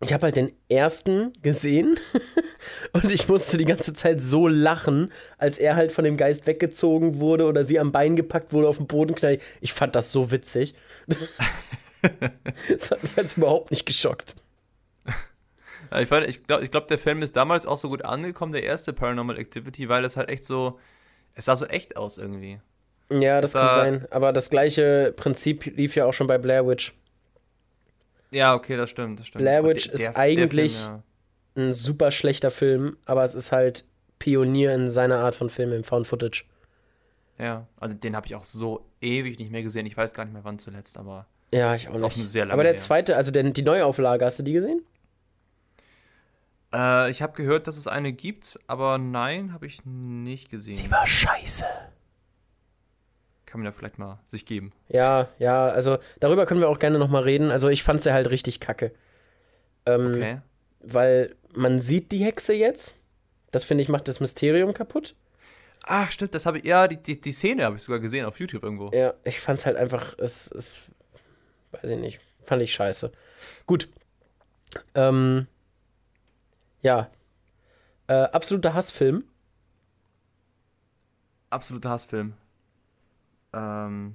ich 0.00 0.12
habe 0.12 0.24
halt 0.24 0.36
den 0.36 0.52
ersten 0.68 1.32
gesehen 1.42 1.98
und 2.92 3.12
ich 3.12 3.28
musste 3.28 3.56
die 3.56 3.64
ganze 3.64 3.92
Zeit 3.92 4.20
so 4.20 4.46
lachen, 4.46 5.10
als 5.36 5.58
er 5.58 5.74
halt 5.74 5.90
von 5.90 6.04
dem 6.04 6.16
Geist 6.16 6.46
weggezogen 6.46 7.18
wurde 7.18 7.46
oder 7.46 7.64
sie 7.64 7.80
am 7.80 7.92
Bein 7.92 8.14
gepackt 8.14 8.52
wurde, 8.52 8.68
auf 8.68 8.76
den 8.76 8.86
Boden 8.86 9.14
knallt. 9.14 9.42
Ich 9.60 9.72
fand 9.72 9.96
das 9.96 10.12
so 10.12 10.30
witzig. 10.30 10.74
Das 12.68 12.92
hat 12.92 13.02
mich 13.02 13.16
jetzt 13.16 13.36
überhaupt 13.36 13.72
nicht 13.72 13.84
geschockt. 13.84 14.36
Ja, 15.90 16.00
Ich, 16.00 16.08
fand- 16.08 16.26
ich 16.26 16.44
glaube, 16.44 16.64
ich 16.64 16.70
glaub, 16.70 16.88
der 16.88 16.98
Film 16.98 17.22
ist 17.22 17.36
damals 17.36 17.66
auch 17.66 17.76
so 17.76 17.88
gut 17.88 18.04
angekommen, 18.04 18.52
der 18.52 18.62
erste 18.64 18.92
Paranormal 18.92 19.38
Activity, 19.38 19.88
weil 19.88 20.04
es 20.04 20.16
halt 20.16 20.28
echt 20.28 20.44
so, 20.44 20.78
es 21.34 21.44
sah 21.46 21.56
so 21.56 21.66
echt 21.66 21.96
aus 21.96 22.18
irgendwie. 22.18 22.60
Ja, 23.10 23.40
das 23.40 23.52
Das 23.52 23.60
kann 23.62 23.74
sein. 24.00 24.06
Aber 24.10 24.32
das 24.32 24.50
gleiche 24.50 25.12
Prinzip 25.16 25.64
lief 25.76 25.94
ja 25.94 26.06
auch 26.06 26.12
schon 26.14 26.26
bei 26.26 26.38
Blair 26.38 26.66
Witch. 26.66 26.92
Ja, 28.30 28.54
okay, 28.54 28.76
das 28.76 28.90
stimmt, 28.90 29.20
das 29.20 29.28
stimmt. 29.28 29.42
Blair 29.42 29.64
Witch 29.64 29.86
ist 29.86 30.16
eigentlich- 30.16 30.76
Film, 30.76 31.02
Ein 31.58 31.72
super 31.72 32.10
schlechter 32.10 32.50
Film, 32.50 32.98
aber 33.06 33.24
es 33.24 33.34
ist 33.34 33.50
halt 33.50 33.84
Pionier 34.18 34.74
in 34.74 34.90
seiner 34.90 35.20
Art 35.20 35.34
von 35.34 35.48
Film 35.48 35.72
im 35.72 35.84
Found 35.84 36.06
Footage. 36.06 36.44
ja, 37.38 37.44
ja, 37.44 37.66
also 37.80 37.94
den 37.94 38.14
habe 38.16 38.26
ich 38.26 38.34
auch 38.34 38.44
so 38.44 38.84
ewig 39.00 39.38
nicht 39.38 39.50
mehr 39.52 39.62
gesehen. 39.62 39.86
Ich 39.86 39.96
weiß 39.96 40.12
gar 40.12 40.24
nicht 40.24 40.34
mehr 40.34 40.44
wann 40.44 40.58
zuletzt, 40.58 40.98
aber 40.98 41.26
Ja, 41.52 41.74
ich 41.74 41.88
auch 41.88 41.94
auch 41.94 42.14
nicht. 42.16 42.34
lange 42.34 42.52
aber 42.52 42.62
der 42.62 42.76
zweite, 42.76 43.16
also 43.16 43.30
der, 43.30 43.42
die 43.44 43.62
Neuauflage, 43.62 44.24
hast 44.24 44.38
du 44.38 44.42
die 44.42 44.52
gesehen? 44.52 44.82
Äh, 46.72 47.10
ich 47.10 47.22
habe 47.22 47.34
gehört, 47.34 47.66
dass 47.66 47.76
es 47.76 47.88
eine 47.88 48.12
gibt, 48.12 48.58
aber 48.66 48.98
nein, 48.98 49.52
habe 49.52 49.66
ich 49.66 49.84
nicht 49.84 50.50
gesehen. 50.50 50.90
war 50.90 51.06
scheiße. 51.06 51.64
Kann 53.46 53.60
man 53.60 53.66
ja 53.66 53.72
vielleicht 53.72 53.98
mal 53.98 54.18
sich 54.24 54.44
geben. 54.44 54.72
Ja, 54.88 55.28
ja, 55.38 55.68
also 55.68 55.98
darüber 56.20 56.46
können 56.46 56.60
wir 56.60 56.68
auch 56.68 56.78
gerne 56.78 56.98
nochmal 56.98 57.22
reden. 57.22 57.50
Also 57.50 57.68
ich 57.68 57.82
fand 57.82 58.02
sie 58.02 58.12
halt 58.12 58.28
richtig 58.30 58.60
kacke. 58.60 58.92
Ähm, 59.86 60.06
Okay. 60.06 60.40
Weil 60.80 61.34
man 61.52 61.80
sieht 61.80 62.12
die 62.12 62.24
Hexe 62.24 62.54
jetzt. 62.54 62.94
Das 63.50 63.64
finde 63.64 63.82
ich 63.82 63.88
macht 63.88 64.06
das 64.08 64.20
Mysterium 64.20 64.72
kaputt. 64.74 65.14
Ach, 65.84 66.10
stimmt, 66.10 66.34
das 66.34 66.46
habe 66.46 66.58
ich, 66.58 66.64
ja, 66.64 66.88
die, 66.88 66.96
die, 66.96 67.20
die 67.20 67.32
Szene 67.32 67.64
habe 67.64 67.76
ich 67.76 67.82
sogar 67.82 68.00
gesehen 68.00 68.26
auf 68.26 68.38
YouTube 68.40 68.62
irgendwo. 68.64 68.90
Ja, 68.92 69.14
ich 69.24 69.40
fand's 69.40 69.64
halt 69.66 69.76
einfach, 69.76 70.18
es, 70.18 70.50
es, 70.50 70.86
weiß 71.72 71.90
ich 71.90 71.98
nicht, 71.98 72.20
fand 72.44 72.60
ich 72.62 72.74
scheiße. 72.74 73.12
Gut. 73.66 73.88
Ähm, 74.94 75.46
ja. 76.86 77.10
Äh, 78.06 78.14
absoluter 78.14 78.74
Hassfilm. 78.74 79.24
Absoluter 81.50 81.90
Hassfilm. 81.90 82.34
Ähm, 83.52 84.14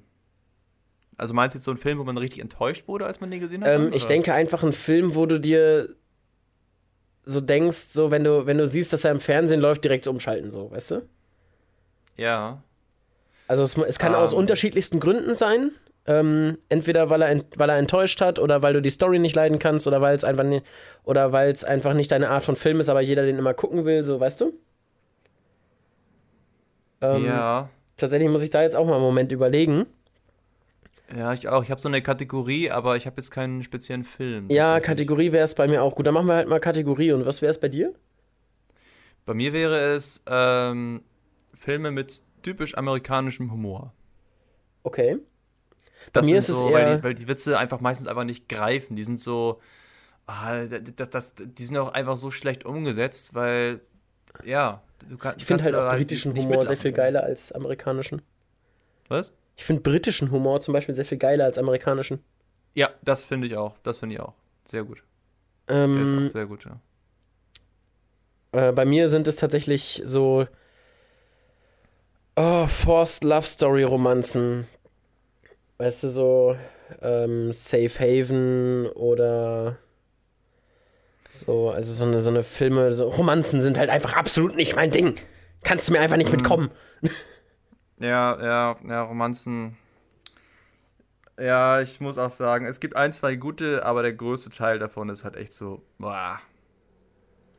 also 1.18 1.34
meinst 1.34 1.54
du 1.54 1.58
jetzt 1.58 1.66
so 1.66 1.72
einen 1.72 1.78
Film, 1.78 2.00
wo 2.00 2.04
man 2.04 2.18
richtig 2.18 2.40
enttäuscht 2.40 2.88
wurde, 2.88 3.06
als 3.06 3.20
man 3.20 3.30
den 3.30 3.42
gesehen 3.42 3.64
hat? 3.64 3.70
Ähm, 3.70 3.92
ich 3.94 4.06
denke 4.06 4.34
einfach 4.34 4.64
ein 4.64 4.72
Film, 4.72 5.16
wo 5.16 5.26
du 5.26 5.40
dir 5.40 5.96
so 7.26 7.42
denkst, 7.42 7.78
so 7.78 8.10
wenn 8.10 8.24
du, 8.24 8.46
wenn 8.46 8.58
du 8.58 8.66
siehst, 8.66 8.94
dass 8.94 9.04
er 9.04 9.12
im 9.12 9.20
Fernsehen 9.20 9.60
läuft, 9.60 9.84
direkt 9.84 10.08
umschalten, 10.08 10.50
so, 10.50 10.72
weißt 10.72 10.92
du? 10.92 11.02
Ja. 12.16 12.64
Also 13.48 13.64
es, 13.64 13.78
es 13.78 14.00
kann 14.00 14.14
Ähm. 14.14 14.20
aus 14.20 14.34
unterschiedlichsten 14.34 15.00
Gründen 15.00 15.34
sein. 15.34 15.72
Ähm, 16.08 16.58
entweder 16.70 17.10
weil 17.12 17.22
er, 17.22 17.38
weil 17.58 17.70
er 17.70 17.78
enttäuscht 17.78 18.22
hat 18.22 18.40
oder 18.40 18.64
weil 18.64 18.74
du 18.74 18.82
die 18.82 18.90
Story 18.90 19.20
nicht 19.20 19.36
leiden 19.36 19.60
kannst 19.60 19.86
oder 19.86 20.02
weil 20.02 20.16
es 20.16 20.24
einfach 20.24 20.44
nicht, 20.44 20.66
oder 21.04 21.32
weil 21.32 21.52
es 21.52 21.64
einfach 21.64 21.94
nicht 21.94 22.12
deine 22.12 22.30
Art 22.30 22.44
von 22.44 22.56
Film 22.56 22.80
ist, 22.80 22.90
aber 22.90 23.02
jeder 23.02 23.24
den 23.24 23.38
immer 23.38 23.54
gucken 23.54 23.86
will, 23.86 24.04
so 24.04 24.20
weißt 24.20 24.42
du? 24.42 24.54
Ähm, 27.02 27.26
ja. 27.26 27.70
Tatsächlich 27.98 28.30
muss 28.30 28.42
ich 28.42 28.50
da 28.50 28.64
jetzt 28.64 28.76
auch 28.76 28.86
mal 28.86 28.96
einen 28.96 29.04
Moment 29.04 29.32
überlegen. 29.32 29.86
Ja, 31.16 31.34
ich 31.34 31.48
auch. 31.48 31.64
Ich 31.64 31.72
habe 31.72 31.82
so 31.82 31.90
eine 31.90 32.02
Kategorie, 32.02 32.72
aber 32.72 32.96
ich 32.96 33.06
habe 33.06 33.18
jetzt 33.18 33.32
keinen 33.32 33.64
speziellen 33.64 34.06
Film. 34.06 34.48
Ja. 34.50 34.80
Kategorie 34.80 35.32
wäre 35.32 35.44
es 35.44 35.56
bei 35.56 35.68
mir 35.68 35.84
auch. 35.84 35.96
Gut, 35.96 36.08
dann 36.08 36.14
machen 36.14 36.28
wir 36.28 36.36
halt 36.36 36.48
mal 36.48 36.60
Kategorie. 36.60 37.12
Und 37.12 37.26
was 37.26 37.42
wäre 37.42 37.52
es 37.52 37.60
bei 37.60 37.70
dir? 37.70 37.94
Bei 39.26 39.34
mir 39.34 39.54
wäre 39.54 39.94
es 39.94 40.24
ähm, 40.28 41.04
Filme 41.54 41.92
mit 41.92 42.24
typisch 42.42 42.76
amerikanischem 42.78 43.52
Humor. 43.52 43.94
Okay. 44.84 45.18
Das 46.14 46.26
mir 46.26 46.38
ist 46.38 46.50
es 46.50 46.58
so, 46.60 46.72
weil, 46.72 46.88
eher- 46.88 46.98
die, 46.98 47.04
weil 47.04 47.14
die 47.14 47.28
Witze 47.28 47.58
einfach 47.58 47.80
meistens 47.82 48.08
einfach 48.08 48.24
nicht 48.24 48.50
greifen. 48.50 48.96
Die 48.96 49.04
sind 49.04 49.20
so, 49.20 49.62
ah, 50.28 50.66
das, 50.66 51.10
das, 51.10 51.34
die 51.38 51.66
sind 51.66 51.78
auch 51.78 51.94
einfach 51.94 52.18
so 52.18 52.32
schlecht 52.32 52.66
umgesetzt, 52.66 53.34
weil, 53.36 53.82
ja, 54.44 54.82
du 55.10 55.18
kann, 55.18 55.36
Ich 55.38 55.46
finde 55.46 55.64
halt 55.64 55.76
auch 55.76 55.90
britischen 55.90 56.34
nicht 56.34 56.44
Humor 56.46 56.66
sehr 56.66 56.78
viel 56.78 56.92
geiler 56.94 57.24
als 57.24 57.52
amerikanischen. 57.52 58.22
Was? 59.10 59.34
Ich 59.56 59.64
finde 59.64 59.82
britischen 59.82 60.32
Humor 60.32 60.60
zum 60.60 60.74
Beispiel 60.74 60.96
sehr 60.96 61.06
viel 61.06 61.18
geiler 61.18 61.46
als 61.46 61.58
amerikanischen. 61.58 62.24
Ja, 62.74 62.90
das 63.02 63.26
finde 63.26 63.48
ich 63.48 63.56
auch. 63.58 63.78
Das 63.84 63.98
finde 64.00 64.16
ich 64.16 64.22
auch. 64.22 64.34
Sehr 64.66 64.84
gut. 64.84 65.04
Der 65.94 66.04
ist 66.04 66.14
Ähm, 66.14 66.18
auch 66.18 66.30
sehr 66.30 66.46
gut, 66.48 66.66
ja. 66.66 66.80
äh, 68.52 68.72
bei 68.72 68.86
mir 68.86 69.10
sind 69.10 69.28
es 69.28 69.36
tatsächlich 69.38 70.02
so 70.06 70.48
oh, 72.36 72.68
Forced 72.68 73.24
Love 73.24 73.46
Story 73.48 73.84
Romanzen. 73.84 74.68
Weißt 75.82 76.04
du, 76.04 76.10
so 76.10 76.56
ähm, 77.02 77.52
Safe 77.52 77.90
Haven 78.00 78.86
oder 78.92 79.80
so, 81.32 81.72
also 81.72 81.92
so 81.92 82.06
eine, 82.06 82.20
so 82.20 82.30
eine 82.30 82.44
Filme, 82.44 82.92
so 82.92 83.10
Romanzen 83.10 83.64
sind 83.64 83.80
halt 83.80 83.90
einfach 83.90 84.14
absolut 84.16 84.56
nicht 84.56 84.76
mein 84.76 84.92
Ding. 84.92 85.16
Kannst 85.64 85.88
du 85.88 85.94
mir 85.94 86.00
einfach 86.02 86.18
nicht 86.18 86.28
Mhm. 86.28 86.36
mitkommen. 86.38 86.72
Ja, 88.00 88.40
ja, 88.42 88.78
ja, 88.88 89.04
Romanzen. 89.04 89.78
Ja, 91.40 91.82
ich 91.82 92.00
muss 92.00 92.18
auch 92.18 92.30
sagen, 92.32 92.66
es 92.66 92.80
gibt 92.80 92.96
ein, 92.96 93.14
zwei 93.14 93.36
gute, 93.36 93.86
aber 93.86 94.02
der 94.04 94.14
größte 94.14 94.50
Teil 94.52 94.78
davon 94.80 95.10
ist 95.10 95.24
halt 95.24 95.36
echt 95.36 95.54
so, 95.54 95.82
boah. 96.00 96.40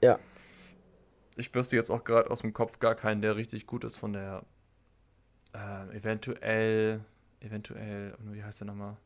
Ja. 0.03 0.19
Ich 1.37 1.53
wüsste 1.55 1.77
jetzt 1.77 1.91
auch 1.91 2.03
gerade 2.05 2.31
aus 2.31 2.41
dem 2.43 2.53
Kopf 2.53 2.79
gar 2.81 2.95
keinen, 2.97 3.23
der 3.23 3.37
richtig 3.37 3.67
gut 3.67 3.85
ist 3.85 3.99
von 3.99 4.13
der 4.13 4.43
äh, 5.55 5.97
eventuell, 5.97 7.01
eventuell, 7.43 8.15
wie 8.31 8.43
heißt 8.43 8.61
der 8.61 8.67
nochmal? 8.69 8.97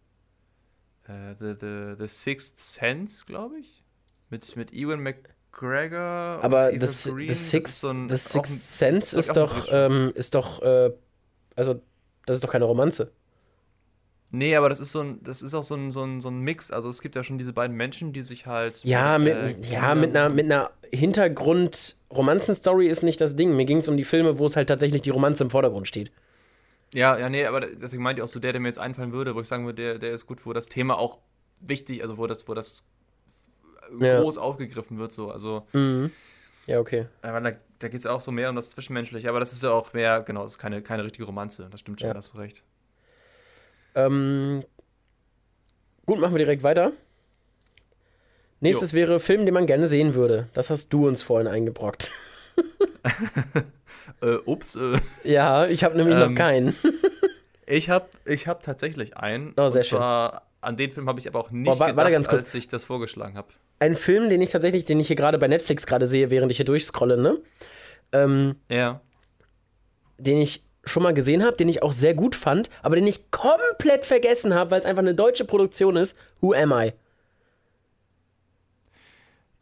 Äh, 1.09 1.35
the, 1.39 1.55
the, 1.61 1.95
the 1.99 2.07
Sixth 2.07 2.61
Sense, 2.61 3.25
glaube 3.27 3.59
ich. 3.61 3.83
Mit, 4.31 4.57
mit 4.57 4.73
Ewan 4.73 5.01
McGregor. 5.03 6.41
Aber 6.43 6.71
Si- 6.87 7.11
Green. 7.11 7.19
The, 7.19 7.27
Das 7.29 7.51
Sixth, 7.51 7.69
ist 7.75 7.81
so 7.81 7.91
ein- 7.91 8.09
The 8.09 8.15
ist 8.15 8.37
auch 8.37 8.41
ein- 8.41 8.45
Sixth 8.45 8.73
Sense 8.79 9.19
ist 9.19 9.31
ein 9.31 9.35
doch, 9.35 9.69
ähm, 9.71 10.13
ist 10.15 10.35
doch, 10.35 10.63
äh, 10.63 10.91
also, 11.55 11.81
das 12.27 12.37
ist 12.37 12.45
doch 12.45 12.51
keine 12.51 12.65
Romanze. 12.65 13.13
Nee, 14.33 14.57
aber 14.57 14.69
das 14.69 14.81
ist 14.81 14.91
so 14.91 15.01
ein, 15.01 15.23
das 15.23 15.41
ist 15.41 15.55
auch 15.55 15.63
so 15.63 15.77
ein, 15.77 15.93
so 15.93 16.03
ein, 16.03 16.21
so 16.21 16.29
ein 16.29 16.41
Mix. 16.41 16.73
Also 16.73 16.89
es 16.89 17.01
gibt 17.01 17.15
ja 17.15 17.23
schon 17.23 17.39
diese 17.39 17.53
beiden 17.53 17.77
Menschen, 17.77 18.13
die 18.13 18.23
sich 18.23 18.47
halt. 18.47 18.83
Ja, 18.85 19.19
mit, 19.19 19.35
äh, 19.35 19.55
ja, 19.71 19.95
mit 19.95 20.11
einer, 20.11 20.29
mit 20.29 20.47
einer 20.47 20.73
Hintergrund-Romanzen-Story 20.93 22.89
ist 22.89 23.03
nicht 23.03 23.21
das 23.21 23.37
Ding. 23.37 23.55
Mir 23.57 23.65
ging 23.65 23.79
es 23.79 23.89
um 23.89 23.97
die 23.97 24.05
Filme, 24.05 24.39
wo 24.39 24.47
es 24.47 24.57
halt 24.57 24.69
tatsächlich 24.69 25.03
die 25.03 25.11
Romanze 25.11 25.45
im 25.45 25.51
Vordergrund 25.51 25.87
steht. 25.89 26.11
Ja, 26.97 27.19
ja, 27.19 27.29
nee, 27.29 27.45
aber 27.45 27.61
deswegen 27.61 28.03
meinte 28.03 28.21
ich 28.21 28.25
auch 28.25 28.29
so 28.33 28.41
der, 28.41 28.53
der 28.53 28.61
mir 28.63 28.69
jetzt 28.69 28.79
einfallen 28.79 29.13
würde, 29.13 29.35
wo 29.35 29.41
ich 29.43 29.47
sagen 29.49 29.67
würde, 29.67 29.83
der, 29.83 29.99
der 29.99 30.13
ist 30.13 30.25
gut, 30.27 30.47
wo 30.47 30.55
das 30.55 30.67
Thema 30.67 30.97
auch 30.97 31.19
wichtig, 31.61 32.01
also 32.03 32.17
wo 32.17 32.27
das, 32.27 32.49
wo 32.49 32.55
das 32.55 32.85
Ja. 34.01 34.23
groß 34.23 34.39
aufgegriffen 34.39 34.99
wird, 34.99 35.13
so. 35.13 35.31
Also, 35.31 35.67
Mhm. 35.75 36.11
Ja, 36.67 36.81
okay. 36.81 37.05
weil 37.21 37.43
da, 37.43 37.53
da 37.81 37.89
geht 37.89 37.99
es 37.99 38.05
ja 38.05 38.13
auch 38.13 38.23
so 38.23 38.33
mehr 38.33 38.49
um 38.49 38.57
das 38.57 38.71
Zwischenmenschliche, 38.71 39.29
aber 39.29 39.41
das 39.41 39.53
ist 39.53 39.63
ja 39.63 39.73
auch 39.73 39.93
mehr, 39.93 40.23
genau, 40.23 40.43
das 40.45 40.53
ist 40.53 40.59
keine, 40.59 40.81
keine 40.81 41.05
richtige 41.05 41.25
Romanze. 41.27 41.69
Das 41.71 41.81
stimmt 41.81 42.01
schon, 42.01 42.09
Ja. 42.09 42.15
da 42.15 42.19
hast 42.19 42.33
du 42.33 42.39
recht. 42.39 42.63
Ähm, 43.95 44.65
gut, 46.07 46.19
machen 46.19 46.33
wir 46.33 46.39
direkt 46.39 46.63
weiter. 46.63 46.93
Nächstes 48.61 48.95
wäre 48.95 49.21
Film, 49.21 49.45
den 49.45 49.53
man 49.53 49.67
gerne 49.67 49.87
sehen 49.87 50.15
würde. 50.15 50.49
Das 50.55 50.71
hast 50.71 50.89
du 50.95 51.07
uns 51.07 51.21
vorhin 51.23 51.47
eingebrockt. 51.47 52.11
Äh, 54.23 54.37
ups, 54.47 54.77
äh, 54.77 54.99
Ja, 55.25 55.67
ich 55.67 55.85
habe 55.85 55.97
nämlich 55.97 56.17
Ähm, 56.17 56.33
noch 56.33 56.39
keinen. 56.39 56.75
Ich 57.69 57.91
habe 57.91 58.07
ich 58.25 58.47
hab 58.47 58.63
tatsächlich 58.63 59.17
einen. 59.17 59.53
Oh, 59.57 59.69
sehr 59.69 59.81
und 59.81 59.87
zwar, 59.89 60.43
An 60.61 60.77
den 60.77 60.93
Film 60.93 61.09
habe 61.09 61.19
ich 61.19 61.27
aber 61.27 61.41
auch 61.41 61.51
nicht 61.51 61.65
Boah, 61.65 61.79
wa- 61.81 61.87
gedacht, 61.87 61.97
warte 61.97 62.13
ganz 62.13 62.29
kurz. 62.29 62.43
als 62.43 62.55
ich 62.55 62.69
das 62.69 62.85
vorgeschlagen 62.85 63.37
habe. 63.37 63.49
Ein 63.81 63.97
Film, 63.97 64.31
den 64.31 64.41
ich 64.41 64.51
tatsächlich, 64.51 64.85
den 64.85 65.01
ich 65.01 65.09
hier 65.09 65.17
gerade 65.17 65.37
bei 65.37 65.49
Netflix 65.49 65.85
gerade 65.85 66.07
sehe, 66.07 66.31
während 66.31 66.53
ich 66.53 66.59
hier 66.59 66.65
durchscrolle, 66.65 67.17
ne? 67.17 67.39
Ähm, 68.13 68.55
Ja. 68.71 69.01
den 70.19 70.39
ich 70.41 70.63
schon 70.85 71.03
mal 71.03 71.13
gesehen 71.13 71.45
habe, 71.45 71.57
den 71.57 71.69
ich 71.69 71.83
auch 71.83 71.93
sehr 71.93 72.15
gut 72.15 72.37
fand, 72.37 72.71
aber 72.83 72.95
den 72.95 73.09
ich 73.09 73.33
komplett 73.33 74.07
vergessen 74.07 74.55
habe, 74.55 74.71
weil 74.71 74.79
es 74.79 74.87
einfach 74.87 75.03
eine 75.03 75.17
deutsche 75.17 75.45
Produktion 75.45 75.97
ist. 75.97 76.17
Who 76.41 76.53
Am 76.55 76.71
I? 76.73 76.93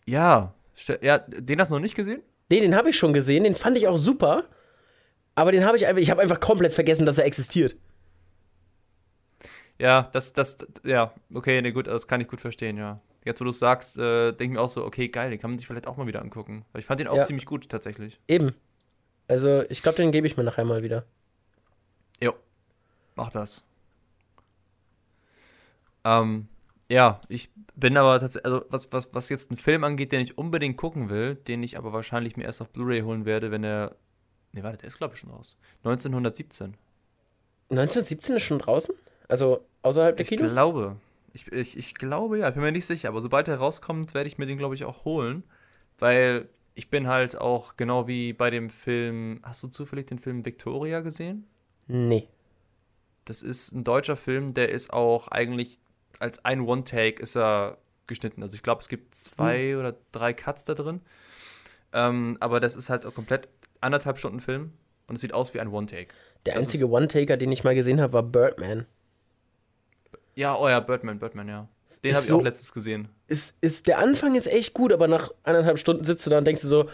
Ja. 0.04 0.52
Ja, 1.00 1.18
den 1.18 1.60
hast 1.60 1.70
du 1.70 1.74
noch 1.74 1.80
nicht 1.80 1.94
gesehen? 1.94 2.22
Den, 2.54 2.62
den 2.70 2.76
habe 2.76 2.90
ich 2.90 2.96
schon 2.96 3.12
gesehen, 3.12 3.44
den 3.44 3.54
fand 3.54 3.76
ich 3.76 3.88
auch 3.88 3.96
super, 3.96 4.44
aber 5.34 5.50
den 5.52 5.64
habe 5.64 5.76
ich 5.76 5.86
einfach, 5.86 6.00
ich 6.00 6.10
habe 6.10 6.22
einfach 6.22 6.40
komplett 6.40 6.72
vergessen, 6.72 7.04
dass 7.06 7.18
er 7.18 7.24
existiert. 7.24 7.76
Ja, 9.78 10.08
das, 10.12 10.32
das, 10.32 10.58
ja, 10.84 11.12
okay, 11.32 11.60
ne, 11.60 11.72
gut, 11.72 11.88
das 11.88 12.06
kann 12.06 12.20
ich 12.20 12.28
gut 12.28 12.40
verstehen, 12.40 12.76
ja. 12.76 13.00
Jetzt, 13.24 13.40
wo 13.40 13.44
du 13.44 13.50
es 13.50 13.58
sagst, 13.58 13.98
äh, 13.98 14.30
denke 14.32 14.44
ich 14.44 14.50
mir 14.50 14.60
auch 14.60 14.68
so, 14.68 14.84
okay, 14.84 15.08
geil, 15.08 15.30
den 15.30 15.40
kann 15.40 15.50
man 15.50 15.58
sich 15.58 15.66
vielleicht 15.66 15.86
auch 15.88 15.96
mal 15.96 16.06
wieder 16.06 16.20
angucken. 16.22 16.64
Weil 16.72 16.80
ich 16.80 16.86
fand 16.86 17.00
den 17.00 17.08
auch 17.08 17.16
Ja. 17.16 17.24
ziemlich 17.24 17.46
gut, 17.46 17.68
tatsächlich. 17.68 18.20
Eben. 18.28 18.54
Also, 19.26 19.62
ich 19.70 19.82
glaube, 19.82 19.96
den 19.96 20.12
gebe 20.12 20.26
ich 20.26 20.36
mir 20.36 20.44
nachher 20.44 20.64
mal 20.64 20.82
wieder. 20.82 21.04
Jo, 22.22 22.34
mach 23.16 23.30
das. 23.30 23.64
Ähm, 26.04 26.46
ja, 26.88 27.20
ich 27.28 27.50
bin 27.76 27.96
aber 27.96 28.20
tatsächlich, 28.20 28.44
also 28.52 28.66
was, 28.70 28.92
was, 28.92 29.12
was 29.14 29.28
jetzt 29.28 29.50
einen 29.50 29.58
Film 29.58 29.84
angeht, 29.84 30.12
den 30.12 30.20
ich 30.20 30.38
unbedingt 30.38 30.76
gucken 30.76 31.08
will, 31.08 31.34
den 31.36 31.62
ich 31.62 31.78
aber 31.78 31.92
wahrscheinlich 31.92 32.36
mir 32.36 32.44
erst 32.44 32.60
auf 32.60 32.70
Blu-ray 32.70 33.00
holen 33.02 33.24
werde, 33.24 33.50
wenn 33.50 33.64
er, 33.64 33.96
ne, 34.52 34.62
warte, 34.62 34.78
der 34.78 34.88
ist 34.88 34.98
glaube 34.98 35.14
ich 35.14 35.20
schon 35.20 35.30
raus. 35.30 35.56
1917. 35.84 36.76
1917 37.70 38.36
ist 38.36 38.42
schon 38.42 38.58
draußen? 38.58 38.94
Also, 39.28 39.64
außerhalb 39.82 40.16
der 40.16 40.22
Ich 40.22 40.28
Kinos? 40.28 40.52
glaube, 40.52 40.96
ich, 41.32 41.50
ich, 41.52 41.76
ich 41.76 41.94
glaube 41.94 42.38
ja, 42.38 42.48
ich 42.48 42.54
bin 42.54 42.62
mir 42.62 42.72
nicht 42.72 42.86
sicher, 42.86 43.08
aber 43.08 43.20
sobald 43.20 43.48
er 43.48 43.56
rauskommt, 43.58 44.14
werde 44.14 44.28
ich 44.28 44.38
mir 44.38 44.46
den, 44.46 44.58
glaube 44.58 44.74
ich, 44.74 44.84
auch 44.84 45.04
holen, 45.04 45.44
weil 45.98 46.48
ich 46.74 46.90
bin 46.90 47.08
halt 47.08 47.36
auch 47.38 47.76
genau 47.76 48.06
wie 48.08 48.32
bei 48.32 48.50
dem 48.50 48.70
Film, 48.70 49.40
hast 49.42 49.62
du 49.62 49.68
zufällig 49.68 50.06
den 50.06 50.18
Film 50.18 50.44
Victoria 50.44 51.00
gesehen? 51.00 51.46
Nee. 51.88 52.28
Das 53.24 53.42
ist 53.42 53.72
ein 53.72 53.84
deutscher 53.84 54.16
Film, 54.16 54.52
der 54.54 54.68
ist 54.70 54.92
auch 54.92 55.28
eigentlich 55.28 55.78
als 56.20 56.44
ein 56.44 56.60
One-Take 56.62 57.22
ist 57.22 57.36
er 57.36 57.78
geschnitten. 58.06 58.42
Also 58.42 58.54
ich 58.56 58.62
glaube, 58.62 58.80
es 58.82 58.88
gibt 58.88 59.14
zwei 59.14 59.76
oder 59.76 59.94
drei 60.12 60.32
Cuts 60.32 60.64
da 60.64 60.74
drin. 60.74 61.00
Ähm, 61.92 62.36
aber 62.40 62.60
das 62.60 62.74
ist 62.76 62.90
halt 62.90 63.06
auch 63.06 63.14
komplett 63.14 63.48
anderthalb 63.80 64.18
Stunden 64.18 64.40
Film 64.40 64.72
und 65.06 65.14
es 65.16 65.20
sieht 65.20 65.32
aus 65.32 65.54
wie 65.54 65.60
ein 65.60 65.68
One-Take. 65.68 66.08
Der 66.46 66.54
Das 66.54 66.64
einzige 66.64 66.88
One-Taker, 66.88 67.36
den 67.36 67.52
ich 67.52 67.64
mal 67.64 67.74
gesehen 67.74 68.00
habe, 68.00 68.12
war 68.14 68.22
Birdman. 68.22 68.86
Ja, 70.34 70.56
oh 70.56 70.68
ja, 70.68 70.80
Birdman, 70.80 71.18
Birdman, 71.18 71.48
ja. 71.48 71.68
Den 72.02 72.12
habe 72.14 72.22
ich 72.22 72.28
so- 72.28 72.38
auch 72.38 72.42
letztens 72.42 72.72
gesehen. 72.72 73.08
Ist, 73.28 73.56
ist, 73.60 73.86
der 73.86 73.98
Anfang 73.98 74.34
ist 74.34 74.46
echt 74.46 74.74
gut, 74.74 74.92
aber 74.92 75.08
nach 75.08 75.30
eineinhalb 75.44 75.78
Stunden 75.78 76.04
sitzt 76.04 76.26
du 76.26 76.30
da 76.30 76.38
und 76.38 76.44
denkst 76.46 76.60
du 76.62 76.68
so, 76.68 76.88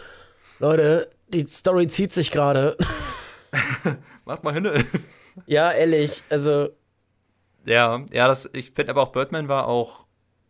Leute, 0.59 1.09
die 1.27 1.45
Story 1.47 1.87
zieht 1.87 2.13
sich 2.13 2.31
gerade. 2.31 2.77
Macht 4.25 4.43
mal 4.43 4.53
hin. 4.53 4.69
ja, 5.47 5.71
ehrlich, 5.71 6.23
also, 6.29 6.69
ja, 7.65 8.05
ja, 8.11 8.27
das, 8.27 8.49
ich 8.53 8.71
finde 8.71 8.91
aber 8.91 9.01
auch 9.03 9.11
Birdman 9.11 9.47
war 9.47 9.67
auch, 9.67 10.05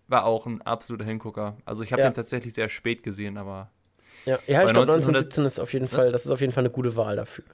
war 0.07 0.25
auch 0.25 0.45
ein 0.45 0.61
absoluter 0.61 1.05
Hingucker. 1.05 1.57
Also 1.65 1.83
ich 1.83 1.91
habe 1.91 2.01
Ja. 2.01 2.09
den 2.09 2.13
tatsächlich 2.13 2.53
sehr 2.53 2.69
spät 2.69 3.03
gesehen, 3.03 3.37
aber 3.37 3.69
ja, 4.25 4.39
ja 4.47 4.63
ich 4.63 4.71
glaube 4.71 4.91
1900 4.91 5.25
1917 5.25 5.45
ist 5.45 5.59
auf 5.59 5.73
jeden? 5.73 5.87
Fall, 5.87 6.11
das 6.11 6.25
ist 6.25 6.31
auf 6.31 6.41
jeden 6.41 6.53
Fall 6.53 6.63
eine 6.63 6.71
gute 6.71 6.95
Wahl 6.95 7.15
dafür. 7.15 7.45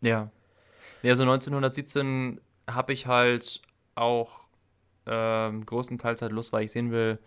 Ja. 0.00 0.30
Ja, 1.02 1.14
so 1.16 1.22
1917 1.22 2.40
habe 2.70 2.92
ich 2.92 3.06
halt 3.06 3.60
auch 3.94 4.48
ähm, 5.06 5.66
größtenteils 5.66 6.22
halt 6.22 6.32
Lust, 6.32 6.52
weil 6.52 6.64
ich 6.64 6.70
sehen 6.72 6.92
will, 6.92 7.18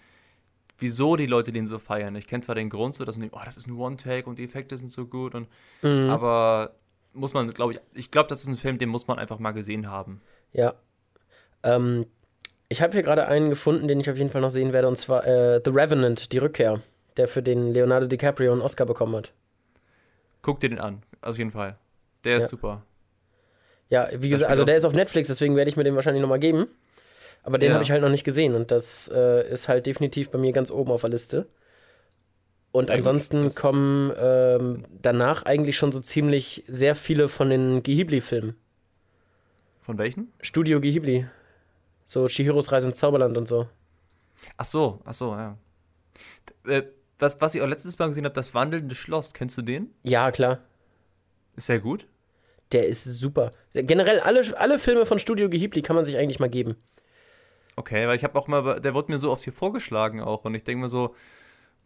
wieso 0.80 1.16
die 1.16 1.26
Leute 1.26 1.52
den 1.52 1.68
so 1.68 1.80
feiern. 1.80 2.16
Ich 2.16 2.28
kenne 2.28 2.42
zwar 2.42 2.56
den 2.56 2.70
Grund 2.70 2.96
so, 2.96 3.06
dass 3.06 3.16
sie, 3.16 3.30
oh, 3.32 3.40
das 3.44 3.58
ist 3.58 3.68
ein 3.68 3.78
One-Take 3.78 4.30
und 4.30 4.40
die 4.40 4.44
Effekte 4.46 4.78
sind 4.78 4.92
so 4.92 5.06
gut 5.06 5.36
und 5.36 5.48
Mhm. 5.82 6.10
aber 6.10 6.76
muss 7.14 7.34
man, 7.34 7.50
glaube 7.50 7.74
ich, 7.74 7.80
ich 7.94 8.12
glaube, 8.12 8.28
das 8.30 8.42
ist 8.42 8.48
ein 8.48 8.58
Film, 8.58 8.78
den 8.78 8.90
muss 8.90 9.08
man 9.08 9.20
einfach 9.20 9.40
mal 9.40 9.52
gesehen 9.52 9.90
haben. 9.90 10.22
Ja. 10.54 10.74
Ähm, 11.66 12.06
ich 12.70 12.82
habe 12.82 12.94
hier 12.94 13.04
gerade 13.04 13.28
einen 13.28 13.50
gefunden, 13.50 13.88
den 13.88 14.00
ich 14.00 14.10
auf 14.10 14.18
jeden 14.18 14.30
Fall 14.30 14.42
noch 14.42 14.50
sehen 14.52 14.72
werde, 14.74 14.88
und 14.88 14.98
zwar 14.98 15.26
äh, 15.28 15.62
The 15.64 15.72
Revenant, 15.72 16.32
die 16.32 16.38
Rückkehr, 16.38 16.80
der 17.18 17.28
für 17.28 17.44
den 17.44 17.72
Leonardo 17.72 18.08
DiCaprio 18.08 18.52
einen 18.54 18.62
Oscar 18.62 18.86
bekommen 18.86 19.16
hat. 19.18 19.34
Guck 20.42 20.60
dir 20.62 20.70
den 20.70 20.80
an, 20.80 21.04
auf 21.22 21.38
jeden 21.38 21.52
Fall. 21.52 21.76
Der 22.24 22.38
ist 22.38 22.44
Ja. 22.44 22.48
super. 22.50 22.84
Ja, 23.90 24.10
wie 24.18 24.30
gesagt, 24.30 24.50
also 24.50 24.64
der 24.64 24.78
ist 24.78 24.86
auf 24.86 24.94
Netflix, 24.94 25.28
deswegen 25.28 25.56
werde 25.56 25.70
ich 25.70 25.76
mir 25.78 25.84
den 25.84 25.96
wahrscheinlich 25.96 26.22
nochmal 26.22 26.40
geben. 26.40 26.68
Aber 27.44 27.60
den 27.60 27.68
Ja. 27.70 27.74
habe 27.76 27.84
ich 27.84 27.92
halt 27.92 28.02
noch 28.02 28.10
nicht 28.10 28.24
gesehen 28.24 28.56
und 28.56 28.72
das 28.72 29.08
äh, 29.14 29.48
ist 29.52 29.68
halt 29.68 29.86
definitiv 29.86 30.32
bei 30.32 30.40
mir 30.40 30.52
ganz 30.52 30.72
oben 30.72 30.92
auf 30.92 31.02
der 31.02 31.12
Liste. 31.12 31.48
Und 32.72 32.90
ansonsten 32.90 33.44
das- 33.46 33.56
kommen 33.56 34.12
ähm, 34.18 34.86
danach 35.02 35.44
eigentlich 35.44 35.78
schon 35.78 35.92
so 35.92 36.00
ziemlich 36.00 36.64
sehr 36.68 36.96
viele 36.96 37.30
von 37.30 37.50
den 37.52 37.84
Ghibli-Filmen. 37.84 38.56
Von 39.84 39.98
welchen? 40.00 40.34
Studio 40.42 40.82
Ghibli. 40.82 41.28
So 42.06 42.28
Chihiros 42.28 42.72
Reise 42.72 42.88
ins 42.88 42.98
Zauberland 42.98 43.38
und 43.38 43.48
so. 43.48 43.68
Ach 44.58 44.66
so, 44.66 45.02
ach 45.06 45.14
so, 45.14 45.32
ja. 45.32 45.58
Äh, 46.68 46.84
was, 47.20 47.40
was 47.42 47.56
ich 47.56 47.62
auch 47.62 47.68
letztes 47.68 47.98
Mal 47.98 48.08
gesehen 48.08 48.26
habe, 48.26 48.36
das 48.36 48.54
wandelnde 48.54 48.96
Schloss. 48.96 49.34
Kennst 49.34 49.58
du 49.58 49.62
den? 49.62 49.94
Ja, 50.04 50.32
klar. 50.32 50.60
Ist 51.56 51.68
sehr 51.68 51.80
gut. 51.80 52.08
Der 52.72 52.88
ist 52.88 53.04
super. 53.04 53.52
Generell 53.74 54.20
alle, 54.20 54.58
alle 54.58 54.80
Filme 54.80 55.06
von 55.06 55.20
Studio 55.20 55.50
Ghibli 55.50 55.82
kann 55.82 55.96
man 55.96 56.04
sich 56.04 56.18
eigentlich 56.18 56.40
mal 56.40 56.50
geben. 56.50 56.76
Okay, 57.76 58.08
weil 58.08 58.16
ich 58.16 58.24
habe 58.24 58.38
auch 58.38 58.48
mal, 58.48 58.80
der 58.80 58.94
wurde 58.94 59.12
mir 59.12 59.18
so 59.18 59.32
oft 59.32 59.44
hier 59.44 59.54
vorgeschlagen 59.54 60.22
auch 60.22 60.46
und 60.46 60.56
ich 60.56 60.64
denke 60.64 60.84
mir 60.84 60.90
so, 60.90 61.16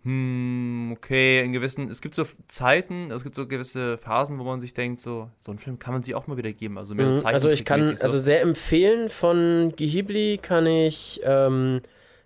hm, 0.03 0.93
okay, 0.95 1.43
in 1.43 1.51
gewissen, 1.51 1.89
es 1.89 2.01
gibt 2.01 2.15
so 2.15 2.25
Zeiten, 2.47 3.11
es 3.11 3.23
gibt 3.23 3.35
so 3.35 3.47
gewisse 3.47 3.97
Phasen, 3.97 4.39
wo 4.39 4.43
man 4.43 4.61
sich 4.61 4.73
denkt, 4.73 5.01
so, 5.01 5.29
so 5.37 5.51
einen 5.51 5.59
Film 5.59 5.77
kann 5.77 5.93
man 5.93 6.03
sich 6.03 6.15
auch 6.15 6.25
mal 6.27 6.37
wieder 6.37 6.53
geben, 6.53 6.77
also 6.77 6.95
mehr 6.95 7.11
so 7.11 7.17
Mhm, 7.17 7.25
also 7.25 7.49
ich 7.49 7.65
kann, 7.65 7.81
Zeichentrickmäßig 7.81 8.03
also 8.03 8.17
so. 8.17 8.23
sehr 8.23 8.41
empfehlen 8.41 9.09
von 9.09 9.73
Ghibli 9.75 10.39
kann 10.41 10.65
ich 10.65 11.19
ähm, 11.23 11.81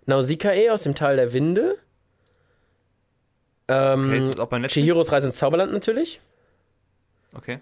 Nausikae 0.06 0.70
aus 0.70 0.84
dem 0.84 0.94
Tal 0.94 1.16
der 1.16 1.32
Winde. 1.32 1.76
Ähm, 3.66 4.30
okay? 4.38 4.66
Chihiros 4.68 5.10
Reise 5.10 5.26
ins 5.26 5.36
Zauberland 5.36 5.72
natürlich. 5.72 6.20
Okay. 7.34 7.58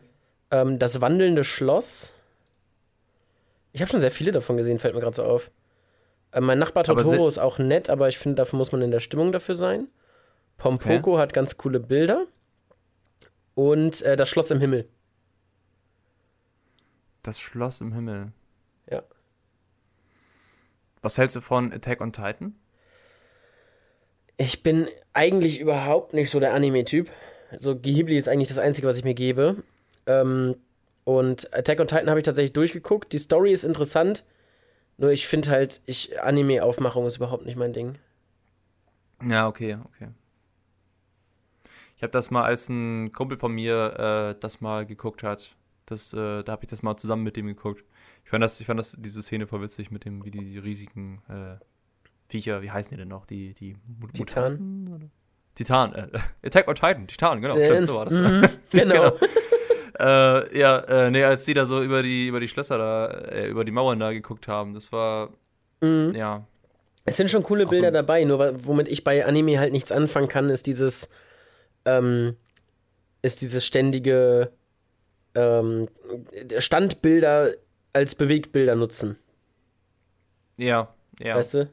Ähm, 0.51 0.79
das 0.79 1.01
wandelnde 1.01 1.45
Schloss. 1.45 2.13
Ich 3.73 3.81
habe 3.81 3.91
schon 3.91 4.01
sehr 4.01 4.11
viele 4.11 4.33
davon 4.33 4.59
gesehen, 4.59 4.79
fällt 4.79 4.95
mir 4.95 5.01
gerade 5.01 5.17
so 5.17 5.23
auf. 5.23 5.51
Äh, 6.33 6.43
mein 6.43 6.59
Nachbar 6.59 6.85
Totoro 6.85 7.27
ist 7.27 7.39
auch 7.39 7.59
nett, 7.59 7.89
aber 7.89 8.09
ich 8.09 8.19
finde, 8.19 8.37
dafür 8.37 8.59
muss 8.59 8.73
man 8.73 8.83
in 8.83 8.91
der 8.91 9.01
Stimmung 9.01 9.33
dafür 9.33 9.55
sein. 9.55 9.89
Pompoko 10.63 11.19
hat 11.19 11.33
ganz 11.33 11.57
coole 11.57 11.81
Bilder. 11.81 12.27
Und 13.55 14.01
äh, 14.03 14.15
das 14.15 14.29
Schloss 14.29 14.53
im 14.53 14.61
Himmel. 14.61 14.89
Das 17.25 17.41
Schloss 17.41 17.81
im 17.81 17.93
Himmel. 17.93 18.33
Ja. 18.89 19.03
Was 21.03 21.19
hältst 21.19 21.35
du 21.35 21.41
von 21.41 21.73
Attack 21.73 22.01
on 22.01 22.13
Titan? 22.13 22.55
Ich 24.37 24.63
bin 24.63 24.87
eigentlich 25.13 25.59
überhaupt 25.59 26.15
nicht 26.15 26.31
so 26.31 26.39
der 26.39 26.55
Anime-Typ. 26.55 27.11
So 27.59 27.77
Ghibli 27.77 28.17
ist 28.17 28.29
eigentlich 28.29 28.49
das 28.49 28.59
Einzige, 28.59 28.87
was 28.87 28.97
ich 28.97 29.05
mir 29.05 29.15
gebe. 29.15 29.65
Ähm, 30.07 30.55
und 31.03 31.53
Attack 31.53 31.81
on 31.81 31.89
Titan 31.89 32.09
habe 32.09 32.21
ich 32.21 32.25
tatsächlich 32.25 32.53
durchgeguckt. 32.53 33.13
Die 33.13 33.19
Story 33.19 33.53
ist 33.53 33.65
interessant. 33.65 34.25
Nur 34.97 35.11
ich 35.11 35.27
finde 35.27 35.51
halt, 35.51 35.81
ich 35.87 36.23
Anime-Aufmachung 36.23 37.05
ist 37.07 37.17
überhaupt 37.17 37.47
nicht 37.47 37.57
mein 37.57 37.73
Ding. 37.73 37.99
Ja, 39.29 39.49
okay, 39.49 39.77
okay. 39.85 40.09
Ich 42.03 42.05
habe 42.05 42.11
das 42.11 42.32
mal, 42.32 42.42
als 42.42 42.68
ein 42.68 43.12
Kumpel 43.12 43.38
von 43.38 43.53
mir 43.53 44.32
äh, 44.34 44.40
das 44.40 44.61
mal 44.61 44.84
geguckt 44.84 45.22
hat. 45.22 45.55
Das, 45.86 46.12
äh, 46.12 46.42
da 46.42 46.50
habe 46.50 46.64
ich 46.64 46.68
das 46.68 46.82
mal 46.82 46.96
zusammen 46.96 47.22
mit 47.22 47.36
dem 47.36 47.46
geguckt. 47.46 47.84
Ich 48.24 48.30
fand 48.30 48.42
das, 48.42 48.59
ich 48.59 48.66
fand 48.66 48.80
das 48.80 48.96
diese 48.98 49.22
Szene 49.22 49.46
voll 49.46 49.62
witzig 49.62 49.92
mit 49.92 50.05
dem, 50.05 50.24
wie 50.24 50.32
die 50.32 50.59
riesigen 50.59 51.22
äh, 51.28 51.62
Viecher, 52.28 52.61
wie 52.61 52.72
heißen 52.72 52.90
die 52.90 52.96
denn 52.96 53.07
noch? 53.07 53.24
Die, 53.24 53.55
die 53.55 53.76
Mu- 54.00 54.09
Titan? 54.09 54.84
Mutanten? 54.84 55.11
Titan, 55.55 55.94
äh, 55.94 56.09
Attack 56.44 56.66
on 56.66 56.74
Titan, 56.74 57.07
Titan, 57.07 57.40
genau, 57.40 57.55
stimmt, 57.55 57.86
so 57.86 57.94
war 57.94 58.07
das. 58.07 58.14
mhm, 58.14 58.48
genau. 58.72 59.12
äh, 60.00 60.59
ja, 60.59 60.78
äh, 60.80 61.09
nee, 61.12 61.22
als 61.22 61.44
die 61.44 61.55
da 61.55 61.66
so 61.66 61.84
über 61.84 62.03
die, 62.03 62.26
über 62.26 62.40
die 62.40 62.48
Schlösser 62.48 62.78
da, 62.78 63.07
äh, 63.28 63.46
über 63.48 63.64
die 63.64 63.70
Mauern 63.70 64.00
da 64.00 64.11
geguckt 64.12 64.48
haben, 64.48 64.74
das 64.74 64.90
war, 64.90 65.30
Mhm. 65.80 66.14
ja, 66.16 66.44
Es 67.05 67.16
sind 67.16 67.30
schon 67.30 67.44
coole 67.44 67.62
Auch 67.62 67.68
so- 67.68 67.70
Bilder 67.70 67.92
dabei, 67.92 68.24
nur 68.24 68.66
womit 68.66 68.88
ich 68.88 69.05
bei 69.05 69.24
Anime 69.24 69.61
halt 69.61 69.70
nichts 69.70 69.92
anfangen 69.92 70.26
kann, 70.26 70.50
ist 70.50 70.66
dieses, 70.66 71.09
ähm, 71.85 72.37
ist 73.22 73.41
dieses 73.43 73.64
ständige 73.64 74.53
ähm, 75.35 75.89
Standbilder 76.59 77.53
als 77.93 78.14
Bewegtbilder 78.14 78.74
nutzen. 78.74 79.18
ja, 80.57 80.93
ja. 81.18 81.37
Weißt 81.37 81.55
du? 81.55 81.70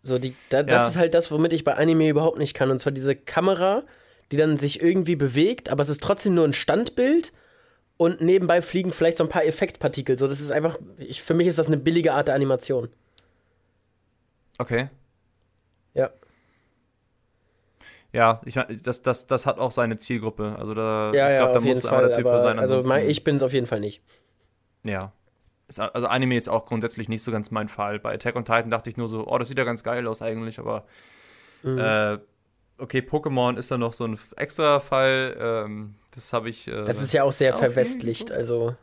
So, 0.00 0.18
die, 0.18 0.34
da, 0.50 0.62
das 0.62 0.82
Ja. 0.82 0.88
ist 0.88 0.96
halt 0.96 1.14
das, 1.14 1.30
womit 1.30 1.52
ich 1.54 1.64
bei 1.64 1.74
Anime 1.74 2.08
überhaupt 2.08 2.38
nicht 2.38 2.54
kann. 2.54 2.70
Und 2.70 2.78
zwar 2.78 2.92
diese 2.92 3.16
Kamera, 3.16 3.82
die 4.30 4.36
dann 4.36 4.56
sich 4.58 4.82
irgendwie 4.82 5.16
bewegt, 5.16 5.70
aber 5.70 5.80
es 5.82 5.88
ist 5.88 6.02
trotzdem 6.02 6.34
nur 6.34 6.44
ein 6.44 6.52
Standbild 6.52 7.32
und 7.96 8.20
nebenbei 8.20 8.60
fliegen 8.60 8.92
vielleicht 8.92 9.16
so 9.16 9.24
ein 9.24 9.30
paar 9.30 9.44
Effektpartikel. 9.46 10.18
So, 10.18 10.26
das 10.26 10.40
ist 10.40 10.50
einfach, 10.50 10.78
ich, 10.98 11.22
für 11.22 11.32
mich 11.34 11.46
ist 11.46 11.58
das 11.58 11.68
eine 11.68 11.78
billige 11.78 12.12
Art 12.12 12.28
der 12.28 12.34
Animation. 12.34 12.88
Okay. 14.58 14.88
Ja. 15.94 16.10
Ja, 18.14 18.40
ich 18.44 18.56
mein, 18.56 18.66
das, 18.84 19.02
das, 19.02 19.26
das 19.26 19.44
hat 19.44 19.58
auch 19.58 19.72
seine 19.72 19.96
Zielgruppe. 19.98 20.54
Also 20.58 20.72
da, 20.72 21.10
Ja, 21.12 21.28
ich 21.28 21.34
ja, 21.34 21.38
glaub, 21.40 21.52
da 21.54 21.60
muss 21.60 21.80
Fall. 21.80 22.08
der 22.08 22.16
Typ 22.16 22.26
Aber, 22.26 22.38
sein. 22.40 22.58
also 22.60 22.80
mein, 22.88 23.10
ich 23.10 23.24
bin 23.24 23.36
es 23.36 23.42
auf 23.42 23.52
jeden 23.52 23.66
Fall 23.66 23.80
nicht. 23.80 24.02
Ja. 24.86 25.12
Also 25.68 26.06
Anime 26.06 26.36
ist 26.36 26.48
auch 26.48 26.66
grundsätzlich 26.66 27.08
nicht 27.08 27.22
so 27.22 27.32
ganz 27.32 27.50
mein 27.50 27.68
Fall. 27.68 27.98
Bei 27.98 28.14
Attack 28.14 28.36
on 28.36 28.44
Titan 28.44 28.70
dachte 28.70 28.88
ich 28.88 28.96
nur 28.96 29.08
so, 29.08 29.26
oh, 29.26 29.36
das 29.38 29.48
sieht 29.48 29.58
ja 29.58 29.64
ganz 29.64 29.82
geil 29.82 30.06
aus 30.06 30.22
eigentlich, 30.22 30.58
aber 30.58 30.84
Mhm. 31.64 31.78
äh, 31.78 32.18
okay, 32.78 33.00
Pokémon 33.00 33.56
ist 33.56 33.70
dann 33.70 33.80
noch 33.80 33.94
so 33.94 34.04
ein 34.06 34.18
extra 34.36 34.78
Fall. 34.78 35.36
Ähm, 35.40 35.94
das 36.14 36.32
habe 36.32 36.50
ich. 36.50 36.68
Äh, 36.68 36.84
Das 36.84 37.00
ist 37.02 37.12
ja 37.14 37.24
auch 37.24 37.32
sehr 37.32 37.48
jeden 37.48 37.58
verwestlicht. 37.58 38.30
Also 38.30 38.76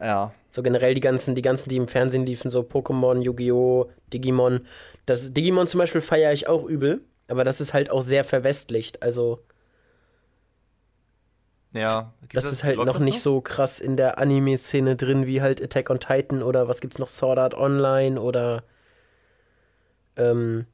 ja. 0.00 0.34
so 0.50 0.62
generell 0.62 0.94
die 0.94 1.00
ganzen, 1.00 1.34
die 1.34 1.42
ganzen, 1.42 1.68
die 1.68 1.76
im 1.76 1.88
Fernsehen 1.88 2.26
liefen, 2.26 2.50
so 2.50 2.60
Pokémon, 2.60 3.22
Yu-Gi-Oh!, 3.22 3.90
Digimon. 4.12 4.66
Das 5.06 5.32
Digimon 5.32 5.66
zum 5.66 5.78
Beispiel 5.78 6.00
feiere 6.00 6.32
ich 6.32 6.48
auch 6.48 6.64
übel, 6.64 7.00
aber 7.28 7.44
das 7.44 7.60
ist 7.60 7.74
halt 7.74 7.90
auch 7.90 8.02
sehr 8.02 8.24
verwestlicht. 8.24 9.02
Also 9.02 9.42
Ja. 11.72 12.12
Gibt 12.22 12.36
das 12.36 12.50
ist 12.50 12.64
halt 12.64 12.76
noch 12.76 12.94
das 12.94 13.02
nicht 13.02 13.20
so 13.20 13.40
krass 13.40 13.80
in 13.80 13.96
der 13.96 14.18
Anime-Szene 14.18 14.96
drin 14.96 15.26
wie 15.26 15.42
halt 15.42 15.62
Attack 15.62 15.90
on 15.90 16.00
Titan 16.00 16.42
oder 16.42 16.68
was 16.68 16.80
gibt's 16.80 16.98
noch, 16.98 17.08
Sword 17.08 17.38
Art 17.38 17.54
Online 17.54 18.20
oder 18.20 18.64
ähm, 20.16 20.66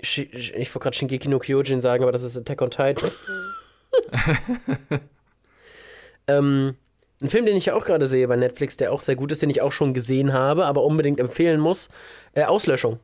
ich 0.00 0.18
wollte 0.18 0.78
gerade 0.78 0.96
Shingeki 0.96 1.28
no 1.28 1.38
Kyojin 1.40 1.80
sagen, 1.80 2.04
aber 2.04 2.12
das 2.12 2.22
ist 2.22 2.36
Attack 2.36 2.62
on 2.62 2.70
Titan. 2.70 3.10
ähm, 6.28 6.76
ein 7.20 7.28
Film, 7.28 7.46
den 7.46 7.56
ich 7.56 7.66
ja 7.66 7.74
auch 7.74 7.84
gerade 7.84 8.06
sehe 8.06 8.28
bei 8.28 8.36
Netflix, 8.36 8.76
der 8.76 8.92
auch 8.92 9.00
sehr 9.00 9.16
gut 9.16 9.32
ist, 9.32 9.42
den 9.42 9.50
ich 9.50 9.60
auch 9.60 9.72
schon 9.72 9.92
gesehen 9.92 10.32
habe, 10.32 10.66
aber 10.66 10.84
unbedingt 10.84 11.18
empfehlen 11.18 11.58
muss, 11.58 11.88
äh, 12.32 12.44
Auslöschung. 12.44 13.00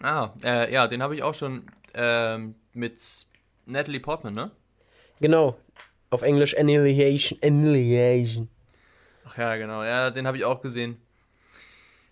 Ah, 0.00 0.30
äh, 0.44 0.72
ja, 0.72 0.86
den 0.86 1.02
habe 1.02 1.14
ich 1.14 1.22
auch 1.22 1.34
schon 1.34 1.64
ähm, 1.94 2.54
mit 2.72 3.00
Natalie 3.66 4.00
Portman, 4.00 4.32
ne? 4.34 4.50
Genau. 5.20 5.56
Auf 6.10 6.22
Englisch 6.22 6.56
Annihilation. 6.56 7.38
Annihilation. 7.42 8.48
Ach 9.26 9.36
ja, 9.36 9.56
genau. 9.56 9.82
Ja, 9.82 10.10
den 10.10 10.26
habe 10.26 10.36
ich 10.36 10.44
auch 10.44 10.60
gesehen. 10.60 10.96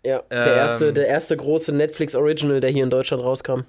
Ja, 0.03 0.23
der, 0.31 0.47
Ähm. 0.47 0.53
erste, 0.59 0.93
der 0.93 1.07
erste 1.09 1.37
große 1.37 1.73
Netflix-Original, 1.73 2.61
der 2.61 2.71
hier 2.71 2.85
in 2.85 2.91
Deutschland 2.91 3.23
rauskam. 3.23 3.61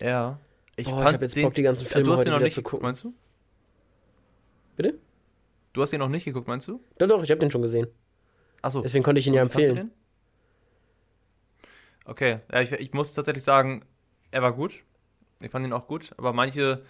Ja. 0.00 0.38
Ich, 0.76 0.86
Boah, 0.86 1.06
ich 1.06 1.12
hab 1.14 1.22
jetzt 1.22 1.34
Bock, 1.40 1.54
die 1.54 1.62
ganzen 1.62 1.86
Filme 1.86 2.04
du 2.04 2.12
hast 2.12 2.20
heute 2.20 2.30
wieder 2.30 2.40
nicht 2.40 2.54
zu 2.54 2.60
geguckt, 2.60 2.70
gucken. 2.72 2.86
meinst 2.86 3.04
du? 3.04 3.12
Bitte? 4.76 4.94
Du 5.74 5.82
hast 5.82 5.92
ihn 5.92 5.98
noch 6.00 6.08
nicht 6.08 6.24
geguckt, 6.24 6.48
meinst 6.48 6.66
du? 6.68 6.80
Doch, 6.98 7.06
doch, 7.08 7.22
ich 7.22 7.30
habe 7.30 7.40
den 7.40 7.50
schon 7.50 7.62
gesehen. 7.62 7.86
Achso. 8.62 8.80
Deswegen 8.80 9.04
konnte 9.04 9.18
ich 9.18 9.26
ihn 9.26 9.34
ja 9.34 9.42
empfehlen. 9.42 9.90
Okay, 12.04 12.40
ja, 12.52 12.60
ich, 12.60 12.72
ich 12.72 12.92
muss 12.92 13.14
tatsächlich 13.14 13.44
sagen, 13.44 13.84
er 14.30 14.42
war 14.42 14.52
gut. 14.52 14.80
Ich 15.42 15.50
fand 15.50 15.64
ihn 15.64 15.72
auch 15.72 15.86
gut, 15.86 16.10
aber 16.16 16.32
manche. 16.32 16.82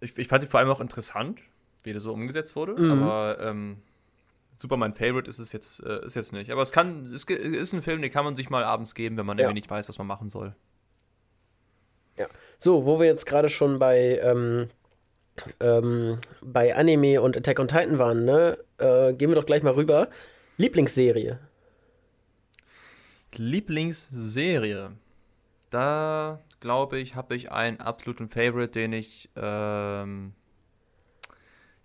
Ich, 0.00 0.16
ich 0.16 0.28
fand 0.28 0.44
ihn 0.44 0.48
vor 0.48 0.60
allem 0.60 0.70
auch 0.70 0.80
interessant, 0.80 1.40
wie 1.82 1.92
das 1.92 2.02
so 2.02 2.12
umgesetzt 2.12 2.56
wurde. 2.56 2.80
Mhm. 2.80 2.90
Aber 2.90 3.38
ähm, 3.40 3.82
super 4.56 4.76
mein 4.76 4.94
Favorite 4.94 5.28
ist 5.28 5.38
es 5.38 5.52
jetzt, 5.52 5.80
äh, 5.82 6.04
ist 6.04 6.16
jetzt 6.16 6.32
nicht. 6.32 6.50
Aber 6.50 6.62
es 6.62 6.72
kann, 6.72 7.06
es 7.12 7.24
ist 7.24 7.72
ein 7.72 7.82
Film, 7.82 8.00
den 8.02 8.10
kann 8.10 8.24
man 8.24 8.36
sich 8.36 8.48
mal 8.50 8.64
abends 8.64 8.94
geben, 8.94 9.16
wenn 9.16 9.26
man 9.26 9.36
Ja. 9.38 9.44
irgendwie 9.44 9.60
nicht 9.60 9.70
weiß, 9.70 9.88
was 9.88 9.98
man 9.98 10.06
machen 10.06 10.28
soll. 10.28 10.54
So, 12.58 12.84
wo 12.84 12.98
wir 12.98 13.06
jetzt 13.06 13.24
gerade 13.24 13.48
schon 13.48 13.78
bei, 13.78 14.20
ähm, 14.22 14.68
ähm, 15.60 16.18
bei 16.42 16.74
Anime 16.76 17.22
und 17.22 17.34
Attack 17.36 17.58
on 17.58 17.68
Titan 17.68 17.98
waren, 17.98 18.26
ne? 18.26 18.58
Äh, 18.76 19.14
gehen 19.14 19.30
wir 19.30 19.36
doch 19.36 19.46
gleich 19.46 19.62
mal 19.62 19.72
rüber. 19.72 20.08
Lieblingsserie. 20.58 21.38
Lieblingsserie. 23.36 24.92
Da 25.70 26.40
glaube 26.60 26.98
ich, 26.98 27.14
habe 27.16 27.34
ich 27.36 27.50
einen 27.50 27.80
absoluten 27.80 28.28
Favorite, 28.28 28.72
den 28.72 28.92
ich, 28.92 29.30
ähm, 29.36 30.32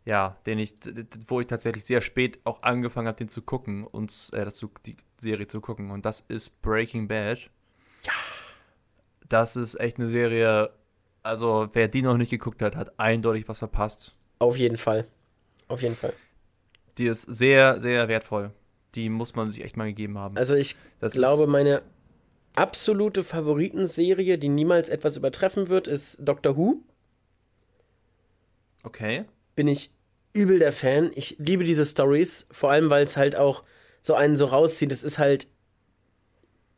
ja, 0.03 0.37
den 0.45 0.59
ich, 0.59 0.75
wo 1.27 1.39
ich 1.39 1.47
tatsächlich 1.47 1.85
sehr 1.85 2.01
spät 2.01 2.39
auch 2.43 2.61
angefangen 2.63 3.07
habe, 3.07 3.17
den 3.17 3.29
zu 3.29 3.41
gucken 3.41 3.85
und 3.85 4.29
äh, 4.33 4.45
das 4.45 4.63
die 4.85 4.97
Serie 5.17 5.47
zu 5.47 5.61
gucken. 5.61 5.91
Und 5.91 6.05
das 6.05 6.21
ist 6.27 6.61
Breaking 6.61 7.07
Bad. 7.07 7.49
Ja. 8.03 8.13
Das 9.27 9.55
ist 9.55 9.79
echt 9.79 9.97
eine 9.97 10.09
Serie. 10.09 10.71
Also 11.23 11.69
wer 11.73 11.87
die 11.87 12.01
noch 12.01 12.17
nicht 12.17 12.29
geguckt 12.29 12.61
hat, 12.61 12.75
hat 12.75 12.99
eindeutig 12.99 13.47
was 13.47 13.59
verpasst. 13.59 14.13
Auf 14.37 14.57
jeden 14.57 14.77
Fall. 14.77 15.07
Auf 15.67 15.81
jeden 15.81 15.95
Fall. 15.95 16.13
Die 16.97 17.07
ist 17.07 17.23
sehr, 17.23 17.81
sehr 17.81 18.07
wertvoll. 18.07 18.51
Die 18.95 19.09
muss 19.09 19.35
man 19.35 19.51
sich 19.51 19.63
echt 19.63 19.77
mal 19.77 19.87
gegeben 19.87 20.17
haben. 20.17 20.37
Also 20.37 20.55
ich 20.55 20.75
das 20.99 21.13
glaube, 21.13 21.47
meine 21.47 21.81
absolute 22.55 23.23
Favoritenserie, 23.23 24.37
die 24.37 24.49
niemals 24.49 24.89
etwas 24.89 25.17
übertreffen 25.17 25.67
wird, 25.67 25.87
ist 25.87 26.17
Doctor 26.21 26.57
Who. 26.57 26.81
okay. 28.83 29.25
bin 29.55 29.67
ich 29.67 29.91
übel 30.33 30.59
der 30.59 30.71
Fan. 30.71 31.11
Ich 31.15 31.35
liebe 31.39 31.63
diese 31.63 31.85
Stories, 31.85 32.47
vor 32.51 32.71
allem 32.71 32.89
weil 32.89 33.05
es 33.05 33.17
halt 33.17 33.35
auch 33.35 33.63
so 34.01 34.13
einen 34.13 34.35
so 34.35 34.45
rauszieht. 34.45 34.91
Es 34.91 35.03
ist 35.03 35.17
halt 35.17 35.47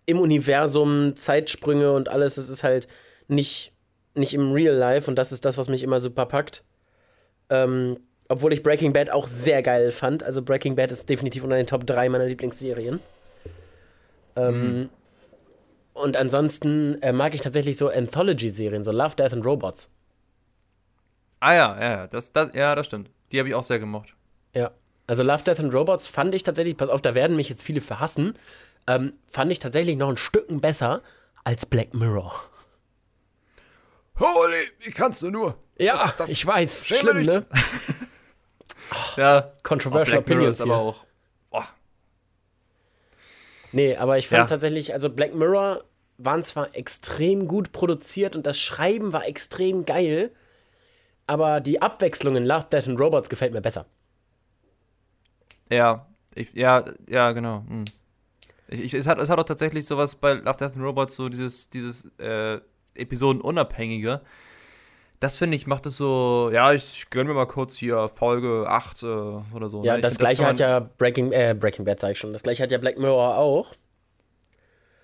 im 0.06 0.20
Universum 0.20 1.16
Zeitsprünge 1.16 1.92
und 1.92 2.08
alles. 2.08 2.38
Es 2.38 2.50
ist 2.50 2.64
halt 2.64 2.88
nicht, 3.28 3.74
nicht 4.14 4.34
im 4.34 4.52
Real 4.52 4.76
Life 4.76 5.10
und 5.10 5.18
das 5.18 5.32
ist 5.32 5.44
das, 5.44 5.58
was 5.58 5.68
mich 5.68 5.84
immer 5.84 6.00
super 6.00 6.26
packt. 6.26 6.66
Ähm, 7.50 8.00
obwohl 8.30 8.54
ich 8.54 8.64
Breaking 8.64 8.94
Bad 8.94 9.10
auch 9.10 9.28
sehr 9.28 9.62
geil 9.62 9.92
fand. 9.92 10.24
Also 10.24 10.42
Breaking 10.42 10.76
Bad 10.76 10.92
ist 10.92 11.10
definitiv 11.10 11.44
unter 11.44 11.56
den 11.58 11.68
Top 11.68 11.86
3 11.86 12.10
meiner 12.10 12.26
Lieblingsserien. 12.26 13.00
Ähm, 14.36 14.90
Und 15.94 16.16
ansonsten 16.18 17.02
äh, 17.02 17.12
mag 17.12 17.34
ich 17.34 17.42
tatsächlich 17.42 17.76
so 17.78 17.90
Anthology-Serien, 17.90 18.84
so 18.84 18.92
Love, 18.92 19.16
Death 19.16 19.34
and 19.34 19.46
Robots. 19.46 19.90
Ah 21.40 21.54
ja, 21.54 21.80
ja, 21.80 21.90
ja, 21.90 22.08
das, 22.08 22.32
das, 22.34 22.54
ja, 22.54 22.76
das 22.76 22.86
stimmt. 22.88 23.10
Die 23.32 23.40
habe 23.40 23.50
ich 23.50 23.56
auch 23.56 23.64
sehr 23.64 23.80
gemocht. 23.80 24.14
Ja. 24.54 24.72
Also 25.08 25.24
Love, 25.24 25.44
Death 25.44 25.60
and 25.60 25.74
Robots 25.74 26.06
fand 26.08 26.36
ich 26.36 26.44
tatsächlich, 26.44 26.78
pass 26.78 26.90
auf, 26.90 27.02
da 27.02 27.16
werden 27.16 27.36
mich 27.36 27.50
jetzt 27.50 27.64
viele 27.64 27.82
verhassen, 27.82 28.34
ähm, 28.88 29.14
fand 29.32 29.52
ich 29.52 29.60
tatsächlich 29.60 29.96
noch 29.98 30.10
ein 30.10 30.18
Stücken 30.18 30.62
besser 30.62 31.02
als 31.44 31.66
Black 31.66 31.94
Mirror. 31.94 32.34
Holy, 34.20 34.68
wie 34.80 34.92
kannst 34.92 35.22
du 35.22 35.30
nur? 35.30 35.58
Ja, 35.78 35.94
Das- 35.94 36.16
das- 36.18 36.30
ich 36.30 36.46
weiß, 36.46 36.86
schlimm, 36.86 37.24
ne? 37.24 37.46
Ja, 39.16 39.52
Controversial 39.64 40.22
Mirror 40.22 40.22
Opinions 40.22 40.62
aber 40.62 40.74
hier. 40.76 40.82
auch. 40.82 41.06
Oh, 41.52 41.64
Nee, 43.72 43.96
aber 43.96 44.18
ich 44.18 44.28
fand 44.28 44.40
Ja. 44.42 44.46
tatsächlich, 44.48 44.94
also 44.94 45.10
Black 45.10 45.36
Mirror 45.36 45.84
waren 46.18 46.42
zwar 46.42 46.76
extrem 46.76 47.48
gut 47.48 47.72
produziert 47.72 48.36
und 48.36 48.46
das 48.46 48.58
Schreiben 48.60 49.14
war 49.14 49.26
extrem 49.28 49.86
geil, 49.86 50.32
aber 51.28 51.60
die 51.60 51.82
Abwechslung 51.82 52.36
in 52.36 52.46
Love, 52.46 52.68
Death 52.72 52.88
and 52.88 53.00
Robots 53.00 53.30
gefällt 53.30 53.54
mir 53.54 53.62
besser. 53.62 53.86
ja, 55.70 56.06
ich, 56.34 56.54
ja, 56.54 56.86
ja, 57.10 57.32
genau. 57.34 57.64
hm. 57.68 57.86
Ich, 58.70 58.80
ich, 58.82 58.94
es, 58.94 59.08
hat, 59.08 59.18
es 59.20 59.30
hat 59.30 59.40
auch 59.40 59.44
tatsächlich 59.46 59.86
sowas 59.86 60.16
bei 60.16 60.34
Love, 60.34 60.58
Death 60.58 60.74
and 60.76 60.82
Robots, 60.84 61.16
so 61.16 61.30
dieses, 61.30 61.70
dieses 61.70 62.12
äh, 62.20 62.60
Episodenunabhängige. 62.96 64.22
Das 65.20 65.36
finde 65.36 65.56
ich, 65.58 65.66
macht 65.66 65.86
es 65.88 65.98
so, 65.98 66.52
ja, 66.54 66.74
ich 66.74 67.10
gönne 67.10 67.30
mir 67.30 67.34
mal 67.34 67.48
kurz 67.48 67.76
hier 67.76 68.08
Folge 68.08 68.66
8 68.68 69.02
äh, 69.02 69.06
oder 69.56 69.68
so. 69.68 69.84
Ja, 69.84 69.96
ne? 69.96 70.02
Das 70.02 70.14
find, 70.14 70.20
gleiche 70.20 70.44
kann 70.44 70.52
hat 70.52 70.60
ja 70.60 70.80
Breaking, 70.80 71.32
äh, 71.32 71.56
Breaking 71.60 71.86
Bad, 71.86 72.00
sag 72.00 72.12
ich 72.12 72.20
schon. 72.20 72.34
Das 72.34 72.44
gleiche 72.44 72.62
hat 72.62 72.72
ja 72.72 72.78
Black 72.78 73.00
Mirror 73.00 73.38
auch. 73.38 73.74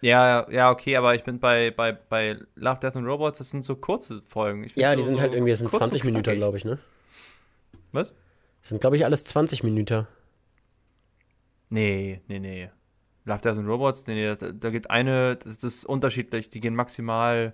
Ja, 0.02 0.48
ja, 0.52 0.70
okay, 0.70 0.98
aber 0.98 1.16
ich 1.16 1.24
bin 1.24 1.40
bei, 1.40 1.72
bei, 1.72 1.94
bei 1.94 2.38
Love, 2.56 2.80
Death 2.80 2.96
and 2.98 3.08
Robots, 3.08 3.40
das 3.40 3.50
sind 3.50 3.64
so 3.64 3.76
kurze 3.76 4.22
Folgen. 4.22 4.70
Ja, 4.76 4.92
so, 4.92 4.98
die 4.98 5.04
sind 5.04 5.16
so 5.16 5.22
halt 5.22 5.34
irgendwie, 5.34 5.52
das 5.52 5.60
sind 5.60 5.70
kurz 5.70 5.82
und 5.82 5.90
20 5.90 6.04
Minuten, 6.04 6.36
glaube 6.36 6.58
ich, 6.58 6.66
ne? 6.66 6.78
Was? 7.94 8.14
Das 8.62 8.70
sind, 8.70 8.82
glaube 8.82 8.98
ich, 8.98 9.06
alles 9.06 9.24
20 9.24 9.64
Minuten. 9.64 10.06
Nee, 11.70 12.22
nee, 12.28 12.40
nee. 12.40 12.70
Love, 13.26 13.42
Death 13.42 13.58
and 13.58 13.68
Robots, 13.68 14.06
nee, 14.06 14.16
nee, 14.16 14.36
da, 14.36 14.52
da 14.52 14.70
gibt 14.70 14.92
eine, 14.92 15.38
das, 15.38 15.58
das 15.58 15.76
ist 15.76 15.86
unterschiedlich, 15.86 16.50
die 16.50 16.60
gehen 16.60 16.76
maximal 16.76 17.54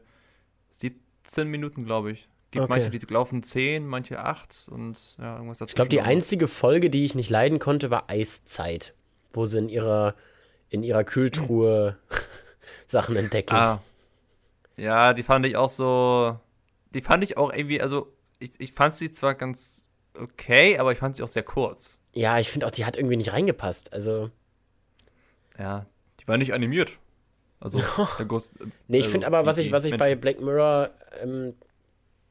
17 0.71 1.47
Minuten, 1.47 1.85
glaube 1.85 2.11
ich. 2.11 2.27
Gibt 2.51 2.63
Okay. 2.65 2.79
manche, 2.81 2.89
die 2.89 3.13
laufen 3.13 3.43
10, 3.43 3.85
manche 3.85 4.19
8 4.19 4.67
und 4.71 5.15
ja, 5.19 5.35
irgendwas 5.35 5.59
dazwischen. 5.59 5.69
Ich 5.71 5.75
glaube, 5.75 5.89
die 5.89 6.01
einzige 6.01 6.47
Folge, 6.47 6.89
die 6.89 7.05
ich 7.05 7.13
nicht 7.13 7.29
leiden 7.29 7.59
konnte, 7.59 7.91
war 7.91 8.09
Eiszeit, 8.09 8.93
wo 9.33 9.45
sie 9.45 9.59
in 9.59 9.69
ihrer, 9.69 10.15
in 10.69 10.81
ihrer 10.83 11.03
Kühltruhe 11.03 11.97
Sachen 12.87 13.15
entdecken. 13.15 13.53
Ah. 13.55 13.81
Ja, 14.77 15.13
die 15.13 15.23
fand 15.23 15.45
ich 15.45 15.57
auch 15.57 15.69
so, 15.69 16.39
die 16.93 17.01
fand 17.01 17.23
ich 17.23 17.37
auch 17.37 17.53
irgendwie, 17.53 17.81
also 17.81 18.11
ich, 18.39 18.51
ich 18.59 18.73
fand 18.73 18.95
sie 18.95 19.11
zwar 19.11 19.35
ganz 19.35 19.87
okay, 20.15 20.77
aber 20.79 20.91
ich 20.91 20.97
fand 20.97 21.17
sie 21.17 21.23
auch 21.23 21.27
sehr 21.27 21.43
kurz. 21.43 21.99
Ja, 22.13 22.39
ich 22.39 22.49
finde 22.49 22.65
auch, 22.65 22.71
die 22.71 22.85
hat 22.85 22.97
irgendwie 22.97 23.17
nicht 23.17 23.31
reingepasst. 23.33 23.93
Also, 23.93 24.31
Ja, 25.57 25.85
die 26.19 26.27
war 26.27 26.37
nicht 26.37 26.53
animiert. 26.53 26.93
Also, 27.59 27.81
der 28.17 28.25
Ghost, 28.25 28.55
nee, 28.87 28.97
ich 28.99 29.03
Also, 29.05 29.11
finde 29.11 29.27
aber, 29.27 29.45
was 29.45 29.57
ich, 29.57 29.71
was 29.71 29.85
ich 29.85 29.95
bei. 29.97 30.15
Black 30.15 30.39
Mirror 30.41 30.89
ähm, 31.21 31.53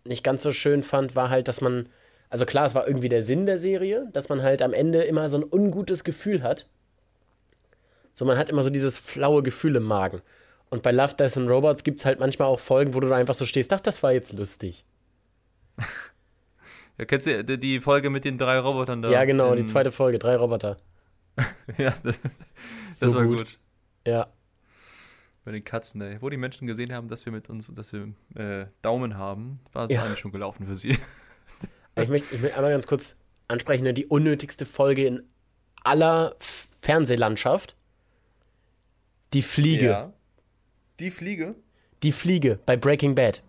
nicht 0.08 0.24
ganz 0.24 0.42
so 0.42 0.52
schön 0.52 0.82
fand, 0.82 1.14
war 1.16 1.30
halt, 1.30 1.46
dass 1.48 1.60
man, 1.60 1.88
also 2.30 2.44
klar, 2.46 2.66
es 2.66 2.74
war 2.74 2.86
irgendwie 2.88 3.08
der 3.08 3.22
Sinn 3.22 3.46
der 3.46 3.58
Serie, 3.58 4.08
dass 4.12 4.28
man 4.28 4.42
halt 4.42 4.62
am 4.62 4.72
Ende 4.72 5.02
immer 5.04 5.28
so 5.28 5.38
ein 5.38 5.44
ungutes 5.44 6.02
Gefühl 6.04 6.42
hat. 6.42 6.66
So, 8.14 8.24
man 8.24 8.36
hat 8.38 8.48
immer 8.48 8.62
so 8.64 8.70
dieses 8.70 8.98
flaue 8.98 9.42
Gefühl 9.42 9.76
im 9.76 9.84
Magen. 9.84 10.22
Und 10.70 10.82
bei 10.82 10.90
Love, 10.90 11.14
Death 11.14 11.36
and 11.36 11.48
Robots 11.48 11.84
gibt 11.84 11.98
es 12.00 12.04
halt 12.04 12.18
manchmal 12.20 12.48
auch 12.48 12.60
Folgen, 12.60 12.92
wo 12.94 13.00
du 13.00 13.08
da 13.08 13.16
einfach 13.16 13.34
so 13.34 13.44
stehst, 13.46 13.72
ach, 13.72 13.80
das 13.80 14.02
war 14.02 14.12
jetzt 14.12 14.32
lustig. 14.32 14.84
Ja, 16.98 17.04
kennst 17.04 17.28
du 17.28 17.44
die- 17.44 17.58
die 17.60 17.78
Folge 17.80 18.10
mit 18.10 18.24
den 18.24 18.38
drei 18.38 18.58
Robotern 18.58 19.02
da? 19.02 19.08
ja, 19.10 19.24
genau, 19.24 19.54
die 19.54 19.64
zweite 19.64 19.92
Folge, 19.92 20.18
drei 20.18 20.34
Roboter. 20.34 20.76
ja, 21.78 21.94
das, 22.02 22.18
das 22.88 22.98
So 22.98 23.14
war 23.14 23.24
gut. 23.24 23.38
gut. 23.38 23.58
Ja. 24.04 24.26
Bei 25.48 25.52
den 25.52 25.64
Katzen, 25.64 26.02
ey. 26.02 26.18
Wo 26.20 26.28
die 26.28 26.36
Menschen 26.36 26.66
gesehen 26.66 26.92
haben, 26.92 27.08
dass 27.08 27.24
wir 27.24 27.32
mit 27.32 27.48
uns, 27.48 27.72
dass 27.74 27.94
wir 27.94 28.12
äh, 28.34 28.66
Daumen 28.82 29.16
haben, 29.16 29.60
war 29.72 29.86
es 29.86 29.90
Ja. 29.92 30.02
eigentlich 30.02 30.18
schon 30.18 30.30
gelaufen 30.30 30.66
für 30.66 30.76
sie. 30.76 30.98
Ich 31.96 32.08
möchte, 32.08 32.34
ich 32.34 32.42
möchte 32.42 32.56
einmal 32.58 32.70
ganz 32.70 32.86
kurz 32.86 33.16
ansprechen, 33.48 33.82
ne, 33.84 33.94
die 33.94 34.04
unnötigste 34.06 34.66
Folge 34.66 35.06
in 35.06 35.22
aller 35.82 36.36
Fernsehlandschaft. 36.82 37.74
Die 39.32 39.40
Fliege. 39.42 40.12
Die 41.00 41.10
Fliege? 41.10 41.54
Die 42.02 42.12
Fliege 42.12 42.58
bei 42.66 42.76
Breaking 42.76 43.14
Bad. 43.14 43.42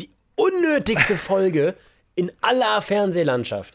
Die 0.00 0.08
unnötigste 0.34 1.16
Folge 1.18 1.74
in 2.14 2.32
aller 2.40 2.80
Fernsehlandschaft. 2.80 3.74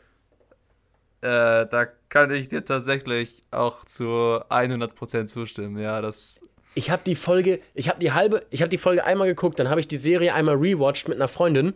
Äh, 1.21 1.67
da 1.67 1.85
kann 2.09 2.31
ich 2.31 2.47
dir 2.47 2.65
tatsächlich 2.65 3.43
auch 3.51 3.85
zu 3.85 4.05
100% 4.05 5.27
zustimmen. 5.27 5.77
Ja, 5.77 6.01
das. 6.01 6.41
Ich 6.77 6.91
habe 6.91 7.01
die 7.03 7.15
Folge, 7.15 7.59
ich 7.73 7.89
habe 7.89 7.97
die 7.97 8.11
halbe, 8.11 8.45
ich 8.51 8.61
habe 8.61 8.69
die 8.69 8.77
Folge 8.77 9.03
einmal 9.03 9.27
geguckt, 9.27 9.57
dann 9.57 9.67
habe 9.67 9.79
ich 9.79 9.87
die 9.87 9.97
Serie 9.97 10.35
einmal 10.35 10.53
rewatcht 10.53 11.07
mit 11.07 11.17
einer 11.17 11.27
Freundin. 11.27 11.73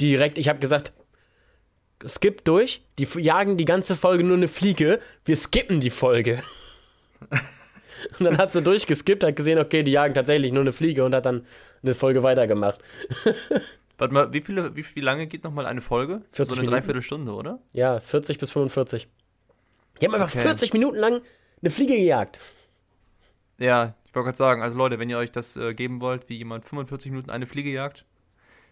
Direkt, 0.00 0.36
ich 0.36 0.48
habe 0.48 0.58
gesagt, 0.58 0.92
skip 2.04 2.44
durch, 2.44 2.82
die 2.98 3.06
jagen 3.20 3.56
die 3.56 3.64
ganze 3.64 3.94
Folge 3.94 4.24
nur 4.24 4.36
eine 4.36 4.48
Fliege, 4.48 4.98
wir 5.24 5.36
skippen 5.36 5.78
die 5.78 5.90
Folge. 5.90 6.42
und 8.18 8.24
dann 8.24 8.36
hat 8.36 8.50
sie 8.50 8.60
durchgeskippt, 8.60 9.22
hat 9.22 9.36
gesehen, 9.36 9.60
okay, 9.60 9.84
die 9.84 9.92
jagen 9.92 10.14
tatsächlich 10.14 10.50
nur 10.50 10.62
eine 10.62 10.72
Fliege 10.72 11.04
und 11.04 11.14
hat 11.14 11.24
dann 11.24 11.46
eine 11.84 11.94
Folge 11.94 12.24
weitergemacht. 12.24 12.80
Warte 13.98 14.12
mal, 14.12 14.32
wie, 14.32 14.40
viele, 14.40 14.74
wie, 14.74 14.84
wie 14.92 15.00
lange 15.02 15.28
geht 15.28 15.44
nochmal 15.44 15.66
eine 15.66 15.80
Folge? 15.80 16.22
40 16.32 16.36
so 16.36 16.42
eine 16.42 16.62
Minuten. 16.62 16.70
Dreiviertelstunde, 16.72 17.32
oder? 17.32 17.60
Ja, 17.74 18.00
40 18.00 18.38
bis 18.38 18.50
45. 18.50 19.06
Die 20.00 20.06
haben 20.06 20.14
einfach 20.14 20.34
Okay. 20.34 20.40
40 20.40 20.72
Minuten 20.72 20.96
lang 20.96 21.20
eine 21.62 21.70
Fliege 21.70 21.94
gejagt. 21.94 22.40
Ja, 23.58 23.94
ich 24.10 24.14
wollte 24.16 24.26
gerade 24.26 24.36
sagen, 24.38 24.60
also 24.62 24.76
Leute, 24.76 24.98
wenn 24.98 25.08
ihr 25.08 25.18
euch 25.18 25.30
das 25.30 25.56
äh, 25.56 25.72
geben 25.72 26.00
wollt, 26.00 26.28
wie 26.28 26.36
jemand 26.36 26.64
45 26.64 27.12
Minuten 27.12 27.30
eine 27.30 27.46
Fliege 27.46 27.70
jagt. 27.70 28.04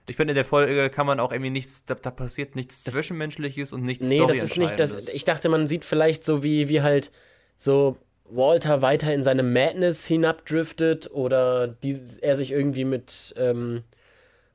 Ich 0.08 0.16
finde, 0.16 0.32
in 0.32 0.36
der 0.36 0.44
Folge 0.44 0.90
kann 0.90 1.06
man 1.06 1.20
auch 1.20 1.30
irgendwie 1.30 1.50
nichts, 1.50 1.84
da, 1.84 1.94
da 1.94 2.10
passiert 2.10 2.56
nichts 2.56 2.82
Das- 2.82 2.94
Zwischenmenschliches 2.94 3.72
und 3.72 3.84
nichts 3.84 4.08
Nee, 4.08 4.18
das 4.26 4.42
ist 4.42 4.56
nicht 4.56 4.78
das. 4.80 5.08
Ich 5.08 5.24
dachte, 5.24 5.48
man 5.48 5.68
sieht 5.68 5.84
vielleicht 5.84 6.24
so, 6.24 6.42
wie, 6.42 6.68
wie 6.68 6.82
halt 6.82 7.12
so 7.56 7.96
Walter 8.24 8.82
weiter 8.82 9.14
in 9.14 9.22
seine 9.22 9.42
Madness 9.44 10.06
hinabdriftet 10.06 11.10
oder 11.12 11.68
die, 11.68 11.98
er 12.20 12.34
sich 12.36 12.50
irgendwie 12.50 12.84
mit, 12.84 13.32
ähm, 13.36 13.84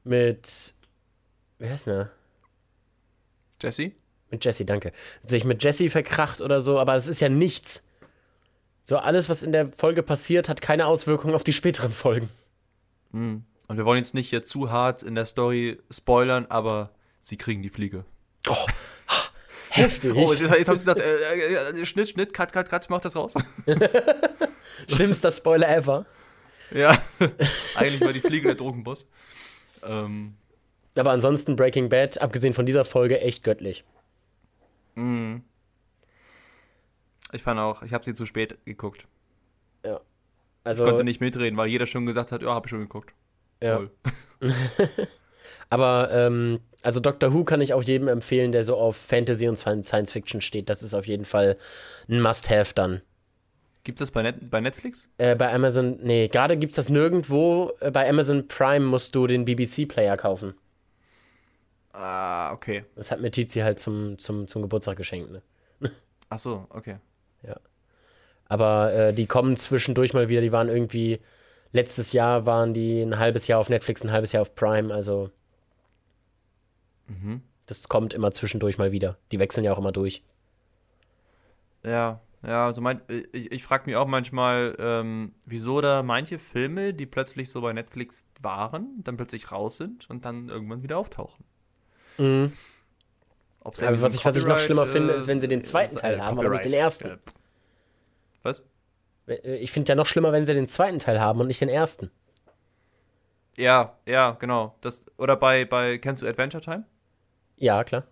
mit, 0.03 0.73
wie 1.59 1.69
heißt 1.69 1.87
der? 1.87 2.11
Jesse? 3.61 3.91
Mit 4.31 4.43
Jesse, 4.43 4.65
danke. 4.65 4.91
Sich 5.23 5.45
mit 5.45 5.63
Jesse 5.63 5.89
verkracht 5.89 6.41
oder 6.41 6.59
so, 6.61 6.77
aber 6.79 6.95
es 6.95 7.07
ist 7.07 7.21
ja 7.21 7.29
nichts. 7.29 7.83
So, 8.83 8.97
alles, 8.97 9.29
was 9.29 9.43
in 9.43 9.51
der 9.53 9.69
Folge 9.69 10.03
passiert, 10.03 10.49
hat 10.49 10.61
keine 10.61 10.87
Auswirkungen 10.87 11.35
auf 11.35 11.43
die 11.43 11.53
späteren 11.53 11.91
Folgen. 11.93 12.29
Mhm. 13.11 13.45
Und 13.67 13.77
wir 13.77 13.85
wollen 13.85 13.97
jetzt 13.99 14.13
nicht 14.13 14.29
hier 14.29 14.43
zu 14.43 14.71
hart 14.71 15.03
in 15.03 15.15
der 15.15 15.25
Story 15.25 15.79
spoilern, 15.89 16.45
aber 16.49 16.91
sie 17.21 17.37
kriegen 17.37 17.61
die 17.61 17.69
Fliege. 17.69 18.03
Heftig. 19.69 20.13
Oh, 20.13 20.29
jetzt, 20.31 20.41
jetzt 20.41 20.67
haben 20.67 20.77
sie 20.77 20.85
gesagt, 20.85 20.99
äh, 20.99 21.71
äh, 21.81 21.85
Schnitt, 21.85 22.09
Schnitt, 22.09 22.33
cut, 22.33 22.53
cut, 22.53 22.69
cut, 22.69 22.89
mach 22.89 22.99
das 22.99 23.15
raus. 23.15 23.33
Schlimmster 24.87 25.31
Spoiler 25.31 25.67
ever. 25.67 26.05
ja, 26.71 27.01
eigentlich 27.75 28.01
war 28.01 28.13
die 28.13 28.19
Fliege 28.19 28.49
der 28.49 28.55
Drogenboss. 28.55 29.07
Ähm, 29.81 30.35
Aber 30.95 31.11
ansonsten 31.11 31.55
Breaking 31.55 31.89
Bad, 31.89 32.21
abgesehen 32.21 32.53
von 32.53 32.65
dieser 32.67 32.85
Folge, 32.85 33.19
echt 33.21 33.43
göttlich. 33.43 33.83
mh. 34.95 35.41
Ich 37.33 37.43
fand 37.43 37.59
auch, 37.59 37.81
ich 37.83 37.93
habe 37.93 38.05
sie 38.05 38.13
zu 38.13 38.25
spät 38.25 38.57
geguckt. 38.65 39.07
Also, 40.65 40.83
Ich 40.83 40.89
konnte 40.89 41.03
nicht 41.03 41.19
mitreden, 41.19 41.57
weil 41.57 41.67
jeder 41.67 41.85
schon 41.85 42.05
gesagt 42.05 42.31
hat, 42.31 42.41
ja, 42.41 42.53
habe 42.53 42.67
ich 42.67 42.69
schon 42.69 42.79
geguckt. 42.79 43.13
ja. 43.61 43.81
Aber, 45.69 46.09
ähm, 46.11 46.59
also 46.83 46.99
Doctor 46.99 47.33
Who 47.33 47.43
kann 47.43 47.59
ich 47.59 47.73
auch 47.73 47.83
jedem 47.83 48.07
empfehlen, 48.07 48.51
der 48.51 48.63
so 48.63 48.77
auf 48.77 48.95
Fantasy 48.95 49.47
und 49.47 49.57
Science 49.57 50.11
Fiction 50.11 50.39
steht. 50.39 50.69
Das 50.69 50.83
ist 50.83 50.93
auf 50.93 51.07
jeden 51.07 51.25
Fall 51.25 51.57
ein 52.07 52.21
Must-Have 52.21 52.73
dann. 52.75 53.01
Gibt's 53.83 53.99
das 53.99 54.11
bei, 54.11 54.21
Net 54.21 54.49
bei 54.49 54.61
Netflix? 54.61 55.09
Äh, 55.17 55.35
bei 55.35 55.51
Amazon, 55.51 55.99
nee, 56.01 56.27
gerade 56.27 56.57
gibt's 56.57 56.75
das 56.75 56.89
nirgendwo. 56.89 57.73
Äh, 57.79 57.91
bei 57.91 58.07
Amazon 58.07 58.47
Prime 58.47 58.85
musst 58.85 59.15
du 59.15 59.25
den 59.27 59.45
BBC-Player 59.45 60.15
kaufen. 60.15 60.53
Ah, 61.91 62.53
okay. 62.53 62.85
Das 62.95 63.11
hat 63.11 63.19
mir 63.19 63.31
Tizi 63.31 63.59
halt 63.61 63.79
zum, 63.79 64.17
zum, 64.19 64.47
zum 64.47 64.61
Geburtstag 64.61 64.97
geschenkt, 64.97 65.31
ne? 65.31 65.41
Ach 66.29 66.39
so, 66.39 66.67
okay. 66.69 66.97
Aber 68.47 68.93
äh, 68.93 69.13
die 69.13 69.25
kommen 69.27 69.57
zwischendurch 69.57 70.13
mal 70.13 70.29
wieder. 70.29 70.41
Die 70.41 70.51
waren 70.51 70.69
irgendwie, 70.69 71.19
letztes 71.71 72.13
Jahr 72.13 72.45
waren 72.45 72.73
die 72.73 73.01
ein 73.01 73.19
halbes 73.19 73.47
Jahr 73.47 73.59
auf 73.59 73.69
Netflix, 73.69 74.03
ein 74.03 74.11
halbes 74.11 74.31
Jahr 74.31 74.41
auf 74.43 74.55
Prime. 74.55 74.93
Also, 74.93 75.31
Mhm. 77.07 77.41
das 77.65 77.89
kommt 77.89 78.13
immer 78.13 78.31
zwischendurch 78.31 78.77
mal 78.77 78.91
wieder. 78.93 79.17
Die 79.31 79.39
wechseln 79.39 79.63
ja 79.65 79.73
auch 79.73 79.77
immer 79.77 79.91
durch. 79.91 80.23
Ja, 81.85 82.21
ja, 82.43 82.65
also 82.65 82.81
mein, 82.81 83.01
ich, 83.31 83.51
ich 83.51 83.63
frage 83.63 83.85
mich 83.85 83.95
auch 83.95 84.07
manchmal, 84.07 84.75
ähm, 84.79 85.33
wieso 85.45 85.81
da 85.81 86.03
manche 86.03 86.39
Filme, 86.39 86.93
die 86.93 87.05
plötzlich 87.05 87.49
so 87.49 87.61
bei 87.61 87.73
Netflix 87.73 88.25
waren, 88.41 89.01
dann 89.03 89.17
plötzlich 89.17 89.51
raus 89.51 89.77
sind 89.77 90.09
und 90.09 90.25
dann 90.25 90.49
irgendwann 90.49 90.83
wieder 90.83 90.97
auftauchen. 90.97 91.45
Mhm. 92.17 92.53
Ob's 93.63 93.79
so 93.79 93.85
was 93.85 94.15
ich- 94.15 94.25
was 94.25 94.35
ich 94.35 94.43
noch 94.43 94.49
Copyright, 94.49 94.61
schlimmer 94.61 94.85
finde, 94.85 95.13
ist, 95.13 95.27
wenn 95.27 95.39
sie 95.39 95.47
den 95.47 95.59
äh, 95.61 95.63
zweiten 95.63 95.95
Teil 95.95 96.15
äh, 96.17 96.19
haben, 96.21 96.37
aber 96.39 96.49
nicht 96.49 96.65
den 96.65 96.71
Copyright, 96.71 96.81
ersten. 96.83 97.07
äh, 97.09 97.17
Was? 98.43 98.63
Äh, 99.27 99.55
Ich 99.57 99.71
finde 99.71 99.89
ja 99.89 99.95
noch 99.95 100.05
schlimmer, 100.05 100.31
wenn 100.31 100.45
sie 100.45 100.53
den 100.53 100.67
zweiten 100.67 100.99
Teil 100.99 101.19
haben 101.21 101.39
und 101.39 101.47
nicht 101.47 101.61
den 101.61 101.69
ersten. 101.69 102.11
Ja, 103.57 103.97
ja, 104.05 104.31
genau. 104.31 104.75
Das, 104.81 105.05
oder 105.17 105.35
bei, 105.35 105.65
bei, 105.65 105.97
kennst 105.99 106.21
du 106.21 106.27
Adventure 106.27 106.61
Time? 106.63 106.85
Ja, 107.57 107.83
klar. 107.83 108.03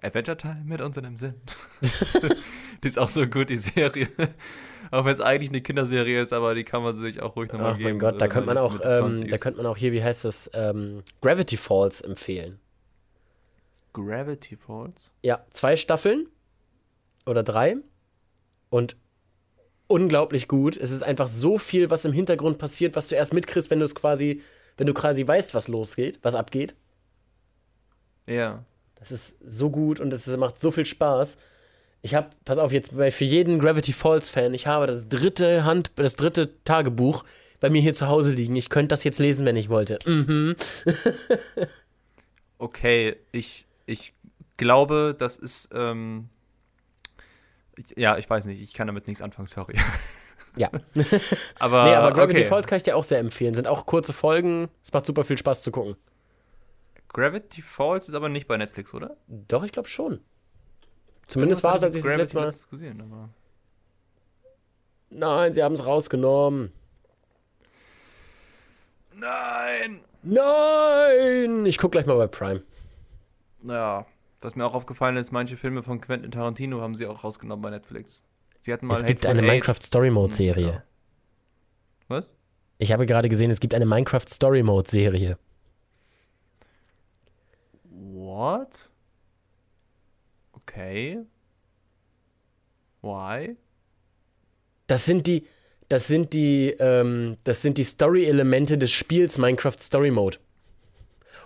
Adventure 0.00 0.36
Time 0.36 0.62
mit 0.64 0.80
unserem 0.80 1.16
Sinn. 1.16 1.34
die 2.82 2.88
ist 2.88 2.98
auch 2.98 3.08
so 3.08 3.26
gut, 3.26 3.50
die 3.50 3.58
Serie. 3.58 4.08
auch 4.90 5.04
wenn 5.04 5.12
es 5.12 5.20
eigentlich 5.20 5.50
eine 5.50 5.60
Kinderserie 5.60 6.22
ist, 6.22 6.32
aber 6.32 6.54
die 6.54 6.64
kann 6.64 6.82
man 6.82 6.96
sich 6.96 7.20
auch 7.20 7.36
ruhig 7.36 7.52
nochmal 7.52 7.76
geben. 7.76 7.90
mein 7.90 7.98
Gott, 7.98 8.20
da 8.22 8.28
könnte 8.28 8.46
man 8.46 8.58
auch, 8.58 8.72
Mitte 8.72 8.84
20 8.92 9.24
ähm, 9.26 9.30
da 9.30 9.38
könnte 9.38 9.58
man 9.58 9.66
auch 9.66 9.76
hier, 9.76 9.92
wie 9.92 10.02
heißt 10.02 10.24
das, 10.24 10.50
ähm, 10.54 11.02
Gravity 11.20 11.56
Falls 11.58 12.00
empfehlen. 12.00 12.60
Gravity 13.92 14.56
Falls? 14.56 15.10
Ja, 15.22 15.44
zwei 15.50 15.76
Staffeln 15.76 16.28
oder 17.26 17.42
drei 17.42 17.76
und 18.70 18.96
unglaublich 19.86 20.48
gut. 20.48 20.76
Es 20.76 20.90
ist 20.90 21.02
einfach 21.02 21.28
so 21.28 21.58
viel, 21.58 21.90
was 21.90 22.04
im 22.04 22.12
Hintergrund 22.12 22.58
passiert, 22.58 22.96
was 22.96 23.08
du 23.08 23.16
erst 23.16 23.32
mitkriegst, 23.32 23.70
wenn 23.70 23.80
du 23.80 23.84
es 23.84 23.94
quasi, 23.94 24.42
wenn 24.76 24.86
du 24.86 24.94
quasi 24.94 25.26
weißt, 25.26 25.54
was 25.54 25.68
losgeht, 25.68 26.18
was 26.22 26.34
abgeht. 26.34 26.74
Ja. 28.26 28.64
Das 28.94 29.10
ist 29.10 29.38
so 29.44 29.70
gut 29.70 29.98
und 29.98 30.12
es 30.12 30.26
macht 30.26 30.60
so 30.60 30.70
viel 30.70 30.84
Spaß. 30.84 31.38
Ich 32.02 32.14
habe, 32.14 32.30
pass 32.44 32.58
auf, 32.58 32.72
jetzt 32.72 32.92
für 32.92 33.24
jeden 33.24 33.58
Gravity 33.58 33.92
Falls 33.92 34.28
Fan, 34.28 34.54
ich 34.54 34.66
habe 34.66 34.86
das 34.86 35.08
dritte 35.08 35.64
Hand, 35.64 35.90
das 35.96 36.16
dritte 36.16 36.62
Tagebuch 36.64 37.24
bei 37.60 37.68
mir 37.68 37.82
hier 37.82 37.92
zu 37.92 38.08
Hause 38.08 38.34
liegen. 38.34 38.56
Ich 38.56 38.70
könnte 38.70 38.88
das 38.88 39.04
jetzt 39.04 39.18
lesen, 39.18 39.44
wenn 39.44 39.56
ich 39.56 39.68
wollte. 39.68 39.98
Mhm. 40.06 40.56
Okay, 42.60 43.16
ich, 43.32 43.64
ich 43.90 44.14
glaube, 44.56 45.14
das 45.18 45.36
ist, 45.36 45.68
ähm, 45.72 46.28
ich, 47.76 47.96
ja, 47.96 48.16
ich 48.18 48.28
weiß 48.28 48.46
nicht, 48.46 48.60
ich 48.60 48.72
kann 48.72 48.86
damit 48.86 49.06
nichts 49.06 49.22
anfangen, 49.22 49.48
sorry. 49.48 49.76
Ja. 50.56 50.68
aber, 51.58 51.84
nee, 51.84 51.94
aber 51.94 52.12
Gravity 52.12 52.40
okay. 52.40 52.48
Falls 52.48 52.66
kann 52.66 52.76
ich 52.76 52.82
dir 52.82 52.96
auch 52.96 53.04
sehr 53.04 53.18
empfehlen. 53.18 53.54
Sind 53.54 53.68
auch 53.68 53.86
kurze 53.86 54.12
Folgen. 54.12 54.68
Es 54.82 54.92
macht 54.92 55.06
super 55.06 55.24
viel 55.24 55.38
Spaß 55.38 55.62
zu 55.62 55.70
gucken. 55.70 55.96
Gravity 57.08 57.62
Falls 57.62 58.08
ist 58.08 58.14
aber 58.14 58.28
nicht 58.28 58.48
bei 58.48 58.56
Netflix, 58.56 58.92
oder? 58.92 59.16
Doch, 59.28 59.62
ich 59.62 59.72
glaube 59.72 59.88
schon. 59.88 60.20
Zumindest 61.26 61.62
war 61.62 61.76
es, 61.76 61.84
als 61.84 61.94
ich 61.94 62.00
es 62.04 62.08
das 62.08 62.16
letzte 62.16 62.36
Mal. 62.36 62.52
gesehen, 62.70 63.00
aber 63.00 63.30
Nein, 65.10 65.52
sie 65.52 65.62
haben 65.62 65.74
es 65.74 65.84
rausgenommen. 65.84 66.72
Nein! 69.14 70.00
Nein! 70.22 71.66
Ich 71.66 71.78
guck 71.78 71.92
gleich 71.92 72.06
mal 72.06 72.16
bei 72.16 72.26
Prime. 72.26 72.62
Ja, 73.62 74.06
was 74.40 74.56
mir 74.56 74.64
auch 74.64 74.74
aufgefallen 74.74 75.16
ist, 75.16 75.32
manche 75.32 75.56
Filme 75.56 75.82
von 75.82 76.00
Quentin 76.00 76.30
Tarantino 76.30 76.80
haben 76.80 76.94
sie 76.94 77.06
auch 77.06 77.24
rausgenommen 77.24 77.62
bei 77.62 77.70
Netflix. 77.70 78.24
Sie 78.60 78.72
hatten 78.72 78.86
mal 78.86 78.94
es 78.94 79.04
gibt 79.04 79.24
Hateful 79.24 79.30
eine 79.30 79.42
Eight. 79.42 79.48
Minecraft 79.48 79.82
Story 79.82 80.10
Mode 80.10 80.34
Serie. 80.34 80.66
Ja. 80.66 80.82
Was? 82.08 82.30
Ich 82.78 82.92
habe 82.92 83.06
gerade 83.06 83.28
gesehen, 83.28 83.50
es 83.50 83.60
gibt 83.60 83.74
eine 83.74 83.86
Minecraft 83.86 84.26
Story 84.28 84.62
Mode 84.62 84.90
Serie. 84.90 85.38
What? 87.84 88.90
Okay. 90.52 91.20
Why? 93.02 93.56
Das 94.86 95.04
sind 95.04 95.26
die, 95.26 95.46
das 95.88 96.06
sind 96.06 96.32
die, 96.32 96.70
ähm, 96.78 97.36
das 97.44 97.62
sind 97.62 97.78
die 97.78 97.84
Story-Elemente 97.84 98.78
des 98.78 98.90
Spiels 98.90 99.38
Minecraft 99.38 99.78
Story 99.78 100.10
Mode. 100.10 100.38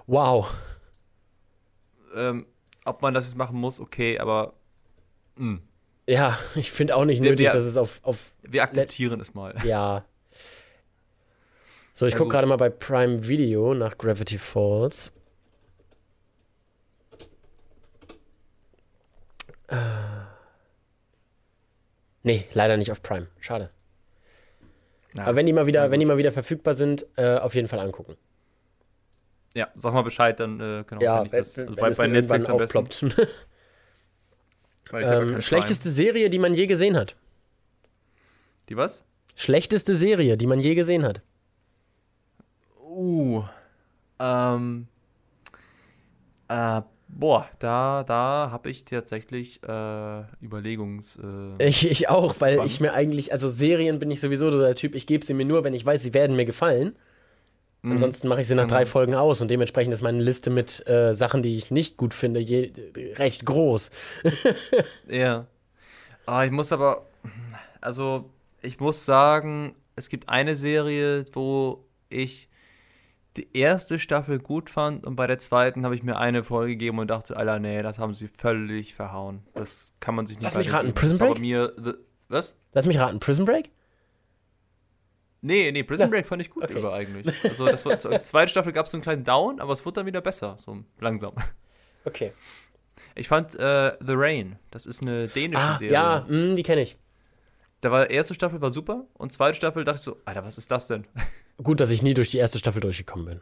Wow. 0.07 0.51
Ähm, 2.15 2.47
ob 2.85 3.03
man 3.03 3.15
das 3.15 3.25
jetzt 3.25 3.37
machen 3.37 3.59
muss, 3.59 3.81
okay, 3.81 4.19
aber. 4.19 4.55
Mh. 5.37 5.59
Ja, 6.07 6.39
ich 6.55 6.71
finde 6.71 6.97
auch 6.97 7.05
nicht 7.05 7.23
Wir- 7.23 7.31
nötig, 7.31 7.47
wir- 7.47 7.53
dass 7.53 7.65
es 7.65 7.77
auf, 7.77 8.01
auf 8.03 8.33
Wir 8.43 8.63
akzeptieren 8.63 9.21
es 9.21 9.35
mal. 9.35 9.55
Ja. 9.65 10.05
So, 11.93 12.07
ich 12.07 12.13
Ja, 12.13 12.19
gucke 12.19 12.31
gerade 12.31 12.47
mal 12.47 12.57
bei 12.57 12.71
Prime 12.71 13.27
Video 13.29 13.73
nach 13.75 13.97
Gravity 13.97 14.37
Falls. 14.39 15.13
Äh. 19.69 19.77
Nee, 22.23 22.47
leider 22.53 22.77
nicht 22.77 22.91
auf 22.91 23.03
Prime. 23.03 23.29
Schade. 23.41 23.71
Ja. 25.15 25.25
Aber 25.25 25.37
wenn 25.37 25.47
die 25.47 25.53
mal 25.53 25.67
wieder, 25.67 25.85
na 25.85 25.91
wenn 25.91 26.01
die 26.01 26.07
mal 26.07 26.17
wieder 26.17 26.33
verfügbar 26.33 26.75
sind, 26.75 27.07
äh, 27.17 27.37
auf 27.39 27.55
jeden 27.55 27.69
Fall 27.69 27.79
angucken. 27.79 28.17
Ja, 29.55 29.69
sag 29.77 29.95
mal 29.95 30.03
Bescheid, 30.03 30.39
dann 30.41 30.61
äh, 30.61 30.85
genau. 30.87 31.01
Ja, 31.01 31.17
kann 31.19 31.27
ich 31.27 31.33
das. 31.33 31.57
wenn, 31.57 31.67
Also 31.67 31.77
wenn 31.77 31.83
bei, 31.83 31.89
es 31.91 31.97
bei 31.97 32.07
Netflix 32.09 32.47
am 32.47 32.57
besten. 32.59 33.15
ähm, 34.93 35.41
schlechteste 35.41 35.91
Serie, 35.91 36.29
die 36.29 36.39
man 36.39 36.55
je 36.55 36.67
gesehen 36.67 36.97
hat. 36.97 37.15
Die 38.69 38.77
was? 38.77 39.03
Schlechteste 39.37 39.95
Serie, 39.95 40.37
die 40.37 40.47
man 40.47 40.61
je 40.61 40.75
gesehen 40.75 41.05
hat. 41.05 41.21
Uh. 42.81 43.45
Ähm. 44.19 44.87
Äh, 46.49 46.83
boah, 47.09 47.49
da, 47.59 48.05
da 48.05 48.49
habe 48.51 48.71
ich 48.71 48.85
tatsächlich 48.85 49.63
äh, 49.63 50.23
Überlegungs. 50.41 51.19
Äh, 51.59 51.69
Ich, 51.69 51.89
ich 51.89 52.09
auch, 52.09 52.35
weil 52.41 52.57
Zwang. 52.57 52.67
ich 52.67 52.81
mir 52.81 52.93
eigentlich, 52.93 53.33
also 53.33 53.49
Serien 53.49 53.99
bin 53.99 54.11
ich 54.11 54.21
sowieso 54.21 54.51
so 54.51 54.61
der 54.61 54.75
Typ, 54.75 54.95
ich 54.95 55.07
gebe 55.07 55.25
sie 55.25 55.35
mir 55.35 55.47
nur, 55.47 55.65
wenn 55.65 55.75
ich 55.75 55.85
weiß, 55.87 56.03
sie 56.03 56.15
werden 56.15 56.37
mir 56.37 56.45
gefallen. 56.45 56.97
Mh. 57.85 57.93
Ansonsten 57.93 58.29
mache 58.29 58.41
ich 58.41 58.49
sie 58.49 58.55
nach 58.55 58.65
Genau. 58.65 58.75
drei 58.77 58.87
Folgen 58.87 59.15
aus 59.15 59.41
und 59.41 59.49
dementsprechend 59.51 59.95
ist 59.95 60.03
meine 60.03 60.23
Liste 60.23 60.51
mit 60.51 60.87
äh, 60.89 61.15
Sachen, 61.15 61.43
die 61.43 61.57
ich 61.57 61.71
nicht 61.71 61.97
gut 61.97 62.15
finde, 62.15 62.41
je, 62.41 62.73
recht 63.17 63.45
groß. 63.47 63.91
Ja. 65.09 65.47
Ah, 66.27 66.45
ich 66.45 66.51
muss 66.51 66.73
aber, 66.73 67.07
also 67.81 68.31
ich 68.63 68.81
muss 68.81 69.05
sagen, 69.05 69.75
es 69.97 70.09
gibt 70.09 70.29
eine 70.29 70.57
Serie, 70.57 71.27
wo 71.33 71.85
ich 72.09 72.49
die 73.37 73.49
erste 73.57 73.99
Staffel 73.99 74.39
gut 74.39 74.71
fand 74.71 75.05
und 75.05 75.17
bei 75.17 75.27
der 75.27 75.39
zweiten 75.39 75.85
habe 75.85 75.95
ich 75.97 76.03
mir 76.03 76.17
eine 76.19 76.45
Folge 76.45 76.73
gegeben 76.73 76.99
und 77.01 77.11
dachte, 77.11 77.37
Alter, 77.37 77.59
nee, 77.59 77.83
das 77.83 77.99
haben 77.99 78.15
sie 78.15 78.29
völlig 78.29 78.95
verhauen. 78.95 79.43
Das 79.55 79.93
kann 80.01 80.15
man 80.15 80.27
sich 80.27 80.37
nicht 80.39 80.45
Lass 80.45 80.57
mich 80.57 80.73
raten. 80.73 80.95
Prison 80.95 81.19
Break? 81.19 81.41
Mir, 81.41 81.73
the, 81.77 81.93
was? 82.29 82.57
Lass 82.73 82.87
mich 82.87 82.99
raten, 82.99 83.19
Prison 83.19 83.45
Break? 83.45 83.71
Nee, 85.47 85.71
nee, 85.73 85.83
Prison. 85.83 86.09
Break 86.11 86.27
fand 86.27 86.41
ich 86.41 86.49
gut 86.51 86.65
Okay. 86.65 86.79
über 86.79 86.95
eigentlich. 86.95 87.27
Also 87.45 87.67
das 87.67 87.85
war, 87.85 87.99
zweiten 87.99 88.49
Staffel 88.51 88.73
gab 88.73 88.87
es 88.87 88.93
so 88.93 88.97
einen 88.97 89.03
kleinen 89.03 89.25
Down, 89.25 89.61
aber 89.61 89.73
es 89.75 89.85
wurde 89.85 89.97
dann 89.97 90.07
wieder 90.07 90.21
besser, 90.23 90.57
so 90.65 90.79
langsam. 91.01 91.35
Okay. 92.07 92.33
Ich 93.15 93.29
fand 93.29 93.55
äh, 93.55 93.93
The 94.01 94.15
Rain, 94.15 94.57
das 94.71 94.87
ist 94.87 95.03
eine 95.03 95.29
dänische 95.29 95.63
Ah, 95.63 95.75
Serie. 95.77 95.93
ja, 95.93 96.27
mh, 96.29 96.55
die 96.55 96.63
kenne 96.63 96.83
ich. 96.83 96.97
Da 97.83 97.91
war 97.91 98.09
erste 98.09 98.33
Staffel 98.35 98.61
war 98.63 98.71
super 98.71 99.05
und 99.13 99.33
zweite 99.33 99.55
Staffel 99.57 99.85
dachte 99.85 99.97
ich 99.97 100.03
so, 100.03 100.17
Alter, 100.25 100.45
was 100.45 100.57
ist 100.57 100.71
das 100.71 100.87
denn? 100.87 101.07
Gut, 101.63 101.79
dass 101.81 101.91
ich 101.91 102.03
nie 102.03 102.15
durch 102.15 102.31
die 102.31 102.39
erste 102.39 102.59
Staffel 102.59 102.81
durchgekommen 102.81 103.27
bin. 103.27 103.41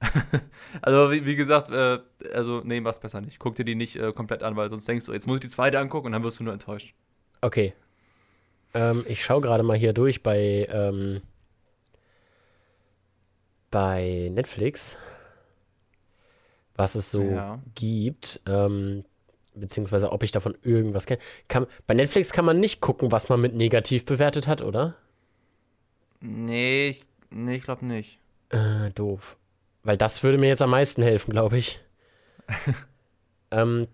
Also 0.80 1.10
wie, 1.12 1.26
wie 1.26 1.36
gesagt, 1.36 1.68
äh, 1.70 1.98
also 2.34 2.62
nee, 2.64 2.80
mach's 2.80 2.98
besser 2.98 3.20
nicht. 3.20 3.38
Guck 3.38 3.54
dir 3.56 3.64
die 3.64 3.74
nicht 3.74 3.96
äh, 3.96 4.12
komplett 4.12 4.42
an, 4.42 4.56
weil 4.56 4.70
sonst 4.70 4.88
denkst 4.88 5.04
du, 5.06 5.12
jetzt 5.12 5.26
muss 5.26 5.36
ich 5.36 5.40
die 5.42 5.48
zweite 5.50 5.78
angucken 5.78 6.06
und 6.06 6.12
dann 6.12 6.22
wirst 6.24 6.40
du 6.40 6.44
nur 6.44 6.52
enttäuscht. 6.54 6.94
Okay. 7.42 7.74
Ähm, 8.74 9.04
ich 9.08 9.24
schaue 9.24 9.40
gerade 9.40 9.62
mal 9.62 9.76
hier 9.76 9.92
durch 9.92 10.22
bei, 10.22 10.66
ähm, 10.70 11.20
bei 13.70 14.30
Netflix, 14.32 14.98
was 16.74 16.94
es 16.94 17.10
so 17.10 17.22
Ja. 17.22 17.60
gibt, 17.74 18.40
ähm, 18.46 19.04
beziehungsweise 19.54 20.12
ob 20.12 20.22
ich 20.22 20.30
davon 20.32 20.56
irgendwas 20.62 21.06
kenne. 21.06 21.20
Kann, 21.48 21.66
bei 21.86 21.94
Netflix 21.94 22.32
kann 22.32 22.44
man 22.44 22.60
nicht 22.60 22.80
gucken, 22.80 23.12
was 23.12 23.28
man 23.28 23.40
mit 23.40 23.54
negativ 23.54 24.04
bewertet 24.04 24.46
hat, 24.46 24.62
oder? 24.62 24.96
Nee, 26.20 26.88
ich, 26.88 27.04
nee, 27.30 27.56
ich 27.56 27.64
glaube 27.64 27.84
nicht. 27.84 28.18
Äh, 28.50 28.90
doof. 28.94 29.36
Weil 29.82 29.96
das 29.96 30.22
würde 30.22 30.38
mir 30.38 30.48
jetzt 30.48 30.62
am 30.62 30.70
meisten 30.70 31.02
helfen, 31.02 31.32
glaube 31.32 31.58
ich. 31.58 31.80
ähm, 33.50 33.88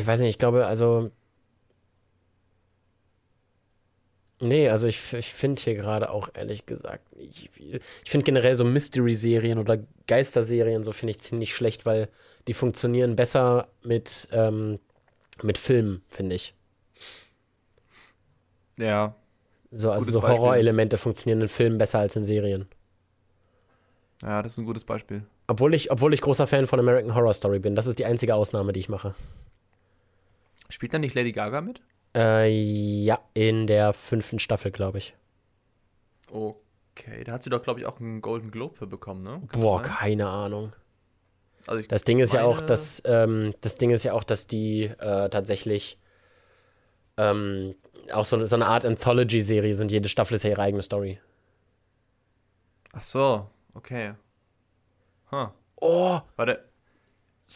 ich 0.00 0.06
weiß 0.06 0.20
nicht, 0.20 0.30
ich 0.30 0.38
glaube, 0.38 0.66
also. 0.66 1.10
Nee, 4.40 4.68
also 4.68 4.86
ich, 4.86 5.12
ich 5.12 5.32
finde 5.32 5.62
hier 5.62 5.74
gerade 5.74 6.10
auch 6.10 6.28
ehrlich 6.34 6.66
gesagt 6.66 7.16
nicht 7.16 7.50
viel. 7.52 7.80
Ich 8.04 8.10
finde 8.10 8.24
generell 8.24 8.56
so 8.56 8.64
Mystery-Serien 8.64 9.58
oder 9.58 9.78
Geisterserien, 10.06 10.84
so 10.84 10.92
finde 10.92 11.12
ich 11.12 11.20
ziemlich 11.20 11.54
schlecht, 11.54 11.86
weil 11.86 12.08
die 12.46 12.52
funktionieren 12.52 13.16
besser 13.16 13.68
mit, 13.82 14.28
ähm, 14.32 14.80
mit 15.42 15.56
Filmen, 15.56 16.02
finde 16.08 16.34
ich. 16.36 16.54
Ja. 18.76 19.14
So, 19.70 19.90
also 19.90 20.10
so. 20.10 20.22
Horrorelemente 20.22 20.98
funktionieren 20.98 21.40
in 21.40 21.48
Filmen 21.48 21.78
besser 21.78 22.00
als 22.00 22.16
in 22.16 22.24
Serien. 22.24 22.66
Ja, 24.22 24.42
das 24.42 24.52
ist 24.52 24.58
ein 24.58 24.64
gutes 24.64 24.84
Beispiel. 24.84 25.24
Obwohl 25.46 25.74
ich, 25.74 25.90
obwohl 25.90 26.14
ich 26.14 26.20
großer 26.20 26.46
Fan 26.46 26.66
von 26.66 26.78
American 26.78 27.14
Horror 27.14 27.34
Story 27.34 27.58
bin. 27.58 27.74
Das 27.74 27.86
ist 27.86 27.98
die 27.98 28.06
einzige 28.06 28.34
Ausnahme, 28.34 28.72
die 28.72 28.80
ich 28.80 28.88
mache. 28.88 29.14
Spielt 30.68 30.94
da 30.94 30.98
nicht 30.98 31.14
Lady 31.14 31.32
Gaga 31.32 31.60
mit? 31.60 31.82
Äh, 32.16 32.48
ja, 32.48 33.18
in 33.34 33.66
der 33.66 33.92
fünften 33.92 34.38
Staffel, 34.38 34.70
glaube 34.70 34.98
ich. 34.98 35.14
Okay, 36.30 37.24
da 37.24 37.32
hat 37.32 37.42
sie 37.42 37.50
doch, 37.50 37.62
glaube 37.62 37.80
ich, 37.80 37.86
auch 37.86 38.00
einen 38.00 38.20
Golden 38.20 38.50
Globe 38.50 38.74
für 38.76 38.86
bekommen, 38.86 39.22
ne? 39.22 39.42
Kann 39.48 39.60
Boah, 39.60 39.82
keine 39.82 40.28
Ahnung. 40.28 40.72
Also 41.66 41.80
ich, 41.80 41.88
Das 41.88 42.04
Ding 42.04 42.18
ist 42.20 42.32
ja 42.32 42.44
auch, 42.44 42.60
dass, 42.60 43.02
ähm, 43.04 43.54
das 43.60 43.78
Ding 43.78 43.90
ist 43.90 44.04
ja 44.04 44.12
auch, 44.12 44.24
dass 44.24 44.46
die 44.46 44.84
äh, 44.84 45.28
tatsächlich 45.28 45.98
ähm, 47.16 47.74
auch 48.12 48.24
so, 48.24 48.44
so 48.44 48.56
eine 48.56 48.66
Art 48.66 48.84
Anthology-Serie 48.84 49.74
sind. 49.74 49.90
Jede 49.90 50.08
Staffel 50.08 50.34
ist 50.34 50.44
ja 50.44 50.50
ihre 50.50 50.62
eigene 50.62 50.82
Story. 50.82 51.20
Ach 52.92 53.02
so, 53.02 53.50
okay. 53.74 54.14
Huh. 55.32 55.48
Oh, 55.76 56.20
Warte, 56.36 56.64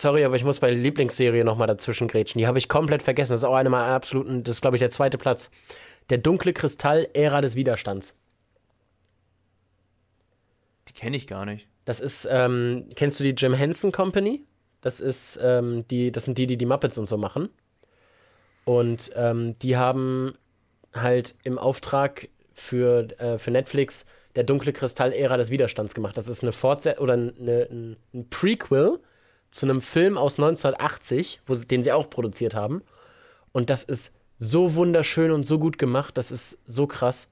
sorry, 0.00 0.24
aber 0.24 0.36
ich 0.36 0.44
muss 0.44 0.60
bei 0.60 0.70
Lieblingsserie 0.70 1.44
nochmal 1.44 1.66
dazwischen 1.66 2.08
grätschen. 2.08 2.38
Die 2.38 2.46
habe 2.46 2.58
ich 2.58 2.68
komplett 2.68 3.02
vergessen. 3.02 3.32
Das 3.32 3.40
ist 3.40 3.44
auch 3.44 3.54
eine 3.54 3.70
meiner 3.70 3.92
absoluten, 3.92 4.44
das 4.44 4.56
ist, 4.56 4.60
glaube 4.60 4.76
ich, 4.76 4.80
der 4.80 4.90
zweite 4.90 5.18
Platz. 5.18 5.50
Der 6.10 6.18
dunkle 6.18 6.52
Kristall, 6.52 7.08
Ära 7.12 7.40
des 7.40 7.54
Widerstands. 7.54 8.16
die 10.88 10.94
kenne 10.94 11.16
ich 11.16 11.26
gar 11.26 11.44
nicht. 11.44 11.68
Das 11.84 12.00
ist, 12.00 12.26
ähm, 12.30 12.90
kennst 12.94 13.20
du 13.20 13.24
die 13.24 13.30
Jim 13.30 13.54
Henson 13.54 13.92
Company? 13.92 14.44
Das 14.80 15.00
ist, 15.00 15.38
ähm, 15.42 15.86
die, 15.88 16.12
das 16.12 16.24
sind 16.24 16.38
die, 16.38 16.46
die 16.46 16.56
die 16.56 16.66
Muppets 16.66 16.98
und 16.98 17.08
so 17.08 17.16
machen. 17.16 17.50
Und 18.64 19.10
ähm, 19.14 19.58
die 19.60 19.76
haben 19.76 20.34
halt 20.94 21.34
im 21.42 21.58
Auftrag 21.58 22.28
für, 22.52 23.08
äh, 23.20 23.38
für 23.38 23.50
Netflix 23.50 24.06
der 24.36 24.44
dunkle 24.44 24.72
Kristall 24.72 25.12
Ära 25.12 25.36
des 25.36 25.50
Widerstands 25.50 25.94
gemacht. 25.94 26.16
Das 26.16 26.28
ist 26.28 26.42
eine 26.42 26.52
Fortsetzung 26.52 27.02
oder 27.02 27.14
eine, 27.14 27.68
ein, 27.70 27.96
ein 28.14 28.30
Prequel 28.30 29.00
zu 29.50 29.66
einem 29.66 29.80
Film 29.80 30.18
aus 30.18 30.38
1980, 30.38 31.40
wo, 31.46 31.54
den 31.54 31.82
sie 31.82 31.92
auch 31.92 32.10
produziert 32.10 32.54
haben. 32.54 32.82
Und 33.52 33.70
das 33.70 33.84
ist 33.84 34.14
so 34.36 34.74
wunderschön 34.74 35.30
und 35.32 35.44
so 35.44 35.58
gut 35.58 35.78
gemacht, 35.78 36.16
das 36.16 36.30
ist 36.30 36.58
so 36.66 36.86
krass. 36.86 37.28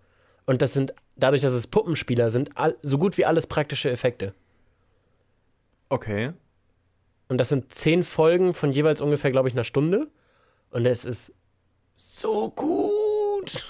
Und 0.46 0.62
das 0.62 0.72
sind, 0.72 0.94
dadurch, 1.16 1.42
dass 1.42 1.52
es 1.52 1.66
Puppenspieler 1.66 2.30
sind, 2.30 2.56
all, 2.56 2.76
so 2.82 2.98
gut 2.98 3.16
wie 3.18 3.24
alles 3.24 3.46
praktische 3.46 3.90
Effekte. 3.90 4.32
Okay. 5.88 6.32
Und 7.28 7.38
das 7.38 7.48
sind 7.48 7.72
zehn 7.72 8.04
Folgen 8.04 8.54
von 8.54 8.72
jeweils 8.72 9.00
ungefähr, 9.00 9.30
glaube 9.30 9.48
ich, 9.48 9.54
einer 9.54 9.64
Stunde. 9.64 10.08
Und 10.70 10.86
es 10.86 11.04
ist 11.04 11.32
so 11.92 12.50
gut. 12.50 13.64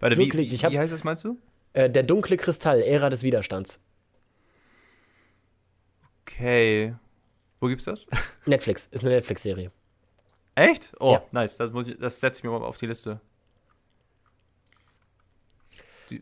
Warte, 0.00 0.16
wie, 0.16 0.24
Wirklich, 0.26 0.50
wie, 0.50 0.54
ich 0.54 0.64
hab's- 0.64 0.74
wie 0.74 0.78
heißt 0.78 0.92
das, 0.92 1.04
meinst 1.04 1.24
du? 1.24 1.36
Äh, 1.72 1.88
der 1.90 2.02
dunkle 2.02 2.36
Kristall, 2.36 2.80
Ära 2.82 3.10
des 3.10 3.22
Widerstands. 3.22 3.80
Okay. 6.34 6.94
Wo 7.60 7.68
gibt's 7.68 7.84
das? 7.84 8.08
Netflix, 8.46 8.88
ist 8.90 9.02
eine 9.04 9.14
Netflix-Serie. 9.14 9.70
Echt? 10.54 10.92
Oh, 11.00 11.12
Ja. 11.12 11.22
nice. 11.32 11.56
Das, 11.56 11.70
muss 11.70 11.88
ich- 11.88 11.98
das 11.98 12.20
setze 12.20 12.40
ich 12.40 12.44
mir 12.44 12.50
mal 12.50 12.64
auf 12.64 12.76
die 12.78 12.86
Liste. 12.86 13.20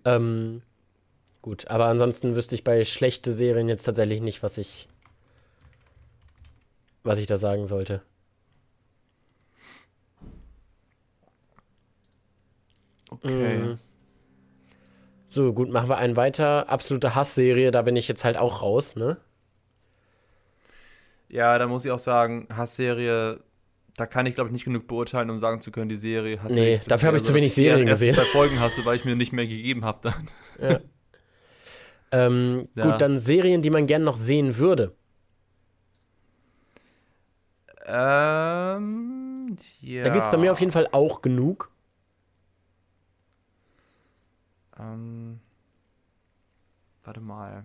Ähm, 0.05 0.63
gut, 1.41 1.69
aber 1.69 1.87
ansonsten 1.87 2.37
wüsste 2.37 2.55
ich 2.55 2.63
bei 2.65 2.85
schlechte 2.85 3.33
Serien 3.33 3.69
jetzt 3.69 3.85
tatsächlich 3.85 4.21
nicht, 4.21 4.43
was 4.43 4.59
ich, 4.59 4.87
was 7.05 7.19
ich 7.19 7.27
da 7.27 7.39
sagen 7.39 7.67
sollte. 7.67 8.03
Okay. 13.11 13.77
So 15.29 15.45
So, 15.47 15.53
gut, 15.53 15.71
machen 15.71 15.89
wir 15.89 15.97
einen 15.99 16.17
weiter. 16.17 16.69
Absolute 16.69 17.15
Hassserie, 17.15 17.71
da 17.71 17.83
bin 17.83 17.97
ich 17.97 18.09
jetzt 18.09 18.25
halt 18.25 18.37
auch 18.37 18.63
raus, 18.63 18.97
ne? 18.97 19.17
Ja, 21.29 21.59
da 21.59 21.67
muss 21.67 21.85
ich 21.85 21.91
auch 21.91 21.99
sagen, 21.99 22.49
Hassserie, 22.55 23.41
da 23.97 24.07
kann 24.07 24.27
ich 24.27 24.35
glaube 24.35 24.49
ich 24.49 24.53
nicht 24.53 24.65
genug 24.65 24.87
beurteilen, 24.87 25.29
um 25.31 25.39
sagen 25.39 25.61
zu 25.61 25.71
können, 25.71 25.89
die 25.89 25.97
Serie 25.97 26.43
hasse 26.43 26.55
Nee, 26.55 26.81
dafür 26.87 27.09
habe 27.09 27.17
ich 27.19 27.25
zu 27.25 27.35
wenig 27.35 27.53
Serien 27.55 27.87
gesehen. 27.87 28.15
zwei 28.15 28.23
Folgen 28.23 28.61
hasse, 28.61 28.85
weil 28.87 28.97
ich 28.97 29.05
mir 29.05 29.17
nicht 29.17 29.33
mehr 29.33 29.47
gegeben 29.47 29.85
habe 29.85 29.99
dann. 30.03 30.29
Ja. 30.61 30.81
ähm, 32.11 32.65
Ja. 32.75 32.91
Gut, 32.91 33.01
dann 33.01 33.19
Serien, 33.19 33.63
die 33.63 33.71
man 33.71 33.87
gern 33.87 34.03
noch 34.05 34.17
sehen 34.17 34.57
würde. 34.57 34.95
Ähm, 37.87 39.57
ja. 39.81 40.03
Da 40.05 40.11
gibt 40.11 40.25
es 40.25 40.31
bei 40.31 40.37
mir 40.37 40.53
auf 40.53 40.61
jeden 40.61 40.73
Fall 40.73 40.89
auch 40.93 41.23
genug. 41.23 41.71
Ähm, 44.79 45.41
warte 47.03 47.21
mal. 47.21 47.65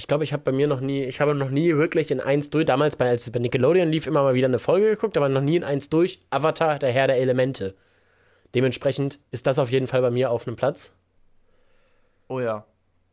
Ich 0.00 0.06
glaube, 0.06 0.24
ich 0.24 0.32
habe 0.32 0.42
bei 0.42 0.52
mir 0.52 0.66
noch 0.66 0.80
nie, 0.80 1.04
ich 1.04 1.20
habe 1.20 1.34
noch 1.34 1.50
nie 1.50 1.76
wirklich 1.76 2.10
in 2.10 2.20
eins 2.20 2.48
durch, 2.48 2.64
damals 2.64 2.96
bei, 2.96 3.06
als 3.06 3.26
es 3.26 3.32
bei 3.32 3.38
Nickelodeon 3.38 3.90
lief, 3.90 4.06
immer 4.06 4.22
mal 4.22 4.32
wieder 4.32 4.48
eine 4.48 4.58
Folge 4.58 4.88
geguckt, 4.88 5.18
aber 5.18 5.28
noch 5.28 5.42
nie 5.42 5.56
in 5.56 5.64
eins 5.64 5.90
durch. 5.90 6.22
Avatar, 6.30 6.78
der 6.78 6.90
Herr 6.90 7.06
der 7.06 7.18
Elemente. 7.18 7.74
Dementsprechend 8.54 9.18
ist 9.30 9.46
das 9.46 9.58
auf 9.58 9.70
jeden 9.70 9.88
Fall 9.88 10.00
bei 10.00 10.10
mir 10.10 10.30
auf 10.30 10.46
einem 10.46 10.56
Platz. 10.56 10.94
Oh 12.28 12.40
ja. 12.40 12.64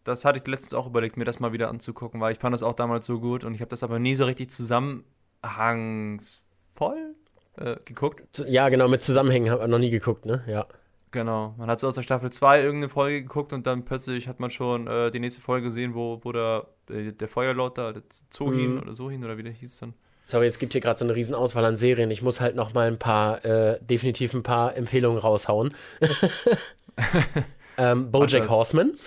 Das 0.06 0.24
hatte 0.24 0.40
ich 0.40 0.48
letztens 0.48 0.74
auch 0.74 0.88
überlegt, 0.88 1.18
mir 1.18 1.26
das 1.26 1.42
mal 1.42 1.52
wieder 1.52 1.68
anzugucken, 1.68 2.22
weil 2.22 2.32
ich 2.32 2.40
fand 2.40 2.54
das 2.54 2.64
auch 2.64 2.74
damals 2.74 3.06
so 3.06 3.20
gut 3.20 3.44
und 3.44 3.54
ich 3.54 3.60
habe 3.60 3.68
das 3.68 3.84
aber 3.84 4.00
nie 4.00 4.16
so 4.16 4.24
richtig 4.24 4.50
zusammenhangsvoll 4.50 7.16
äh, 7.58 7.76
geguckt. 7.84 8.46
Ja, 8.48 8.70
genau, 8.70 8.88
mit 8.88 9.02
Zusammenhängen 9.02 9.50
habe 9.50 9.64
ich 9.64 9.70
noch 9.70 9.78
nie 9.78 9.90
geguckt, 9.90 10.26
ne? 10.26 10.42
Ja. 10.48 10.68
Genau. 11.12 11.56
Man 11.58 11.70
hat 11.70 11.80
so 11.80 11.88
aus 11.88 11.96
der 11.96 12.04
Staffel 12.04 12.32
2 12.32 12.62
irgendeine 12.62 12.90
Folge 12.90 13.22
geguckt 13.22 13.54
und 13.54 13.66
dann 13.66 13.86
plötzlich 13.86 14.28
hat 14.28 14.40
man 14.40 14.52
schon 14.52 14.88
äh, 14.88 15.12
die 15.12 15.20
nächste 15.20 15.42
Folge 15.42 15.66
gesehen, 15.66 15.96
wo, 15.96 16.20
wo 16.24 16.32
der, 16.32 16.68
äh, 16.90 17.12
der 17.12 17.28
Feuerlord 17.28 17.78
da, 17.78 17.94
der 17.94 18.04
Zohin 18.30 18.76
Mhm. 18.76 18.82
oder 18.82 18.94
Sohin 18.94 19.24
oder 19.24 19.38
wie 19.38 19.44
der 19.44 19.52
hieß 19.54 19.78
dann. 19.78 19.94
Sorry, 20.26 20.46
es 20.46 20.60
gibt 20.60 20.74
hier 20.74 20.82
gerade 20.82 21.00
so 21.00 21.06
eine 21.06 21.16
riesen 21.16 21.34
Auswahl 21.36 21.64
an 21.64 21.76
Serien. 21.78 22.12
Ich 22.12 22.22
muss 22.22 22.42
halt 22.42 22.56
noch 22.56 22.74
mal 22.74 22.88
ein 22.88 23.00
paar, 23.00 23.46
äh, 23.46 23.80
definitiv 23.82 24.34
ein 24.34 24.44
paar 24.44 24.76
Empfehlungen 24.76 25.20
raushauen. 25.20 25.74
ähm, 27.78 28.12
Bojack 28.12 28.42
das. 28.44 28.52
Horseman. 28.52 28.98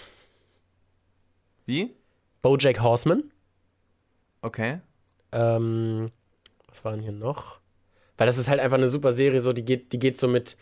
Wie? 1.67 1.95
Bojack 2.43 2.81
Horseman. 2.81 3.25
Okay. 4.43 4.81
Ähm, 5.33 6.07
was 6.69 6.85
war 6.85 6.93
denn 6.93 7.03
hier 7.03 7.13
noch? 7.13 7.61
Weil 8.17 8.27
das 8.27 8.39
ist 8.39 8.49
halt 8.49 8.61
einfach 8.61 8.79
eine 8.79 8.89
super 8.89 9.13
Serie, 9.13 9.41
so 9.41 9.53
die 9.53 9.65
geht, 9.65 9.93
die 9.93 9.99
geht 9.99 10.19
so 10.19 10.27
mit, 10.27 10.57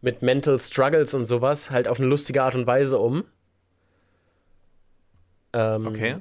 mit 0.00 0.22
Mental 0.22 0.58
Struggles 0.58 1.12
und 1.12 1.26
sowas 1.26 1.70
halt 1.70 1.86
auf 1.86 1.98
eine 1.98 2.08
lustige 2.08 2.42
Art 2.42 2.54
und 2.54 2.66
Weise 2.66 2.98
um. 2.98 3.24
Ähm, 5.52 5.86
Okay. 5.86 6.16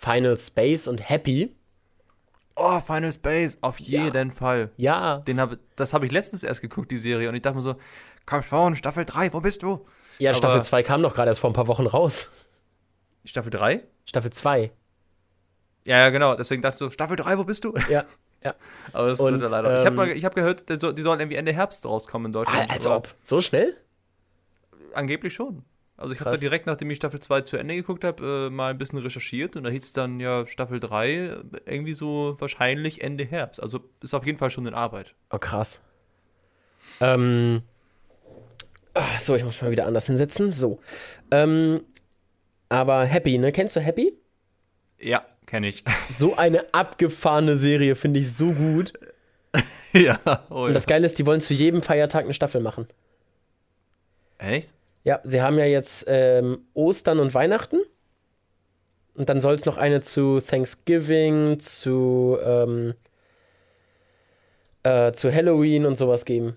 Final 0.00 0.36
Space 0.38 0.88
und 0.88 1.08
Happy. 1.08 1.54
Oh, 2.56 2.80
Final 2.80 3.12
Space, 3.12 3.58
auf 3.60 3.78
jeden 3.80 4.32
Fall. 4.32 4.70
Ja, 4.76 5.18
Den 5.18 5.40
hab, 5.40 5.56
das 5.76 5.92
habe 5.92 6.06
ich 6.06 6.12
letztens 6.12 6.42
erst 6.42 6.60
geguckt, 6.60 6.90
die 6.90 6.98
Serie, 6.98 7.28
und 7.28 7.34
ich 7.34 7.42
dachte 7.42 7.56
mir 7.56 7.62
so, 7.62 7.76
komm 8.26 8.42
schon, 8.42 8.76
Staffel 8.76 9.04
3, 9.04 9.32
wo 9.32 9.40
bist 9.40 9.62
du? 9.62 9.86
ja, 10.18 10.30
Aber- 10.30 10.38
Staffel 10.38 10.62
2 10.62 10.82
kam 10.82 11.02
doch 11.02 11.14
gerade 11.14 11.30
erst 11.30 11.40
vor 11.40 11.50
ein 11.50 11.54
paar 11.54 11.66
Wochen 11.68 11.86
raus. 11.86 12.30
Staffel 13.24 13.50
3? 13.50 13.82
Staffel 14.06 14.30
2. 14.30 14.72
Ja, 15.86 15.98
ja, 15.98 16.10
genau, 16.10 16.34
deswegen 16.34 16.60
dachte 16.62 16.74
ich 16.76 16.78
so, 16.78 16.90
Staffel 16.90 17.16
3, 17.16 17.38
wo 17.38 17.44
bist 17.44 17.64
du? 17.64 17.74
Ja, 17.88 18.04
ja. 18.44 18.54
Aber 18.92 19.08
das 19.08 19.20
Und, 19.20 19.32
wird 19.40 19.42
ja 19.42 19.48
leider. 19.60 19.72
ich 19.80 19.86
habe 19.86 19.88
ähm, 19.88 19.94
mal, 19.96 20.10
ich 20.10 20.24
hab 20.24 20.34
gehört, 20.34 20.68
die 20.68 21.02
sollen 21.02 21.20
irgendwie 21.20 21.36
Ende 21.36 21.52
Herbst 21.52 21.84
rauskommen 21.86 22.26
in 22.26 22.32
Deutschland. 22.32 22.68
Ah, 22.70 22.72
Als 22.72 22.86
ob. 22.86 23.14
So 23.22 23.40
schnell? 23.40 23.74
Angeblich 24.94 25.34
schon. 25.34 25.64
Also 26.00 26.14
ich 26.14 26.20
habe 26.20 26.30
da 26.30 26.36
direkt, 26.38 26.66
nachdem 26.66 26.90
ich 26.90 26.96
Staffel 26.96 27.20
2 27.20 27.42
zu 27.42 27.58
Ende 27.58 27.76
geguckt 27.76 28.04
habe, 28.04 28.46
äh, 28.48 28.50
mal 28.50 28.70
ein 28.70 28.78
bisschen 28.78 28.98
recherchiert 28.98 29.54
und 29.54 29.64
da 29.64 29.70
hieß 29.70 29.84
es 29.84 29.92
dann 29.92 30.18
ja 30.18 30.46
Staffel 30.46 30.80
3 30.80 31.08
äh, 31.10 31.42
irgendwie 31.66 31.92
so 31.92 32.36
wahrscheinlich 32.38 33.02
Ende 33.02 33.24
Herbst. 33.24 33.62
Also 33.62 33.80
ist 34.02 34.14
auf 34.14 34.24
jeden 34.24 34.38
Fall 34.38 34.50
schon 34.50 34.66
in 34.66 34.72
Arbeit. 34.72 35.14
Oh, 35.30 35.36
krass. 35.36 35.82
Ähm. 37.02 37.60
ah, 38.94 39.18
so, 39.18 39.36
ich 39.36 39.44
muss 39.44 39.60
mal 39.60 39.70
wieder 39.70 39.86
anders 39.86 40.06
hinsetzen. 40.06 40.50
So. 40.50 40.80
Ähm. 41.30 41.82
Aber 42.70 43.04
Happy, 43.04 43.36
ne? 43.36 43.52
Kennst 43.52 43.76
du 43.76 43.80
Happy? 43.80 44.14
Ja, 44.98 45.26
kenne 45.44 45.68
ich. 45.68 45.84
So 46.08 46.36
eine 46.36 46.72
abgefahrene 46.72 47.56
Serie 47.56 47.94
finde 47.94 48.20
ich 48.20 48.32
so 48.32 48.52
gut. 48.52 48.94
ja, 49.92 50.18
oh 50.48 50.64
Und 50.64 50.74
das 50.74 50.86
Geile 50.86 51.04
ist, 51.04 51.18
die 51.18 51.26
wollen 51.26 51.42
zu 51.42 51.52
jedem 51.52 51.82
Feiertag 51.82 52.24
eine 52.24 52.32
Staffel 52.34 52.62
machen. 52.62 52.86
Echt? 54.38 54.72
Ja, 55.04 55.20
sie 55.24 55.40
haben 55.40 55.58
ja 55.58 55.64
jetzt 55.64 56.04
ähm, 56.08 56.66
Ostern 56.74 57.20
und 57.20 57.34
Weihnachten. 57.34 57.78
Und 59.14 59.28
dann 59.28 59.40
soll 59.40 59.54
es 59.54 59.66
noch 59.66 59.76
eine 59.76 60.00
zu 60.00 60.40
Thanksgiving, 60.40 61.58
zu, 61.58 62.38
ähm, 62.42 62.94
äh, 64.82 65.12
zu 65.12 65.32
Halloween 65.32 65.84
und 65.84 65.96
sowas 65.96 66.24
geben. 66.24 66.56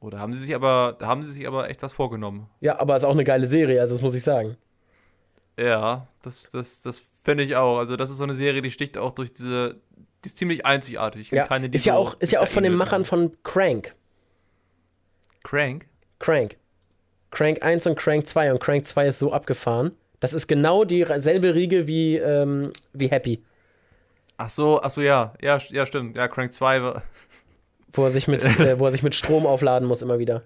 Oder 0.00 0.18
haben 0.18 0.32
sie 0.32 0.40
sich 0.40 0.54
aber, 0.54 0.96
da 0.98 1.06
haben 1.06 1.22
sie 1.22 1.32
sich 1.32 1.46
aber 1.46 1.70
echt 1.70 1.82
was 1.82 1.92
vorgenommen. 1.92 2.48
Ja, 2.60 2.78
aber 2.78 2.96
ist 2.96 3.04
auch 3.04 3.12
eine 3.12 3.24
geile 3.24 3.46
Serie, 3.46 3.80
also 3.80 3.94
das 3.94 4.02
muss 4.02 4.14
ich 4.14 4.22
sagen. 4.22 4.56
Ja, 5.58 6.06
das, 6.22 6.50
das, 6.50 6.82
das 6.82 7.02
finde 7.24 7.44
ich 7.44 7.56
auch. 7.56 7.78
Also 7.78 7.96
das 7.96 8.10
ist 8.10 8.18
so 8.18 8.24
eine 8.24 8.34
Serie, 8.34 8.60
die 8.60 8.70
sticht 8.70 8.98
auch 8.98 9.12
durch 9.12 9.32
diese, 9.32 9.80
die 10.24 10.26
ist 10.26 10.36
ziemlich 10.36 10.66
einzigartig. 10.66 11.22
Ich 11.22 11.30
Ja, 11.30 11.46
keine, 11.46 11.68
ist 11.68 11.86
ja 11.86 11.94
auch, 11.94 12.20
ist 12.20 12.32
ja 12.32 12.40
da 12.40 12.44
auch 12.44 12.48
von 12.48 12.62
den. 12.62 12.74
Machern 12.74 13.04
von 13.04 13.36
Crank. 13.42 13.94
Crank? 15.42 15.86
Crank. 16.18 16.58
Crank 17.30 17.62
1 17.62 17.86
und 17.86 17.96
Crank 17.96 18.26
2 18.26 18.52
und 18.52 18.60
Crank 18.60 18.86
2 18.86 19.08
ist 19.08 19.18
so 19.18 19.32
abgefahren. 19.32 19.92
Das 20.20 20.32
ist 20.32 20.46
genau 20.46 20.84
dieselbe 20.84 21.54
Riege 21.54 21.86
wie, 21.86 22.16
ähm, 22.16 22.72
wie 22.92 23.08
Happy, 23.08 23.42
Ach 24.38 24.50
so, 24.50 24.82
ach 24.82 24.90
so, 24.90 25.00
ja. 25.00 25.32
Ja, 25.40 25.58
ja 25.70 25.86
stimmt. 25.86 26.16
Ja, 26.16 26.28
Crank 26.28 26.52
2 26.52 26.82
war, 26.82 27.02
wo 27.92 28.04
er 28.04 28.10
sich 28.10 28.28
mit, 28.28 28.44
äh, 28.60 28.78
wo 28.78 28.86
er 28.86 28.92
sich 28.92 29.02
mit 29.02 29.14
Strom 29.14 29.46
aufladen 29.46 29.88
muss 29.88 30.02
immer 30.02 30.18
wieder. 30.18 30.42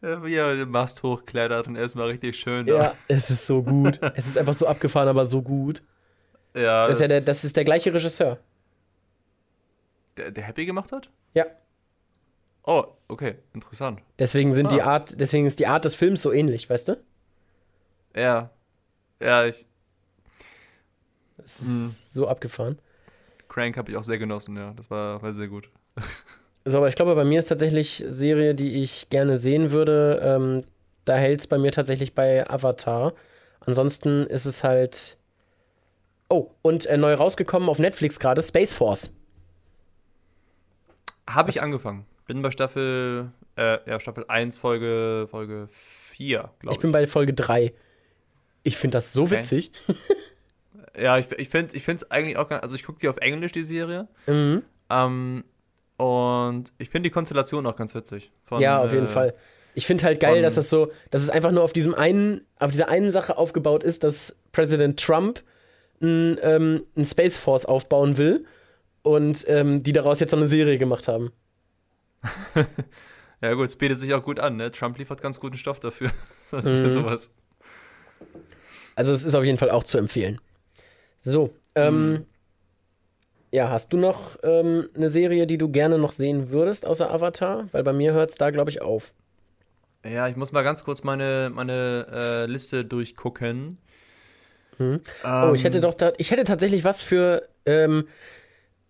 Ja, 0.00 0.24
wie 0.24 0.34
er 0.34 0.56
den 0.56 0.68
Mast 0.68 1.02
hochklettert 1.02 1.68
und 1.68 1.76
erstmal 1.76 2.08
richtig 2.08 2.36
schön. 2.38 2.66
da. 2.66 2.74
Ja, 2.74 2.94
es 3.08 3.30
ist 3.30 3.46
so 3.46 3.62
gut. 3.62 4.00
es 4.16 4.26
ist 4.26 4.38
einfach 4.38 4.54
so 4.54 4.66
abgefahren, 4.66 5.08
aber 5.08 5.24
so 5.24 5.42
gut. 5.42 5.82
ja 6.54 6.86
Das 6.86 6.96
ist 6.96 7.00
ja 7.00 7.08
der, 7.08 7.20
das 7.20 7.44
ist 7.44 7.56
der 7.56 7.64
gleiche 7.64 7.92
Regisseur. 7.92 8.38
der, 10.16 10.30
der 10.30 10.44
Happy 10.44 10.66
gemacht 10.66 10.92
hat? 10.92 11.10
Ja. 11.34 11.46
Oh, 12.64 12.84
okay, 13.08 13.36
interessant. 13.54 14.00
Deswegen 14.18 14.52
sind 14.52 14.70
die 14.72 14.82
Ah. 14.82 14.92
Art, 14.94 15.20
deswegen 15.20 15.46
ist 15.46 15.58
die 15.58 15.66
Art 15.66 15.84
des 15.84 15.94
Films 15.94 16.22
so 16.22 16.32
ähnlich, 16.32 16.70
weißt 16.70 16.88
du? 16.88 16.96
Ja. 18.14 18.50
Ja, 19.20 19.44
ich, 19.44 19.66
Es 21.44 21.60
ist 21.60 21.66
Hm. 21.68 21.96
so 22.08 22.28
abgefahren. 22.28 22.78
Crank 23.48 23.76
habe 23.76 23.90
ich 23.90 23.96
auch 23.96 24.04
sehr 24.04 24.18
genossen, 24.18 24.56
ja. 24.56 24.72
Das 24.76 24.90
war, 24.90 25.20
war 25.22 25.32
sehr 25.32 25.48
gut. 25.48 25.68
So, 26.64 26.76
aber 26.78 26.86
ich 26.86 26.94
glaube, 26.94 27.16
bei 27.16 27.24
mir 27.24 27.40
ist 27.40 27.48
tatsächlich 27.48 28.04
Serie, 28.06 28.54
die 28.54 28.80
ich 28.84 29.10
gerne 29.10 29.36
sehen 29.36 29.72
würde. 29.72 30.20
Ähm, 30.22 30.62
da 31.04 31.16
hält 31.16 31.40
es 31.40 31.48
bei 31.48 31.58
mir 31.58 31.72
tatsächlich 31.72 32.14
bei 32.14 32.48
Avatar. 32.48 33.14
Ansonsten 33.58 34.28
ist 34.28 34.44
es 34.44 34.62
halt. 34.62 35.18
Oh, 36.28 36.50
und 36.62 36.86
äh, 36.86 36.96
neu 36.96 37.14
rausgekommen 37.14 37.68
auf 37.68 37.80
Netflix 37.80 38.20
gerade 38.20 38.40
Space 38.42 38.72
Force. 38.72 39.10
Habe 41.28 41.50
ich 41.50 41.60
angefangen. 41.60 42.06
Bin 42.26 42.42
bei 42.42 42.50
Staffel, 42.50 43.30
äh, 43.56 43.78
ja, 43.88 43.98
Staffel 44.00 44.24
1, 44.28 44.58
Folge, 44.58 45.26
Folge 45.30 45.68
4, 45.72 46.38
glaube 46.38 46.52
Ich 46.64 46.70
ich. 46.72 46.78
bin 46.80 46.92
bei 46.92 47.06
Folge 47.06 47.34
3. 47.34 47.72
Ich 48.62 48.76
finde 48.76 48.96
das 48.96 49.12
so 49.12 49.22
Okay. 49.22 49.38
witzig. 49.38 49.72
ja, 50.98 51.18
ich, 51.18 51.30
ich 51.32 51.48
finde 51.48 51.74
es 51.76 52.10
eigentlich 52.10 52.36
auch 52.36 52.48
ganz, 52.48 52.62
also 52.62 52.74
ich 52.74 52.84
gucke 52.84 53.00
die 53.00 53.08
auf 53.08 53.16
Englisch, 53.18 53.52
die 53.52 53.64
Serie. 53.64 54.06
Mhm. 54.26 54.62
Ähm, 54.90 55.44
und 55.96 56.72
ich 56.78 56.90
finde 56.90 57.08
die 57.08 57.12
Konstellation 57.12 57.66
auch 57.66 57.76
ganz 57.76 57.94
witzig. 57.94 58.30
Von, 58.44 58.60
Ja, 58.60 58.82
auf 58.82 58.92
jeden 58.92 59.06
äh, 59.06 59.10
Fall. 59.10 59.34
Ich 59.74 59.86
finde 59.86 60.04
halt 60.04 60.20
geil, 60.20 60.34
von- 60.34 60.42
dass 60.42 60.54
das 60.54 60.68
so, 60.70 60.92
dass 61.10 61.22
es 61.22 61.30
einfach 61.30 61.50
nur 61.50 61.62
auf 61.62 61.72
diesem 61.72 61.94
einen, 61.94 62.42
auf 62.58 62.70
dieser 62.70 62.88
einen 62.88 63.10
Sache 63.10 63.36
aufgebaut 63.38 63.82
ist, 63.84 64.04
dass 64.04 64.36
Präsident 64.52 65.00
Trump 65.00 65.42
ein, 66.00 66.38
ähm, 66.42 66.84
ein 66.96 67.04
Space 67.04 67.38
Force 67.38 67.64
aufbauen 67.64 68.16
will 68.16 68.44
und 69.02 69.44
ähm, 69.48 69.82
die 69.82 69.92
daraus 69.92 70.20
jetzt 70.20 70.30
so 70.32 70.36
eine 70.36 70.46
Serie 70.46 70.76
gemacht 70.78 71.08
haben. 71.08 71.32
Ja, 73.40 73.54
gut, 73.54 73.66
es 73.66 73.76
bietet 73.76 73.98
sich 73.98 74.14
auch 74.14 74.22
gut 74.22 74.38
an, 74.38 74.56
ne? 74.56 74.70
Trump 74.70 74.98
liefert 74.98 75.20
ganz 75.20 75.40
guten 75.40 75.56
Stoff 75.56 75.80
dafür. 75.80 76.10
Das 76.52 76.66
ist 76.66 76.92
Mhm. 76.92 76.92
sowas. 76.92 77.34
Also 78.94 79.12
es 79.12 79.24
ist 79.24 79.34
auf 79.34 79.44
jeden 79.44 79.58
Fall 79.58 79.70
auch 79.70 79.84
zu 79.84 79.98
empfehlen. 79.98 80.40
So, 81.20 81.54
ähm, 81.74 82.20
Mhm. 82.20 82.26
ja, 83.52 83.70
hast 83.70 83.92
du 83.92 83.96
noch 83.98 84.36
ähm, 84.42 84.88
eine 84.94 85.08
Serie, 85.10 85.46
die 85.46 85.58
du 85.58 85.68
gerne 85.68 85.98
noch 85.98 86.12
sehen 86.12 86.50
würdest, 86.50 86.86
außer 86.86 87.10
Avatar? 87.10 87.68
Weil 87.72 87.84
bei 87.84 87.92
mir 87.92 88.12
hört 88.12 88.30
es 88.30 88.38
da, 88.38 88.50
glaube 88.50 88.70
ich, 88.70 88.80
auf. 88.82 89.12
Ja, 90.04 90.28
ich 90.28 90.36
muss 90.36 90.52
mal 90.52 90.62
ganz 90.62 90.84
kurz 90.84 91.04
meine, 91.04 91.50
meine 91.52 92.06
äh, 92.10 92.46
Liste 92.46 92.84
durchgucken. 92.84 93.78
Mhm. 94.78 95.00
Oh, 95.40 95.52
ich 95.54 95.64
hätte 95.64 95.80
Ähm, 95.80 95.82
doch, 95.82 95.94
ich 96.18 96.30
hätte 96.30 96.44
tatsächlich 96.44 96.84
was 96.84 97.02
für 97.02 97.48
ähm, 97.66 98.08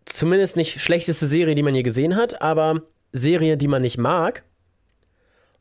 zumindest 0.06 0.56
nicht 0.56 0.80
schlechteste 0.82 1.26
Serie, 1.26 1.54
die 1.54 1.62
man 1.62 1.74
je 1.74 1.82
gesehen 1.82 2.16
hat, 2.16 2.42
aber 2.42 2.82
Serie, 3.12 3.56
die 3.56 3.68
man 3.68 3.82
nicht 3.82 3.98
mag. 3.98 4.42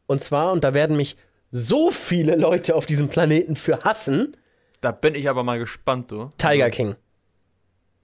Und 0.07 0.23
zwar, 0.23 0.51
und 0.51 0.63
da 0.63 0.73
werden 0.73 0.97
mich 0.97 1.17
so 1.51 1.91
viele 1.91 2.35
Leute 2.35 2.75
auf 2.75 2.85
diesem 2.85 3.09
Planeten 3.09 3.55
für 3.55 3.81
hassen. 3.83 4.37
Da 4.81 4.91
bin 4.91 5.15
ich 5.15 5.29
aber 5.29 5.43
mal 5.43 5.59
gespannt, 5.59 6.11
du. 6.11 6.31
Tiger 6.37 6.65
Also, 6.65 6.75
King. 6.75 6.95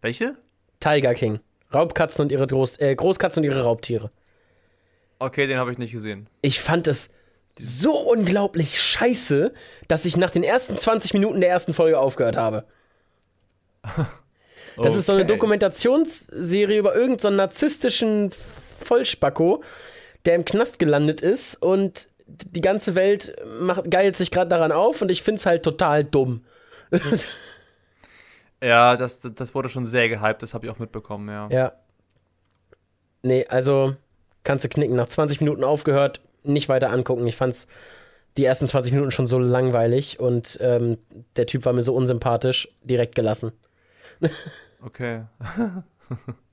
Welche? 0.01 0.35
Tiger 0.79 1.13
King. 1.13 1.39
Raubkatzen 1.73 2.23
und 2.23 2.31
ihre 2.31 2.47
Groß 2.47 2.79
äh, 2.79 2.95
Großkatzen 2.95 3.41
und 3.43 3.49
ihre 3.49 3.63
Raubtiere. 3.63 4.11
Okay, 5.19 5.47
den 5.47 5.57
habe 5.57 5.71
ich 5.71 5.77
nicht 5.77 5.91
gesehen. 5.91 6.29
Ich 6.41 6.59
fand 6.61 6.87
es 6.87 7.09
so 7.57 7.97
unglaublich 7.97 8.79
scheiße, 8.81 9.51
dass 9.87 10.05
ich 10.05 10.15
nach 10.15 10.29
den 10.31 10.43
ersten 10.43 10.77
20 10.77 11.13
Minuten 11.13 11.41
der 11.41 11.49
ersten 11.49 11.73
Folge 11.73 11.99
aufgehört 11.99 12.37
habe. 12.37 12.65
Das 14.79 14.95
ist 14.95 15.07
so 15.07 15.13
eine 15.13 15.23
Okay. 15.23 15.33
Dokumentationsserie 15.33 16.77
über 16.77 16.93
irgendeinen 16.93 17.19
so 17.19 17.29
narzisstischen 17.31 18.29
Vollspacko, 18.81 19.63
der 20.25 20.35
im 20.35 20.45
Knast 20.45 20.79
gelandet 20.79 21.21
ist 21.21 21.55
und 21.55 22.09
die 22.27 22.61
ganze 22.61 22.95
Welt 22.95 23.35
macht, 23.59 23.89
geilt 23.89 24.15
sich 24.15 24.31
gerade 24.31 24.49
daran 24.49 24.71
auf 24.71 25.01
und 25.01 25.11
ich 25.11 25.23
finde 25.23 25.39
es 25.39 25.45
halt 25.45 25.63
total 25.63 26.03
dumm. 26.03 26.43
Ja, 28.63 28.97
das, 28.97 29.19
das 29.19 29.53
wurde 29.53 29.69
schon 29.69 29.85
sehr 29.85 30.09
gehypt, 30.09 30.41
das 30.41 30.53
habe 30.53 30.65
ich 30.65 30.71
auch 30.71 30.79
mitbekommen, 30.79 31.29
ja. 31.29 31.47
ja. 31.51 31.73
Nee, 33.21 33.45
also 33.47 33.95
kannst 34.43 34.65
du 34.65 34.69
knicken. 34.69 34.95
Nach 34.95 35.07
20 35.07 35.41
Minuten 35.41 35.63
aufgehört, 35.63 36.21
nicht 36.43 36.69
weiter 36.69 36.89
angucken. 36.89 37.27
Ich 37.27 37.35
fand's 37.35 37.67
die 38.37 38.45
ersten 38.45 38.67
20 38.67 38.93
Minuten 38.93 39.11
schon 39.11 39.27
so 39.27 39.39
langweilig 39.39 40.19
und 40.19 40.57
ähm, 40.61 40.97
der 41.35 41.45
Typ 41.45 41.65
war 41.65 41.73
mir 41.73 41.81
so 41.81 41.93
unsympathisch, 41.93 42.69
direkt 42.83 43.15
gelassen. 43.15 43.51
Okay. 44.83 45.23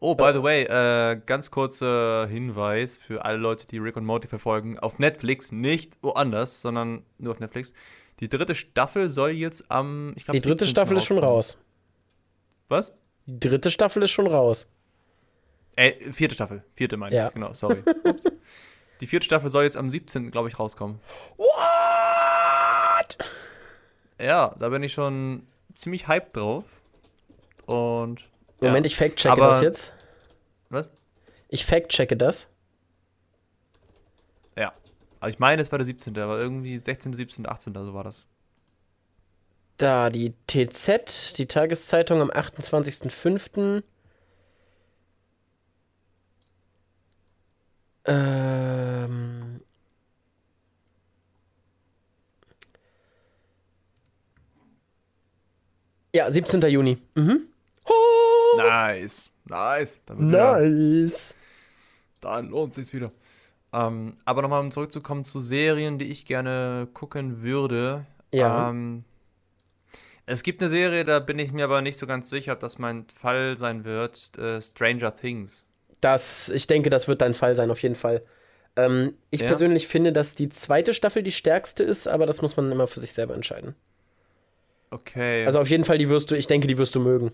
oh, 0.00 0.14
by 0.14 0.32
the 0.32 0.42
way, 0.42 0.64
äh, 0.64 1.20
ganz 1.26 1.50
kurzer 1.50 2.26
Hinweis 2.28 2.96
für 2.96 3.24
alle 3.24 3.38
Leute, 3.38 3.66
die 3.66 3.78
Rick 3.78 3.96
und 3.96 4.04
Morty 4.04 4.28
verfolgen. 4.28 4.78
Auf 4.78 4.98
Netflix, 4.98 5.52
nicht 5.52 5.94
woanders, 6.02 6.60
sondern 6.62 7.02
nur 7.18 7.32
auf 7.32 7.40
Netflix. 7.40 7.72
Die 8.20 8.28
dritte 8.28 8.54
Staffel 8.54 9.08
soll 9.08 9.30
jetzt 9.30 9.70
am, 9.70 10.12
ich 10.16 10.24
glaube, 10.24 10.40
Die 10.40 10.46
dritte 10.48 10.66
Staffel 10.66 10.96
ist 10.96 11.04
schon 11.04 11.18
raus. 11.18 11.58
Was? 12.68 12.96
Die 13.26 13.48
dritte 13.48 13.70
Staffel 13.70 14.02
ist 14.02 14.10
schon 14.10 14.26
raus. 14.26 14.70
Äh, 15.76 16.12
vierte 16.12 16.34
Staffel. 16.34 16.64
Vierte 16.74 16.96
meine 16.96 17.14
Ja. 17.14 17.26
ich, 17.28 17.34
genau, 17.34 17.52
sorry. 17.52 17.82
Die 19.00 19.06
vierte 19.06 19.26
Staffel 19.26 19.50
soll 19.50 19.64
jetzt 19.64 19.76
am 19.76 19.90
17., 19.90 20.30
glaube 20.30 20.48
ich, 20.48 20.58
rauskommen. 20.58 21.00
What? 21.36 23.18
Ja, 24.18 24.54
da 24.58 24.70
bin 24.70 24.82
ich 24.82 24.94
schon 24.94 25.46
ziemlich 25.74 26.08
hyped 26.08 26.36
drauf. 26.36 26.64
Und. 27.66 28.24
Ja. 28.60 28.68
Moment, 28.68 28.86
ich 28.86 28.96
fact-checke 28.96 29.40
das 29.40 29.60
jetzt. 29.60 29.92
Was? 30.68 30.90
Ich 31.48 31.64
fact-checke 31.64 32.16
das. 32.16 32.50
Ja. 34.56 34.72
Aber 35.20 35.30
ich 35.30 35.38
meine, 35.38 35.62
es 35.62 35.70
war 35.70 35.78
der 35.78 35.86
17., 35.86 36.16
aber 36.18 36.38
irgendwie 36.38 36.78
16., 36.78 37.12
17., 37.12 37.46
18., 37.46 37.74
so 37.74 37.94
war 37.94 38.04
das. 38.04 38.26
Da, 39.78 40.08
die 40.08 40.32
TZ, 40.46 41.36
die 41.38 41.46
Tageszeitung 41.46 42.22
am 42.22 42.30
28.05. 42.30 43.82
Ähm. 48.06 49.60
Ja, 56.14 56.30
17. 56.30 56.62
Juni. 56.62 56.98
Mhm. 57.14 57.48
Nice. 58.56 59.32
Nice. 59.44 60.00
Dann, 60.06 60.18
wird 60.18 60.28
wieder, 60.28 60.60
nice. 60.60 61.36
dann 62.20 62.48
lohnt 62.50 62.74
sich's 62.74 62.92
wieder. 62.92 63.12
Ähm, 63.72 64.14
aber 64.24 64.42
nochmal, 64.42 64.60
um 64.60 64.70
zurückzukommen 64.70 65.24
zu 65.24 65.40
Serien, 65.40 65.98
die 65.98 66.10
ich 66.10 66.24
gerne 66.24 66.88
gucken 66.92 67.42
würde. 67.42 68.06
Ja. 68.32 68.70
Ähm, 68.70 69.04
es 70.24 70.42
gibt 70.42 70.60
eine 70.60 70.70
Serie, 70.70 71.04
da 71.04 71.20
bin 71.20 71.38
ich 71.38 71.52
mir 71.52 71.64
aber 71.64 71.82
nicht 71.82 71.98
so 71.98 72.06
ganz 72.06 72.30
sicher, 72.30 72.52
ob 72.52 72.60
das 72.60 72.78
mein 72.78 73.06
Fall 73.20 73.56
sein 73.56 73.84
wird. 73.84 74.36
Äh, 74.38 74.60
Stranger 74.60 75.14
Things. 75.14 75.64
Das, 76.00 76.48
ich 76.48 76.66
denke, 76.66 76.90
das 76.90 77.06
wird 77.08 77.22
dein 77.22 77.34
Fall 77.34 77.54
sein, 77.54 77.70
auf 77.70 77.82
jeden 77.82 77.94
Fall. 77.94 78.22
Ähm, 78.76 79.14
ich 79.30 79.40
Ja? 79.40 79.46
persönlich 79.46 79.86
finde, 79.86 80.12
dass 80.12 80.34
die 80.34 80.48
zweite 80.48 80.94
Staffel 80.94 81.22
die 81.22 81.32
stärkste 81.32 81.84
ist, 81.84 82.06
aber 82.08 82.26
das 82.26 82.42
muss 82.42 82.56
man 82.56 82.70
immer 82.72 82.86
für 82.86 83.00
sich 83.00 83.12
selber 83.12 83.34
entscheiden. 83.34 83.74
Okay. 84.90 85.44
Also 85.46 85.60
auf 85.60 85.68
jeden 85.68 85.84
Fall, 85.84 85.98
die 85.98 86.08
wirst 86.08 86.30
du, 86.30 86.36
ich 86.36 86.46
denke, 86.46 86.66
die 86.66 86.78
wirst 86.78 86.94
du 86.94 87.00
mögen. 87.00 87.32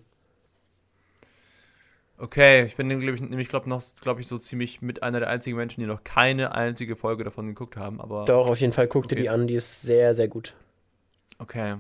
Okay, 2.22 2.64
ich 2.66 2.76
bin 2.76 2.86
nämlich, 2.86 3.20
nämlich 3.20 3.48
glaube 3.48 3.68
noch, 3.68 3.82
glaube 4.00 4.20
ich, 4.20 4.28
so 4.28 4.38
ziemlich 4.38 4.80
mit 4.80 5.02
einer 5.02 5.18
der 5.18 5.28
einzigen 5.28 5.56
Menschen, 5.56 5.80
die 5.80 5.86
noch 5.88 6.04
keine 6.04 6.54
einzige 6.54 6.94
Folge 6.94 7.24
davon 7.24 7.48
geguckt 7.48 7.76
haben, 7.76 8.00
aber 8.00 8.24
Doch, 8.26 8.48
auf 8.48 8.60
jeden 8.60 8.72
Fall, 8.72 8.86
guck 8.86 9.08
dir 9.08 9.16
Okay. 9.16 9.22
die 9.22 9.28
an, 9.28 9.48
die 9.48 9.54
ist 9.56 9.82
sehr, 9.82 10.14
sehr 10.14 10.28
gut. 10.28 10.54
okay. 11.40 11.76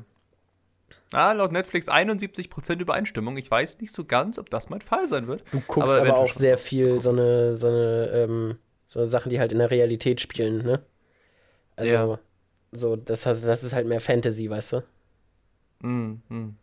Ah, 1.12 1.32
laut 1.32 1.52
Netflix 1.52 1.88
71% 1.88 2.80
Übereinstimmung. 2.80 3.36
Ich 3.36 3.50
weiß 3.50 3.80
nicht 3.80 3.92
so 3.92 4.04
ganz, 4.04 4.38
ob 4.38 4.48
das 4.50 4.70
mein 4.70 4.80
Fall 4.80 5.06
sein 5.06 5.26
wird. 5.28 5.44
Du 5.52 5.60
guckst 5.60 5.98
Aber 5.98 6.08
aber, 6.08 6.18
auch 6.18 6.32
sehr 6.32 6.58
viel 6.58 7.00
so 7.00 7.10
eine, 7.10 7.54
so 7.56 7.68
eine, 7.68 8.10
ähm, 8.12 8.58
so 8.88 8.98
eine 8.98 9.06
Sachen, 9.08 9.30
die 9.30 9.38
halt 9.38 9.52
in 9.52 9.58
der 9.58 9.70
Realität 9.70 10.20
spielen, 10.20 10.64
ne? 10.64 10.82
Also, 11.76 11.94
Ja. 11.94 12.18
so, 12.72 12.96
das, 12.96 13.22
das 13.22 13.62
ist 13.64 13.74
halt 13.74 13.86
mehr 13.86 14.00
Fantasy, 14.00 14.48
weißt 14.50 14.74
du? 14.74 14.82
Mm, 15.82 16.22
mm. 16.30 16.56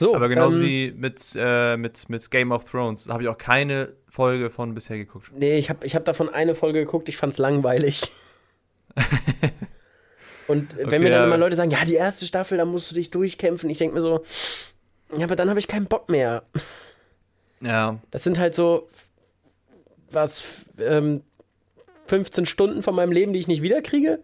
So, 0.00 0.14
Aber 0.14 0.30
genauso 0.30 0.58
ähm, 0.58 0.64
wie 0.64 0.94
mit, 0.96 1.36
äh, 1.36 1.76
mit, 1.76 2.08
mit 2.08 2.30
Game 2.30 2.52
of 2.52 2.64
Thrones 2.64 3.08
habe 3.08 3.22
ich 3.22 3.28
auch 3.28 3.36
keine 3.36 3.92
Folge 4.08 4.48
von 4.48 4.72
bisher 4.72 4.96
geguckt. 4.96 5.26
Nee, 5.36 5.58
ich 5.58 5.68
habe 5.68 5.84
ich 5.84 5.94
hab 5.94 6.06
davon 6.06 6.30
eine 6.30 6.54
Folge 6.54 6.78
geguckt, 6.80 7.10
ich 7.10 7.18
fand's 7.18 7.36
langweilig. 7.36 8.10
Und 10.48 10.74
wenn 10.78 10.86
Okay, 10.86 10.98
mir 11.00 11.10
dann 11.10 11.26
immer 11.26 11.36
Leute 11.36 11.54
sagen, 11.54 11.70
ja, 11.70 11.84
die 11.84 11.96
erste 11.96 12.24
Staffel, 12.24 12.56
da 12.56 12.64
musst 12.64 12.90
du 12.90 12.94
dich 12.94 13.10
durchkämpfen, 13.10 13.68
ich 13.68 13.76
denke 13.76 13.94
mir 13.94 14.00
so, 14.00 14.24
ja, 15.14 15.24
aber 15.24 15.36
dann 15.36 15.50
habe 15.50 15.60
ich 15.60 15.68
keinen 15.68 15.84
Bock 15.86 16.08
mehr. 16.08 16.44
Ja. 17.62 17.98
Das 18.10 18.24
sind 18.24 18.38
halt 18.38 18.54
so, 18.54 18.88
was, 20.10 20.42
ähm, 20.78 21.22
15 22.06 22.46
Stunden 22.46 22.82
von 22.82 22.94
meinem 22.94 23.12
Leben, 23.12 23.34
die 23.34 23.38
ich 23.38 23.48
nicht 23.48 23.60
wiederkriege. 23.62 24.20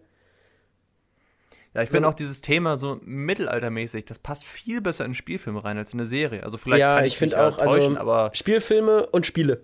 Ja, 1.77 1.83
ich 1.83 1.89
So- 1.89 1.93
finde 1.97 2.09
auch 2.09 2.15
dieses 2.15 2.41
Thema 2.41 2.75
so 2.75 2.99
mittelaltermäßig, 3.03 4.03
das 4.05 4.17
passt 4.19 4.45
viel 4.45 4.81
besser 4.81 5.05
in 5.05 5.13
Spielfilme 5.13 5.63
rein 5.63 5.77
als 5.77 5.93
in 5.93 5.99
eine 5.99 6.07
Serie. 6.07 6.43
Also 6.43 6.57
vielleicht 6.57 6.81
Ja, 6.81 6.95
kann 6.95 7.05
ich 7.05 7.13
ich, 7.13 7.21
mich 7.21 7.35
auch, 7.35 7.57
also- 7.59 7.65
täuschen, 7.65 7.97
aber 7.97 8.31
Spielfilme 8.33 9.05
und 9.05 9.25
Spiele. 9.27 9.61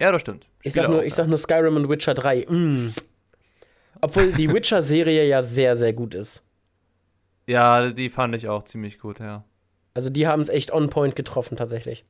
ja, 0.00 0.10
das 0.10 0.22
stimmt. 0.22 0.46
Ich 0.62 0.72
Spiele 0.72 0.86
sag, 0.86 0.90
nur, 0.90 1.00
auch, 1.00 1.04
ich 1.04 1.10
ja. 1.12 1.16
sag 1.16 1.28
nur 1.28 1.38
Skyrim 1.38 1.76
und 1.76 1.88
Witcher 1.90 2.14
3. 2.14 2.46
Mm. 2.48 2.92
Obwohl 4.00 4.32
die 4.32 4.50
Witcher-Serie 4.54 5.26
ja 5.28 5.42
sehr, 5.42 5.76
sehr 5.76 5.92
gut 5.92 6.14
ist. 6.14 6.42
Ja, 7.46 7.90
die 7.90 8.08
fand 8.08 8.34
ich 8.34 8.48
auch 8.48 8.62
ziemlich 8.64 8.98
gut, 8.98 9.20
ja. 9.20 9.44
Also 9.92 10.08
die 10.08 10.26
haben 10.26 10.40
es 10.40 10.48
echt 10.48 10.72
on 10.72 10.88
point 10.88 11.14
getroffen, 11.14 11.56
tatsächlich. 11.56 12.04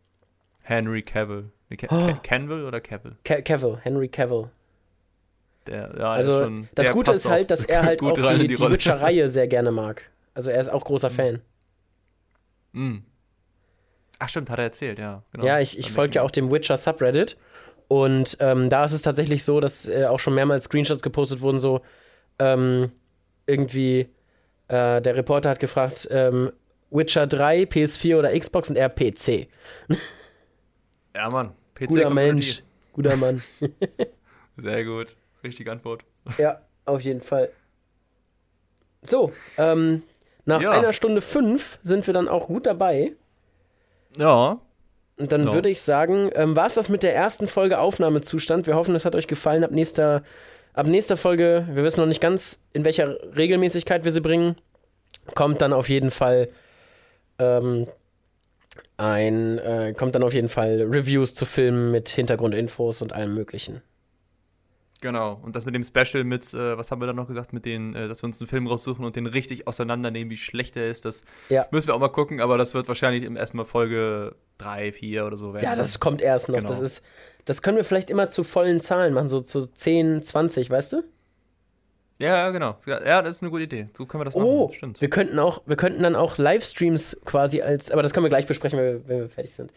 Henry 0.63 1.03
Cavill. 1.03 1.51
Ca 1.77 1.89
Oh. 1.91 2.17
Canville 2.23 2.67
oder 2.69 2.81
Cavill? 2.81 3.17
Ca 3.25 3.43
Cavill, 3.43 3.79
Henry 3.83 4.07
Cavill. 4.09 4.49
Der, 5.67 5.95
ja, 5.99 6.11
Also 6.11 6.45
schon, 6.45 6.69
das 6.75 6.91
Gute 6.91 7.13
ist 7.13 7.29
halt, 7.29 7.51
dass 7.51 7.65
er 7.65 7.83
halt 7.85 8.03
auch 8.03 8.13
die, 8.15 8.49
die, 8.49 8.55
Rolle. 8.55 8.75
Witcher-Reihe 8.75 9.29
sehr 9.31 9.49
gerne 9.49 9.71
mag. 9.71 10.03
Also 10.35 10.51
er 10.51 10.61
ist 10.61 10.69
auch 10.69 10.85
großer 10.85 11.11
Fan. 11.11 11.41
Mm. 12.73 12.99
Ach 14.19 14.29
stimmt, 14.29 14.51
hat 14.51 14.59
er 14.59 14.65
erzählt, 14.65 14.99
ja. 14.99 15.23
Genau. 15.33 15.47
Ja, 15.47 15.61
ich, 15.61 15.79
ich 15.79 15.91
folge 15.91 16.17
ja 16.17 16.23
auch 16.23 16.31
dem 16.31 16.51
Witcher 16.51 16.77
Subreddit. 16.77 17.37
Und 17.89 18.37
ähm, 18.41 18.71
da 18.71 18.85
ist 18.85 18.93
es 18.93 19.03
tatsächlich 19.03 19.45
so, 19.45 19.61
dass 19.61 19.87
äh, 19.87 20.07
auch 20.07 20.19
schon 20.19 20.35
mehrmals 20.35 20.65
Screenshots 20.65 21.03
gepostet 21.03 21.41
wurden, 21.41 21.59
so 21.59 21.83
ähm, 22.39 22.91
irgendwie 23.47 24.09
äh, 24.69 25.01
der 25.03 25.17
Reporter 25.17 25.51
hat 25.51 25.61
gefragt, 25.61 26.09
ähm, 26.11 26.51
Witcher 26.91 27.27
3, 27.27 27.65
PS4 27.65 28.19
oder 28.19 28.39
Xbox 28.39 28.71
und 28.71 28.77
er 28.77 28.89
PC. 28.89 29.49
Ja, 31.15 31.29
Mann. 31.29 31.53
PC 31.75 31.89
Guter. 31.89 32.11
Mensch, 32.11 32.63
guter 32.93 33.17
Mann. 33.17 33.43
Sehr 34.57 34.85
gut. 34.85 35.17
Richtige 35.45 35.71
Antwort. 35.71 36.05
ja, 36.39 36.61
auf 36.87 37.01
jeden 37.03 37.21
Fall. 37.21 37.51
So, 39.03 39.33
ähm, 39.59 40.03
nach 40.47 40.61
Ja. 40.61 40.71
einer 40.73 40.93
Stunde 40.93 41.21
fünf 41.21 41.79
sind 41.83 42.07
wir 42.07 42.15
dann 42.15 42.29
auch 42.29 42.47
gut 42.49 42.67
dabei. 42.67 43.13
Ja. 44.17 44.59
Und 45.17 45.31
dann 45.33 45.47
Ja. 45.47 45.55
würde 45.55 45.69
ich 45.69 45.81
sagen, 45.83 46.31
ähm, 46.35 46.57
war 46.57 46.67
es 46.67 46.75
das 46.75 46.89
mit 46.89 47.03
der 47.03 47.15
ersten 47.15 47.47
Folge 47.47 47.79
Aufnahmezustand. 47.79 48.67
Wir 48.67 48.75
hoffen, 48.75 48.95
es 48.95 49.05
hat 49.05 49.15
euch 49.15 49.27
gefallen. 49.29 49.63
Ab 49.63 49.71
nächster, 49.71 50.23
ab 50.73 50.87
nächster 50.87 51.17
Folge, 51.17 51.69
wir 51.71 51.85
wissen 51.85 52.01
noch 52.01 52.07
nicht 52.09 52.21
ganz, 52.21 52.61
in 52.73 52.85
welcher 52.85 53.17
Regelmäßigkeit 53.37 54.05
wir 54.05 54.11
sie 54.13 54.21
bringen, 54.21 54.57
kommt 55.35 55.63
dann 55.63 55.73
auf 55.73 55.89
jeden 55.89 56.11
Fall 56.11 56.49
ähm, 57.39 57.87
ein, 58.97 59.59
äh, 59.59 59.95
kommt 59.97 60.15
dann 60.15 60.23
auf 60.23 60.35
jeden 60.35 60.49
Fall 60.49 60.83
Reviews 60.83 61.35
zu 61.35 61.47
Filmen 61.47 61.91
mit 61.91 62.09
Hintergrundinfos 62.09 63.03
und 63.03 63.13
allem 63.13 63.35
möglichen. 63.35 63.83
Genau. 65.05 65.39
Und 65.43 65.55
das 65.55 65.67
mit 65.67 65.75
dem 65.75 65.85
Special 65.85 66.25
mit, 66.25 66.55
äh, 66.55 66.79
was 66.79 66.91
haben 66.91 67.03
wir 67.03 67.07
da 67.07 67.13
noch 67.13 67.29
gesagt, 67.29 67.53
mit 67.53 67.67
den, 67.67 67.95
äh, 67.95 68.09
dass 68.09 68.23
wir 68.23 68.27
uns 68.27 68.41
einen 68.41 68.49
Film 68.49 68.67
raussuchen 68.67 69.05
und 69.05 69.17
den 69.17 69.27
richtig 69.27 69.69
auseinandernehmen, 69.69 70.31
wie 70.31 70.39
schlecht 70.39 70.79
er 70.79 70.89
ist, 70.89 71.05
das 71.05 71.25
Ja. 71.51 71.67
müssen 71.71 71.89
wir 71.89 71.95
auch 71.95 72.01
mal 72.01 72.09
gucken, 72.09 72.41
aber 72.41 72.57
das 72.57 72.73
wird 72.73 72.89
wahrscheinlich 72.89 73.23
im 73.25 73.37
erstmal 73.37 73.67
Folge 73.67 74.35
3, 74.57 74.93
4 74.93 75.27
oder 75.27 75.37
so 75.37 75.53
werden. 75.53 75.63
Ja, 75.65 75.75
das 75.75 76.01
kommt 76.01 76.23
erst 76.23 76.49
noch. 76.49 76.55
Genau. 76.57 76.69
Das 76.69 76.81
ist, 76.81 77.03
das 77.45 77.61
können 77.61 77.77
wir 77.77 77.85
vielleicht 77.85 78.09
immer 78.09 78.29
zu 78.31 78.45
vollen 78.45 78.81
Zahlen 78.81 79.13
machen, 79.13 79.29
so 79.29 79.43
zu 79.43 79.67
10, 79.67 80.23
20, 80.23 80.71
weißt 80.71 80.95
du? 80.95 81.03
Ja, 82.19 82.51
genau. 82.51 82.77
Ja, 82.87 83.21
das 83.23 83.37
ist 83.37 83.43
eine 83.43 83.51
gute 83.51 83.65
Idee. 83.65 83.89
So 83.99 84.07
können 84.07 84.21
wir 84.21 84.25
das 84.25 84.37
Oh, 84.37 84.67
machen. 84.69 84.75
Stimmt. 84.77 85.01
wir 85.01 85.11
könnten 85.11 85.39
auch, 85.41 85.63
wir 85.67 85.75
könnten 85.75 86.01
dann 86.03 86.15
auch 86.15 86.39
Livestreams 86.39 87.21
quasi 87.25 87.61
als, 87.61 87.91
aber 87.91 88.03
das 88.05 88.15
können 88.15 88.25
wir 88.25 88.29
gleich 88.31 88.47
besprechen, 88.47 88.79
wenn 88.79 88.87
wir, 88.87 89.09
wenn 89.09 89.19
wir 89.19 89.29
fertig 89.29 89.53
sind. 89.53 89.73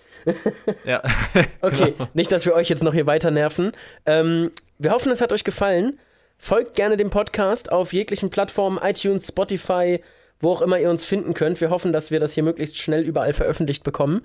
Ja. 0.85 1.01
Okay, 1.61 1.91
Genau. 1.97 2.07
nicht, 2.13 2.31
dass 2.31 2.45
wir 2.45 2.53
euch 2.53 2.69
jetzt 2.69 2.83
noch 2.83 2.93
hier 2.93 3.07
weiter 3.07 3.31
nerven. 3.31 3.71
Ähm, 4.05 4.51
wir 4.77 4.91
hoffen, 4.91 5.11
es 5.11 5.21
hat 5.21 5.31
euch 5.33 5.43
gefallen. 5.43 5.99
Folgt 6.37 6.75
gerne 6.75 6.97
dem 6.97 7.09
Podcast 7.09 7.71
auf 7.71 7.93
jeglichen 7.93 8.29
Plattformen, 8.29 8.77
iTunes, 8.81 9.27
Spotify, 9.27 10.01
wo 10.39 10.51
auch 10.51 10.61
immer 10.61 10.79
ihr 10.79 10.89
uns 10.89 11.03
finden 11.03 11.33
könnt. 11.33 11.59
Wir 11.61 11.69
hoffen, 11.69 11.93
dass 11.93 12.11
wir 12.11 12.19
das 12.19 12.33
hier 12.33 12.43
möglichst 12.43 12.77
schnell 12.77 13.01
überall 13.03 13.33
veröffentlicht 13.33 13.83
bekommen. 13.83 14.21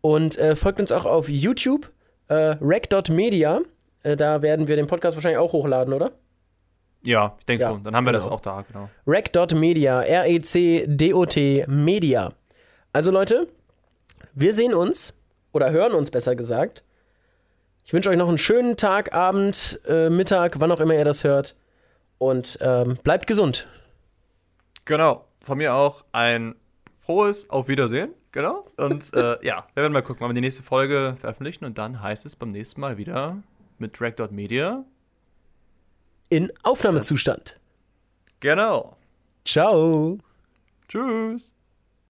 Und 0.00 0.38
äh, 0.38 0.54
folgt 0.54 0.80
uns 0.80 0.92
auch 0.92 1.04
auf 1.04 1.28
YouTube, 1.28 1.90
äh, 2.28 2.56
rec.media. 2.60 3.62
Äh, 4.04 4.16
da 4.16 4.42
werden 4.42 4.68
wir 4.68 4.76
den 4.76 4.86
Podcast 4.86 5.16
wahrscheinlich 5.16 5.38
auch 5.38 5.52
hochladen, 5.52 5.92
oder? 5.92 6.12
Ja, 7.02 7.34
ich 7.38 7.46
denke 7.46 7.64
Ja, 7.64 7.70
schon. 7.70 7.84
Dann 7.84 7.96
haben 7.96 8.06
wir 8.06 8.12
das 8.12 8.24
genau. 8.24 8.36
auch 8.36 8.40
da, 8.40 8.64
genau. 8.70 8.88
rec.media, 9.06 10.02
R-E-C-D-O-T, 10.02 11.64
Media. 11.68 12.32
Also 12.92 13.10
Leute, 13.10 13.48
wir 14.34 14.52
sehen 14.52 14.74
uns 14.74 15.14
oder 15.52 15.70
hören 15.70 15.92
uns 15.92 16.10
besser 16.10 16.36
gesagt. 16.36 16.84
Ich 17.86 17.92
wünsche 17.92 18.10
euch 18.10 18.16
noch 18.16 18.28
einen 18.28 18.36
schönen 18.36 18.76
Tag, 18.76 19.14
Abend, 19.14 19.78
äh, 19.86 20.10
Mittag, 20.10 20.58
wann 20.58 20.72
auch 20.72 20.80
immer 20.80 20.94
ihr 20.94 21.04
das 21.04 21.22
hört. 21.22 21.54
Und 22.18 22.58
ähm, 22.60 22.98
bleibt 23.04 23.28
gesund. 23.28 23.68
Genau. 24.86 25.24
Von 25.40 25.58
mir 25.58 25.72
auch 25.72 26.04
ein 26.10 26.56
frohes 26.98 27.48
Auf 27.48 27.68
Wiedersehen. 27.68 28.12
Genau. 28.32 28.64
Und 28.76 29.14
äh, 29.14 29.38
ja, 29.46 29.66
wir 29.74 29.82
werden 29.82 29.92
mal 29.92 30.02
gucken, 30.02 30.22
wann 30.22 30.30
wir 30.30 30.34
die 30.34 30.40
nächste 30.40 30.64
Folge 30.64 31.16
veröffentlichen. 31.20 31.64
Und 31.64 31.78
dann 31.78 32.02
heißt 32.02 32.26
es 32.26 32.34
beim 32.34 32.48
nächsten 32.48 32.80
Mal 32.80 32.96
wieder 32.96 33.36
mit 33.78 34.00
Drag.media. 34.00 34.84
In 36.28 36.52
Aufnahmezustand. 36.64 37.60
Genau. 38.40 38.96
Ciao. 39.44 40.18
Tschüss. 40.88 41.55